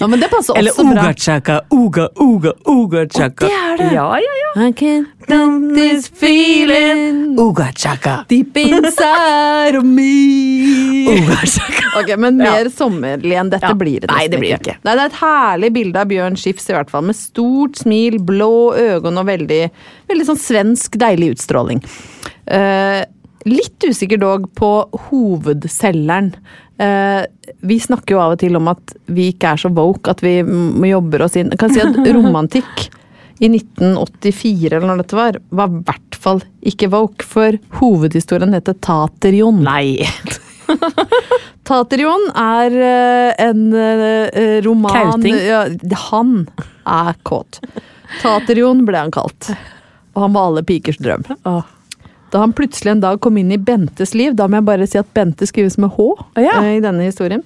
ja, 0.00 0.06
men 0.06 0.20
det 0.20 0.30
passer 0.32 0.58
Eller 0.58 0.74
også 0.74 0.86
bra. 0.90 1.06
Uga-chaka, 1.06 1.60
uga, 1.70 2.08
uga, 2.20 2.52
uga-chaka. 2.66 3.46
Det 3.46 3.52
er 3.52 3.76
det. 3.82 3.92
Ja, 3.94 4.08
ja, 4.22 4.34
ja. 4.42 4.68
I 4.68 4.72
can't 4.72 5.06
stop 5.24 5.74
this 5.76 6.08
feeling 6.08 7.36
Uga-chaka. 7.38 8.24
deep 8.28 8.56
inside 8.56 9.74
of 9.76 9.84
me. 9.84 10.95
Ok, 11.96 12.10
Men 12.20 12.38
mer 12.40 12.68
sommerlig 12.72 13.38
enn 13.40 13.50
dette 13.52 13.72
blir 13.78 14.04
det 14.04 14.10
Nei, 14.12 14.26
det 14.28 14.40
blir 14.42 14.56
ikke. 14.58 14.76
Nei, 14.84 14.94
Det 14.94 15.02
er 15.02 15.10
et 15.10 15.18
herlig 15.22 15.72
bilde 15.78 16.02
av 16.02 16.10
Bjørn 16.10 16.38
Skifs, 16.40 16.68
i 16.68 16.76
hvert 16.76 16.92
fall, 16.92 17.06
med 17.08 17.16
stort 17.18 17.80
smil, 17.80 18.18
blå 18.20 18.52
øyne 18.76 19.14
og 19.16 19.28
veldig, 19.30 19.62
veldig 20.12 20.28
sånn 20.28 20.40
svensk, 20.40 20.98
deilig 21.00 21.34
utstråling. 21.36 21.80
Uh, 22.46 23.02
litt 23.46 23.86
usikker 23.86 24.20
dog 24.20 24.48
på 24.58 24.70
hovedselgeren. 25.08 26.32
Eh, 26.78 27.22
vi 27.64 27.78
snakker 27.80 28.16
jo 28.16 28.20
av 28.20 28.34
og 28.34 28.40
til 28.42 28.58
om 28.58 28.68
at 28.68 28.92
vi 29.08 29.30
ikke 29.32 29.54
er 29.54 29.62
så 29.62 29.70
woke, 29.72 30.12
at 30.12 30.20
vi 30.24 30.40
må 30.44 30.90
jobbe 30.90 31.22
oss 31.24 31.38
inn 31.40 31.48
Jeg 31.54 31.60
kan 31.62 31.72
si 31.72 31.80
at 31.80 31.96
romantikk 32.16 32.88
i 33.40 33.48
1984, 33.52 34.72
eller 34.72 34.88
når 34.88 35.02
dette 35.02 35.16
var, 35.16 35.38
var 35.52 35.72
i 35.72 35.80
hvert 35.84 36.18
fall 36.20 36.42
ikke 36.66 36.90
woke, 36.92 37.24
for 37.24 37.56
hovedhistorien 37.80 38.56
heter 38.56 38.76
Taterjon. 38.84 39.62
Nei. 39.64 40.00
Taterion 41.66 42.28
er 42.38 42.76
eh, 42.88 43.46
en 43.48 43.62
eh, 43.74 44.58
roman 44.64 44.92
Kauting. 44.94 45.36
Ja, 45.46 45.64
han 46.10 46.34
er 46.86 47.16
kåt. 47.26 47.60
Taterion 48.22 48.84
ble 48.86 49.00
han 49.06 49.14
kalt. 49.14 49.50
Og 50.16 50.22
han 50.26 50.36
var 50.36 50.50
alle 50.50 50.62
pikers 50.66 50.98
drøm. 51.02 51.24
Da 52.32 52.42
han 52.42 52.52
plutselig 52.56 52.90
en 52.96 53.02
dag 53.04 53.20
kom 53.22 53.36
inn 53.38 53.52
i 53.54 53.58
Bentes 53.62 54.14
liv, 54.18 54.34
da 54.38 54.48
må 54.50 54.58
jeg 54.60 54.66
bare 54.66 54.86
si 54.90 54.98
at 54.98 55.10
Bente 55.14 55.46
skrives 55.48 55.76
med 55.82 55.92
H 55.96 56.06
Ja. 56.42 56.56
eh, 56.62 56.76
i 56.78 56.82
denne 56.84 57.06
historien, 57.06 57.42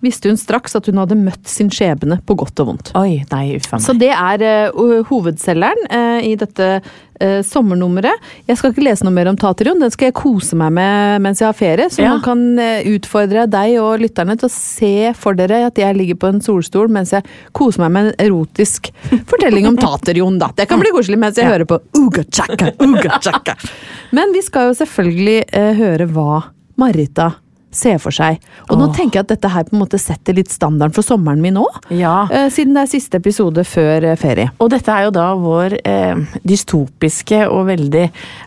visste 0.00 0.30
hun 0.32 0.38
straks 0.40 0.74
at 0.78 0.86
hun 0.88 0.96
hadde 1.02 1.16
møtt 1.18 1.46
sin 1.50 1.68
skjebne 1.72 2.20
på 2.26 2.34
godt 2.40 2.60
og 2.62 2.70
vondt. 2.70 2.90
Oi, 2.96 3.20
nei, 3.30 3.44
uffa 3.58 3.76
meg. 3.76 3.84
Så 3.84 3.94
det 4.00 4.08
er 4.14 4.44
uh, 4.72 5.02
hovedselgeren 5.10 5.82
uh, 5.92 6.20
i 6.24 6.32
dette 6.40 6.68
uh, 6.80 7.40
sommernummeret. 7.44 8.28
Jeg 8.48 8.56
skal 8.56 8.72
ikke 8.72 8.84
lese 8.86 9.04
noe 9.04 9.12
mer 9.12 9.28
om 9.28 9.36
Taterion, 9.40 9.80
den 9.82 9.92
skal 9.92 10.08
jeg 10.08 10.16
kose 10.16 10.56
meg 10.56 10.72
med 10.78 11.20
mens 11.26 11.42
jeg 11.42 11.48
har 11.50 11.58
ferie. 11.58 11.88
Så 11.92 12.00
Ja. 12.04 12.14
nå 12.16 12.22
kan 12.24 12.40
utfordre 12.88 13.44
deg 13.52 13.76
og 13.82 14.00
lytterne 14.00 14.38
til 14.40 14.48
å 14.48 14.52
se 14.54 15.12
for 15.20 15.36
dere 15.36 15.66
at 15.68 15.76
jeg 15.78 15.96
ligger 15.98 16.16
på 16.22 16.30
en 16.32 16.40
solstol 16.44 16.88
mens 16.92 17.12
jeg 17.12 17.26
koser 17.56 17.84
meg 17.84 17.92
med 17.92 18.08
en 18.08 18.26
erotisk 18.28 18.88
fortelling 19.30 19.68
om 19.68 19.76
Taterion, 19.80 20.38
da. 20.40 20.48
Det 20.56 20.66
kan 20.70 20.80
bli 20.80 20.94
koselig 20.96 21.20
mens 21.20 21.36
jeg 21.36 21.44
Ja. 21.48 21.52
hører 21.58 21.68
på 21.68 21.80
Uga 22.00 22.24
Chaka, 22.32 22.72
Uga 22.80 23.20
Chaka. 23.20 23.56
Men 24.16 24.32
vi 24.32 24.40
skal 24.42 24.70
jo 24.70 24.78
selvfølgelig 24.80 25.44
høre 25.76 26.08
hva 26.10 26.40
Marita 26.80 27.34
ser 27.70 27.98
for 28.02 28.14
seg. 28.14 28.40
Og 28.68 28.78
nå 28.80 28.90
tenker 28.96 29.20
jeg 29.20 29.26
at 29.28 29.34
dette 29.34 29.50
her 29.52 29.66
på 29.68 29.76
en 29.76 29.82
måte 29.84 30.00
setter 30.00 30.36
litt 30.36 30.50
standarden 30.52 30.94
for 30.96 31.06
sommeren 31.06 31.42
min 31.42 31.58
òg. 31.60 31.80
Ja. 31.94 32.24
Siden 32.52 32.74
det 32.76 32.84
er 32.84 32.90
siste 32.90 33.20
episode 33.20 33.64
før 33.68 34.06
eh, 34.10 34.16
ferie. 34.18 34.50
Og 34.62 34.70
dette 34.72 34.92
er 34.94 35.06
jo 35.06 35.12
da 35.14 35.26
vår 35.38 35.76
eh, 35.80 36.20
dystopiske 36.46 37.42
og 37.50 37.66
veldig, 37.70 38.04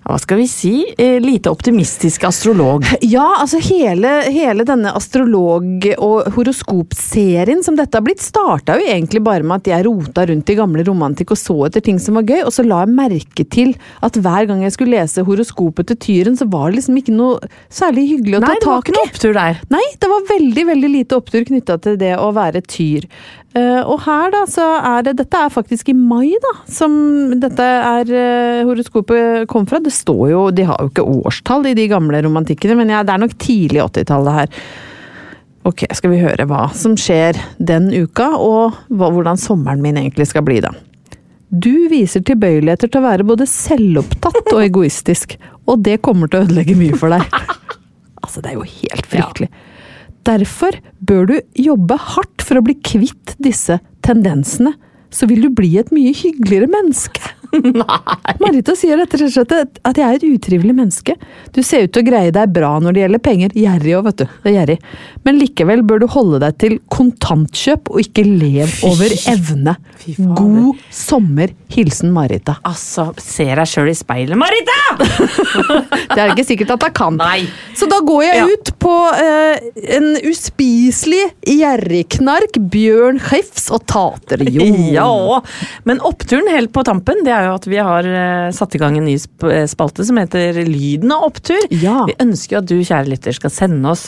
hva 0.08 0.20
skal 0.22 0.42
vi 0.42 0.48
si, 0.50 0.74
eh, 0.98 1.20
lite 1.24 1.52
optimistiske 1.54 2.30
astrolog. 2.30 2.88
Ja, 3.14 3.26
altså 3.44 3.60
hele, 3.62 4.10
hele 4.32 4.64
denne 4.66 4.94
astrolog- 4.96 5.86
og 6.02 6.30
horoskopserien 6.34 7.60
som 7.66 7.76
dette 7.78 8.00
har 8.00 8.06
blitt, 8.06 8.24
starta 8.24 8.78
jo 8.80 8.88
egentlig 8.90 9.22
bare 9.26 9.46
med 9.46 9.62
at 9.62 9.70
jeg 9.70 9.86
rota 9.86 10.24
rundt 10.30 10.50
i 10.50 10.56
gamle 10.58 10.86
romantikk 10.88 11.34
og 11.36 11.40
så 11.40 11.58
etter 11.68 11.84
ting 11.84 12.00
som 12.02 12.18
var 12.18 12.26
gøy, 12.26 12.40
og 12.48 12.54
så 12.56 12.66
la 12.66 12.80
jeg 12.86 12.96
merke 12.96 13.46
til 13.54 13.74
at 14.06 14.18
hver 14.18 14.48
gang 14.50 14.64
jeg 14.66 14.76
skulle 14.76 14.96
lese 14.96 15.26
horoskopet 15.28 15.92
til 15.92 16.00
Tyren, 16.08 16.40
så 16.40 16.48
var 16.50 16.72
det 16.72 16.80
liksom 16.80 16.98
ikke 17.04 17.16
noe 17.18 17.52
særlig 17.70 18.08
hyggelig 18.16 18.40
å 18.40 18.44
Nei, 18.48 18.56
ta 18.64 18.80
tak 18.80 18.90
i. 18.94 18.96
opptur 19.14 19.36
der. 19.38 19.62
Nei, 19.74 19.84
det 20.02 20.10
var 20.10 20.26
veldig 20.28 20.68
veldig 20.74 20.92
lite 20.92 21.18
opptur 21.22 21.46
knytta 21.48 21.78
til 21.86 21.98
det 22.02 22.16
å 22.18 22.32
være 22.36 22.64
tyr. 22.66 23.06
Eh, 23.54 23.82
og 23.86 24.00
her 24.08 24.32
da, 24.34 24.44
så 24.50 24.66
er 24.82 25.04
det 25.06 25.18
Dette 25.20 25.44
er 25.46 25.54
faktisk 25.54 25.92
i 25.94 25.98
mai, 25.98 26.34
da, 26.42 26.54
som 26.66 26.94
dette 27.42 27.64
er 27.64 28.10
eh, 28.10 28.64
horoskopet 28.66 29.46
kom 29.52 29.68
fra. 29.70 29.82
Det 29.84 29.94
står 29.94 30.24
jo 30.32 30.48
De 30.56 30.66
har 30.66 30.82
jo 30.82 30.90
ikke 30.90 31.06
årstall 31.06 31.70
i 31.70 31.76
de 31.78 31.86
gamle 31.92 32.24
romantikkene, 32.26 32.80
men 32.82 32.96
ja, 32.96 33.04
det 33.06 33.14
er 33.14 33.22
nok 33.22 33.38
tidlig 33.38 33.84
80-tallet 33.86 34.40
her. 34.40 34.64
Ok, 35.70 35.86
skal 35.96 36.12
vi 36.12 36.24
høre 36.24 36.48
hva 36.50 36.66
som 36.76 36.98
skjer 37.00 37.38
den 37.62 37.88
uka, 37.94 38.34
og 38.36 38.82
hvordan 38.92 39.40
sommeren 39.40 39.86
min 39.86 40.02
egentlig 40.02 40.28
skal 40.34 40.44
bli, 40.44 40.60
da. 40.66 40.74
Du 41.54 41.86
viser 41.92 42.24
tilbøyeligheter 42.26 42.90
til 42.90 43.00
å 43.00 43.06
være 43.06 43.26
både 43.30 43.46
selvopptatt 43.48 44.50
og 44.56 44.64
egoistisk, 44.64 45.38
og 45.70 45.86
det 45.86 46.02
kommer 46.04 46.28
til 46.28 46.42
å 46.42 46.48
ødelegge 46.48 46.76
mye 46.80 46.98
for 46.98 47.14
deg. 47.14 47.30
Altså, 48.24 48.42
det 48.42 48.54
er 48.54 48.60
jo 48.60 48.68
helt 48.68 49.08
fryktelig. 49.10 49.50
Derfor 50.24 50.78
bør 51.04 51.26
du 51.28 51.36
jobbe 51.60 51.98
hardt 52.00 52.44
for 52.46 52.60
å 52.60 52.64
bli 52.64 52.78
kvitt 52.80 53.36
disse 53.44 53.82
tendensene, 54.06 54.74
så 55.14 55.28
vil 55.30 55.44
du 55.44 55.50
bli 55.54 55.76
et 55.82 55.92
mye 55.94 56.14
hyggeligere 56.16 56.72
menneske. 56.72 57.22
Nei. 57.84 58.18
Marita 58.42 58.74
sier 58.78 58.98
rett 59.00 59.14
og 59.18 59.30
slett 59.32 59.54
at 59.56 60.00
jeg 60.00 60.06
er 60.08 60.18
et 60.18 60.26
utrivelig 60.28 60.74
menneske. 60.76 61.16
Du 61.56 61.62
ser 61.66 61.86
ut 61.88 61.94
til 61.94 62.04
å 62.04 62.08
greie 62.08 62.32
deg 62.34 62.52
bra 62.56 62.74
når 62.82 62.96
det 62.98 63.04
gjelder 63.06 63.24
penger. 63.24 63.54
Gjerrig 63.58 63.96
òg, 64.00 64.06
vet 64.10 64.24
du. 64.24 64.26
Det 64.44 64.52
er 64.52 64.56
gjerrig. 64.58 64.78
Men 65.28 65.40
likevel 65.42 65.84
bør 65.88 66.04
du 66.04 66.08
holde 66.14 66.40
deg 66.44 66.58
til 66.64 66.78
kontantkjøp 66.94 67.92
og 67.94 68.02
ikke 68.04 68.26
lev 68.28 68.74
over 68.90 69.14
evne. 69.34 69.76
God 70.34 70.82
sommer. 70.94 71.54
Hilsen 71.74 72.12
Marita. 72.14 72.58
Altså, 72.70 73.08
ser 73.22 73.56
deg 73.58 73.70
sjøl 73.70 73.90
i 73.90 73.96
speilet, 73.98 74.38
Marita! 74.38 74.80
Det 76.14 76.20
er 76.22 76.34
ikke 76.34 76.46
sikkert 76.46 76.74
at 76.76 76.84
jeg 76.88 76.94
kan. 76.98 77.16
Nei. 77.18 77.48
Så 77.78 77.88
da 77.90 77.98
går 78.06 78.22
jeg 78.28 78.36
Ja. 78.38 78.46
ut 78.52 78.70
på 78.82 78.92
eh, 79.18 79.64
en 79.98 80.08
uspiselig 80.30 81.24
gjerrigknark, 81.50 82.60
Bjørn 82.74 83.20
Hefs 83.32 83.70
og 83.74 83.86
Taterjon. 83.90 84.78
Ja, 84.94 85.08
men 85.88 86.02
oppturen 86.06 86.50
helt 86.52 86.70
på 86.76 86.84
tampen, 86.86 87.24
det 87.26 87.32
er 87.34 87.43
jo 87.50 87.56
at 87.58 87.68
vi 87.70 87.78
har 87.84 88.08
eh, 88.08 88.52
satt 88.56 88.76
i 88.76 88.82
gang 88.82 88.98
en 89.00 89.06
ny 89.08 89.16
eh, 89.18 89.66
spalte 89.70 90.06
som 90.08 90.18
heter 90.22 90.60
Lyden 90.68 91.12
av 91.16 91.28
opptur. 91.30 91.60
Ja. 91.74 92.04
Vi 92.10 92.16
ønsker 92.24 92.60
at 92.62 92.70
du, 92.70 92.78
kjære 92.80 93.10
lytter, 93.12 93.36
skal 93.38 93.54
sende 93.54 93.92
oss 93.92 94.08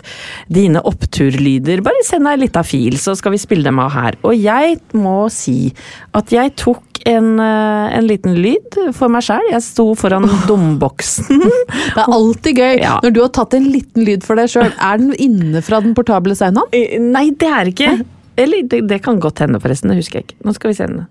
dine 0.52 0.82
oppturlyder. 0.86 1.84
Bare 1.86 2.04
send 2.08 2.28
deg 2.30 2.42
litt 2.46 2.60
av 2.60 2.68
fil, 2.70 2.98
så 3.02 3.16
skal 3.18 3.36
vi 3.36 3.42
spille 3.42 3.68
dem 3.68 3.80
av 3.84 3.94
her. 3.96 4.18
Og 4.28 4.36
jeg 4.38 4.80
må 4.98 5.26
si 5.34 5.72
at 6.16 6.32
jeg 6.36 6.56
tok 6.62 6.84
en, 7.06 7.36
eh, 7.44 7.96
en 8.00 8.08
liten 8.08 8.34
lyd 8.42 8.80
for 8.98 9.12
meg 9.14 9.26
sjæl. 9.28 9.52
Jeg 9.52 9.62
sto 9.66 9.90
foran 10.00 10.26
domboksen. 10.50 11.44
Det 11.96 12.02
er 12.02 12.12
alltid 12.12 12.58
gøy 12.60 12.80
Ja. 12.82 12.98
når 13.04 13.14
du 13.16 13.22
har 13.22 13.32
tatt 13.36 13.54
en 13.58 13.68
liten 13.72 14.06
lyd 14.08 14.24
for 14.26 14.40
deg 14.40 14.50
sjøl. 14.52 14.72
Er 14.90 14.98
den 15.02 15.14
inne 15.22 15.62
fra 15.66 15.82
den 15.84 15.94
portable 15.98 16.36
saunaen? 16.38 16.72
Nei, 17.12 17.30
det 17.38 17.48
er 17.52 17.70
ikke 17.72 17.92
Eller 18.38 18.66
det, 18.68 18.82
det 18.90 19.02
kan 19.06 19.20
godt 19.24 19.40
hende, 19.46 19.60
forresten. 19.64 19.92
Det 19.94 20.02
husker 20.02 20.20
jeg 20.20 20.28
ikke. 20.30 20.40
Nå 20.48 20.54
skal 20.58 20.72
vi 20.74 20.78
se 20.80 20.88
den. 20.90 21.06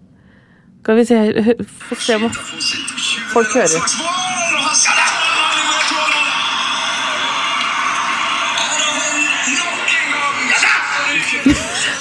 Skal 0.85 0.97
vi 0.97 1.05
se 1.09 1.19
Få 1.89 1.97
se 1.97 2.15
om 2.15 2.27
folk 3.33 3.55
hører. 3.57 3.81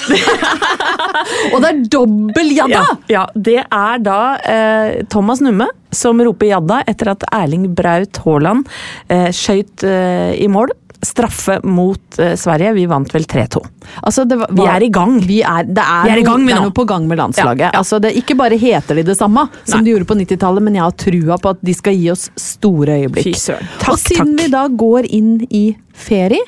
Og 1.54 1.62
det 1.62 1.68
er 1.70 1.80
dobbel 1.88 2.52
jadda! 2.52 2.74
Ja, 2.74 2.84
ja, 3.08 3.24
det 3.32 3.56
er 3.62 4.04
da 4.04 4.18
eh, 4.52 5.00
Thomas 5.08 5.40
Numme 5.40 5.70
som 5.94 6.20
roper 6.20 6.50
jadda 6.50 6.82
etter 6.90 7.14
at 7.14 7.24
Erling 7.32 7.70
Braut 7.76 8.20
Haaland 8.26 8.68
eh, 9.08 9.30
skøyt 9.32 9.84
eh, 9.88 10.36
i 10.44 10.48
mål. 10.52 10.76
Straffe 11.04 11.58
mot 11.64 12.18
uh, 12.20 12.32
Sverige. 12.40 12.72
Vi 12.76 12.86
vant 12.90 13.12
vel 13.14 13.26
3-2. 13.30 13.62
Altså, 14.02 14.24
var, 14.30 14.50
Vi 14.56 14.66
er 14.74 14.86
i 14.86 14.90
gang. 14.94 15.18
Vi 15.24 15.40
er, 15.42 15.64
det 15.68 15.84
er, 15.84 16.04
Vi 16.08 16.14
er 16.14 16.22
i 16.22 16.24
noe- 16.24 16.30
gang, 16.32 16.46
det 16.48 16.56
er 16.56 16.64
noe 16.68 16.76
på 16.76 16.86
gang 16.88 17.08
med 17.10 17.20
landslaget. 17.22 17.66
Ja, 17.66 17.70
ja. 17.72 17.78
Altså, 17.82 18.00
det, 18.02 18.14
ikke 18.20 18.36
bare 18.40 18.58
heter 18.60 19.00
de 19.00 19.06
det 19.10 19.18
samme 19.18 19.46
som 19.64 19.78
Nei. 19.80 19.84
de 19.88 19.94
gjorde 19.96 20.08
på 20.12 20.18
90-tallet, 20.22 20.64
men 20.68 20.78
jeg 20.80 20.86
har 20.86 20.96
trua 21.04 21.38
på 21.44 21.52
at 21.54 21.62
de 21.64 21.74
skal 21.76 21.98
gi 21.98 22.08
oss 22.14 22.28
store 22.40 23.00
øyeblikk. 23.04 23.36
Takk, 23.36 23.92
og 23.92 24.00
siden 24.00 24.34
takk. 24.34 24.40
vi 24.42 24.48
da 24.56 24.64
går 24.84 25.08
inn 25.14 25.34
i 25.50 25.64
ferie, 25.94 26.42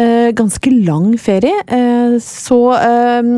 eh, 0.00 0.30
ganske 0.36 0.72
lang 0.86 1.12
ferie, 1.20 1.60
eh, 1.68 2.16
så 2.24 2.58
eh, 2.78 3.30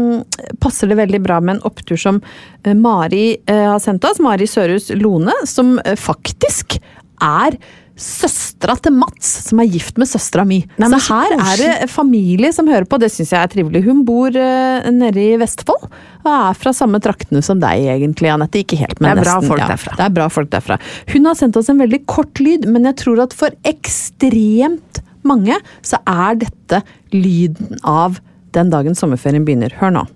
passer 0.63 0.89
det 0.93 0.97
veldig 1.03 1.21
bra 1.25 1.41
med 1.45 1.57
en 1.59 1.63
opptur 1.69 1.99
som 2.01 2.23
eh, 2.65 2.73
Mari 2.79 3.37
eh, 3.47 3.67
har 3.73 3.81
sendt 3.83 4.05
oss. 4.09 4.21
Mari 4.23 4.47
Sørhus 4.49 4.91
Lone, 4.97 5.35
som 5.49 5.77
faktisk 5.99 6.79
er 7.23 7.59
Søstera 8.03 8.75
til 8.83 8.95
Mats, 8.97 9.29
som 9.47 9.61
er 9.63 9.69
gift 9.71 9.99
med 10.01 10.11
søstera 10.11 10.45
mi. 10.49 10.59
Nei, 10.81 10.89
så 10.91 10.99
så 11.05 11.19
her 11.21 11.35
er 11.37 11.61
det 11.61 11.91
familie 11.93 12.51
som 12.55 12.67
hører 12.71 12.89
på, 12.91 12.99
det 12.99 13.13
syns 13.15 13.31
jeg 13.31 13.39
er 13.39 13.53
trivelig. 13.53 13.85
Hun 13.87 14.03
bor 14.09 14.35
uh, 14.35 14.89
nede 14.91 15.23
i 15.23 15.37
Vestfold, 15.41 15.87
og 16.23 16.33
er 16.33 16.59
fra 16.59 16.75
samme 16.77 16.99
traktene 17.03 17.45
som 17.47 17.63
deg 17.63 17.87
egentlig, 17.95 18.33
Anette. 18.33 18.65
Ikke 18.65 18.81
helt, 18.81 18.99
men 18.99 19.15
Det 19.15 19.23
er 19.23 19.29
bra 19.29 19.39
folk 19.47 19.63
ja. 19.63 19.71
derfra. 19.71 19.97
Det 20.01 20.07
er 20.09 20.17
bra 20.19 20.29
folk 20.33 20.51
derfra. 20.53 20.81
Hun 21.15 21.31
har 21.31 21.39
sendt 21.39 21.59
oss 21.61 21.71
en 21.71 21.81
veldig 21.83 22.03
kort 22.11 22.43
lyd, 22.43 22.67
men 22.71 22.91
jeg 22.91 22.99
tror 23.05 23.23
at 23.29 23.37
for 23.37 23.55
ekstremt 23.69 25.03
mange 25.23 25.57
så 25.87 26.03
er 26.09 26.43
dette 26.43 26.83
lyden 27.15 27.79
av 27.87 28.19
den 28.57 28.73
dagen 28.73 28.99
sommerferien 28.99 29.47
begynner. 29.47 29.73
Hør 29.79 29.95
nå. 29.95 30.07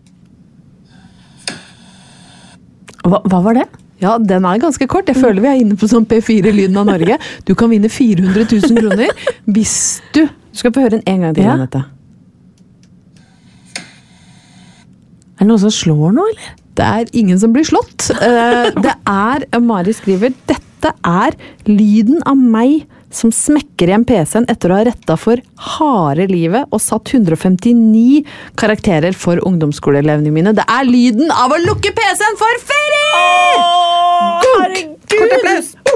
Hva, 3.07 3.23
hva 3.23 3.43
var 3.45 3.61
det? 3.63 3.67
Ja, 4.03 4.19
den 4.21 4.45
er 4.45 4.59
ganske 4.61 4.87
kort. 4.93 5.09
Jeg 5.09 5.17
føler 5.17 5.41
vi 5.41 5.49
er 5.49 5.61
inne 5.63 5.77
på 5.81 5.89
sånn 5.89 6.05
P4-lyden 6.07 6.77
av 6.77 6.85
Norge. 6.91 7.17
Du 7.49 7.55
kan 7.57 7.71
vinne 7.73 7.89
400 7.89 8.45
000 8.45 8.77
kroner 8.83 9.09
hvis 9.47 9.77
du 10.13 10.27
Du 10.27 10.61
skal 10.61 10.73
få 10.73 10.81
høre 10.87 10.97
den 10.99 11.03
en 11.07 11.21
gang 11.27 11.35
til, 11.37 11.45
Ja. 11.45 11.53
Anette. 11.57 11.83
Er 15.37 15.45
det 15.45 15.49
noen 15.51 15.61
som 15.61 15.73
slår 15.75 16.15
nå, 16.17 16.25
eller? 16.33 16.53
Det 16.77 16.85
er 16.87 17.11
ingen 17.17 17.39
som 17.41 17.53
blir 17.53 17.65
slått. 17.65 18.11
Eh, 18.21 18.71
Det 18.77 18.95
er, 19.09 19.45
Mari 19.61 19.93
skriver, 19.97 20.33
dette 20.49 20.93
er 21.05 21.37
lyden 21.67 22.23
av 22.29 22.37
meg 22.37 22.87
som 23.15 23.33
smekker 23.33 23.91
igjen 23.91 24.07
PC-en 24.09 24.49
etter 24.53 24.73
å 24.73 24.79
ha 24.79 24.87
retta 24.89 25.17
for 25.21 25.41
harde 25.77 26.27
livet 26.31 26.67
og 26.71 26.83
satt 26.83 27.15
159 27.15 28.25
karakterer 28.59 29.17
for 29.17 29.41
ungdomsskoleelevene 29.47 30.35
mine. 30.35 30.55
Det 30.57 30.67
er 30.67 30.89
lyden 30.89 31.33
av 31.33 31.55
å 31.55 31.63
lukke 31.65 31.95
PC-en 31.97 32.39
for 32.41 32.63
ferie! 32.67 33.65
Herregud! 34.47 34.97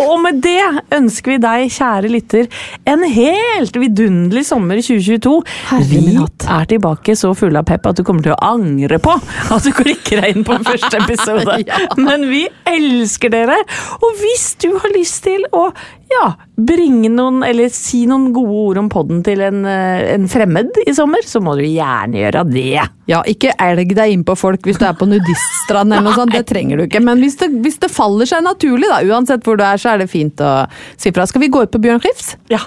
Og 0.00 0.16
med 0.22 0.38
det 0.44 0.62
ønsker 0.96 1.34
vi 1.34 1.38
deg, 1.42 1.72
kjære 1.74 2.10
lytter, 2.12 2.46
en 2.88 3.02
helt 3.04 3.76
vidunderlig 3.76 4.44
sommer 4.48 4.80
i 4.80 4.84
2022. 4.84 5.34
Herre 5.70 5.88
vi 5.90 6.14
er 6.16 6.68
tilbake 6.70 7.16
så 7.18 7.32
fulle 7.36 7.60
av 7.60 7.68
pep 7.68 7.90
at 7.90 8.00
du 8.00 8.04
kommer 8.06 8.24
til 8.24 8.34
å 8.36 8.40
angre 8.52 9.00
på 9.02 9.12
at 9.18 9.66
du 9.66 9.72
klikker 9.76 10.22
deg 10.22 10.36
inn 10.36 10.46
på 10.46 10.56
første 10.70 11.02
episode. 11.02 11.58
Ja. 11.66 11.82
Men 12.00 12.28
vi 12.30 12.46
elsker 12.70 13.34
dere! 13.34 13.60
Og 14.00 14.22
hvis 14.22 14.54
du 14.62 14.70
har 14.78 14.94
lyst 14.96 15.24
til 15.26 15.44
å 15.52 15.68
ja, 16.10 16.32
bringe 16.66 17.08
noen, 17.12 17.42
eller 17.46 17.70
si 17.72 18.02
noen 18.08 18.30
gode 18.34 18.56
ord 18.64 18.80
om 18.82 18.88
podden 18.92 19.22
til 19.26 19.42
en, 19.44 19.62
eh, 19.68 20.14
en 20.14 20.26
fremmed 20.30 20.80
i 20.86 20.94
sommer, 20.96 21.24
så 21.26 21.40
må 21.42 21.56
du 21.58 21.64
gjerne 21.64 22.20
gjøre 22.20 22.44
det. 22.50 22.82
Ja, 23.10 23.22
ikke 23.26 23.54
elg 23.58 23.94
deg 23.96 24.14
inn 24.14 24.24
på 24.26 24.36
folk 24.38 24.66
hvis 24.66 24.78
du 24.80 24.86
er 24.86 24.96
på 24.98 25.08
nudiststrand 25.08 25.92
eller 25.92 26.06
noe 26.06 26.18
sånt, 26.18 26.34
det 26.34 26.46
trenger 26.50 26.78
du 26.78 26.86
ikke. 26.86 27.02
Men 27.04 27.22
hvis 27.22 27.38
det, 27.40 27.50
hvis 27.64 27.80
det 27.82 27.90
faller 27.92 28.28
seg 28.28 28.44
naturlig, 28.46 28.90
da, 28.90 29.00
uansett 29.14 29.46
hvor 29.46 29.58
du 29.58 29.64
er, 29.66 29.80
så 29.80 29.94
er 29.94 30.04
det 30.04 30.10
fint 30.12 30.40
å 30.44 30.66
si 30.96 31.12
fra. 31.14 31.26
Skal 31.26 31.46
vi 31.46 31.52
gå 31.52 31.64
ut 31.64 31.72
på 31.74 31.82
Bjørn 31.82 32.02
Skifs? 32.04 32.36
Ja. 32.52 32.62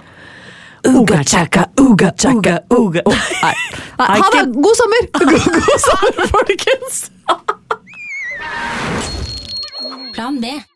Uga 0.84 1.24
chaka, 1.24 1.70
uga 1.80 2.12
chaka, 2.18 2.60
uga. 2.70 3.06
Nei. 3.08 3.56
Nei, 4.02 4.20
ha 4.20 4.30
det! 4.36 4.44
God 4.52 4.76
sommer! 4.76 5.08
God, 5.24 5.48
god 5.62 5.80
sommer, 5.88 6.28
folkens! 6.34 7.10
Plan 10.14 10.41
B. 10.41 10.72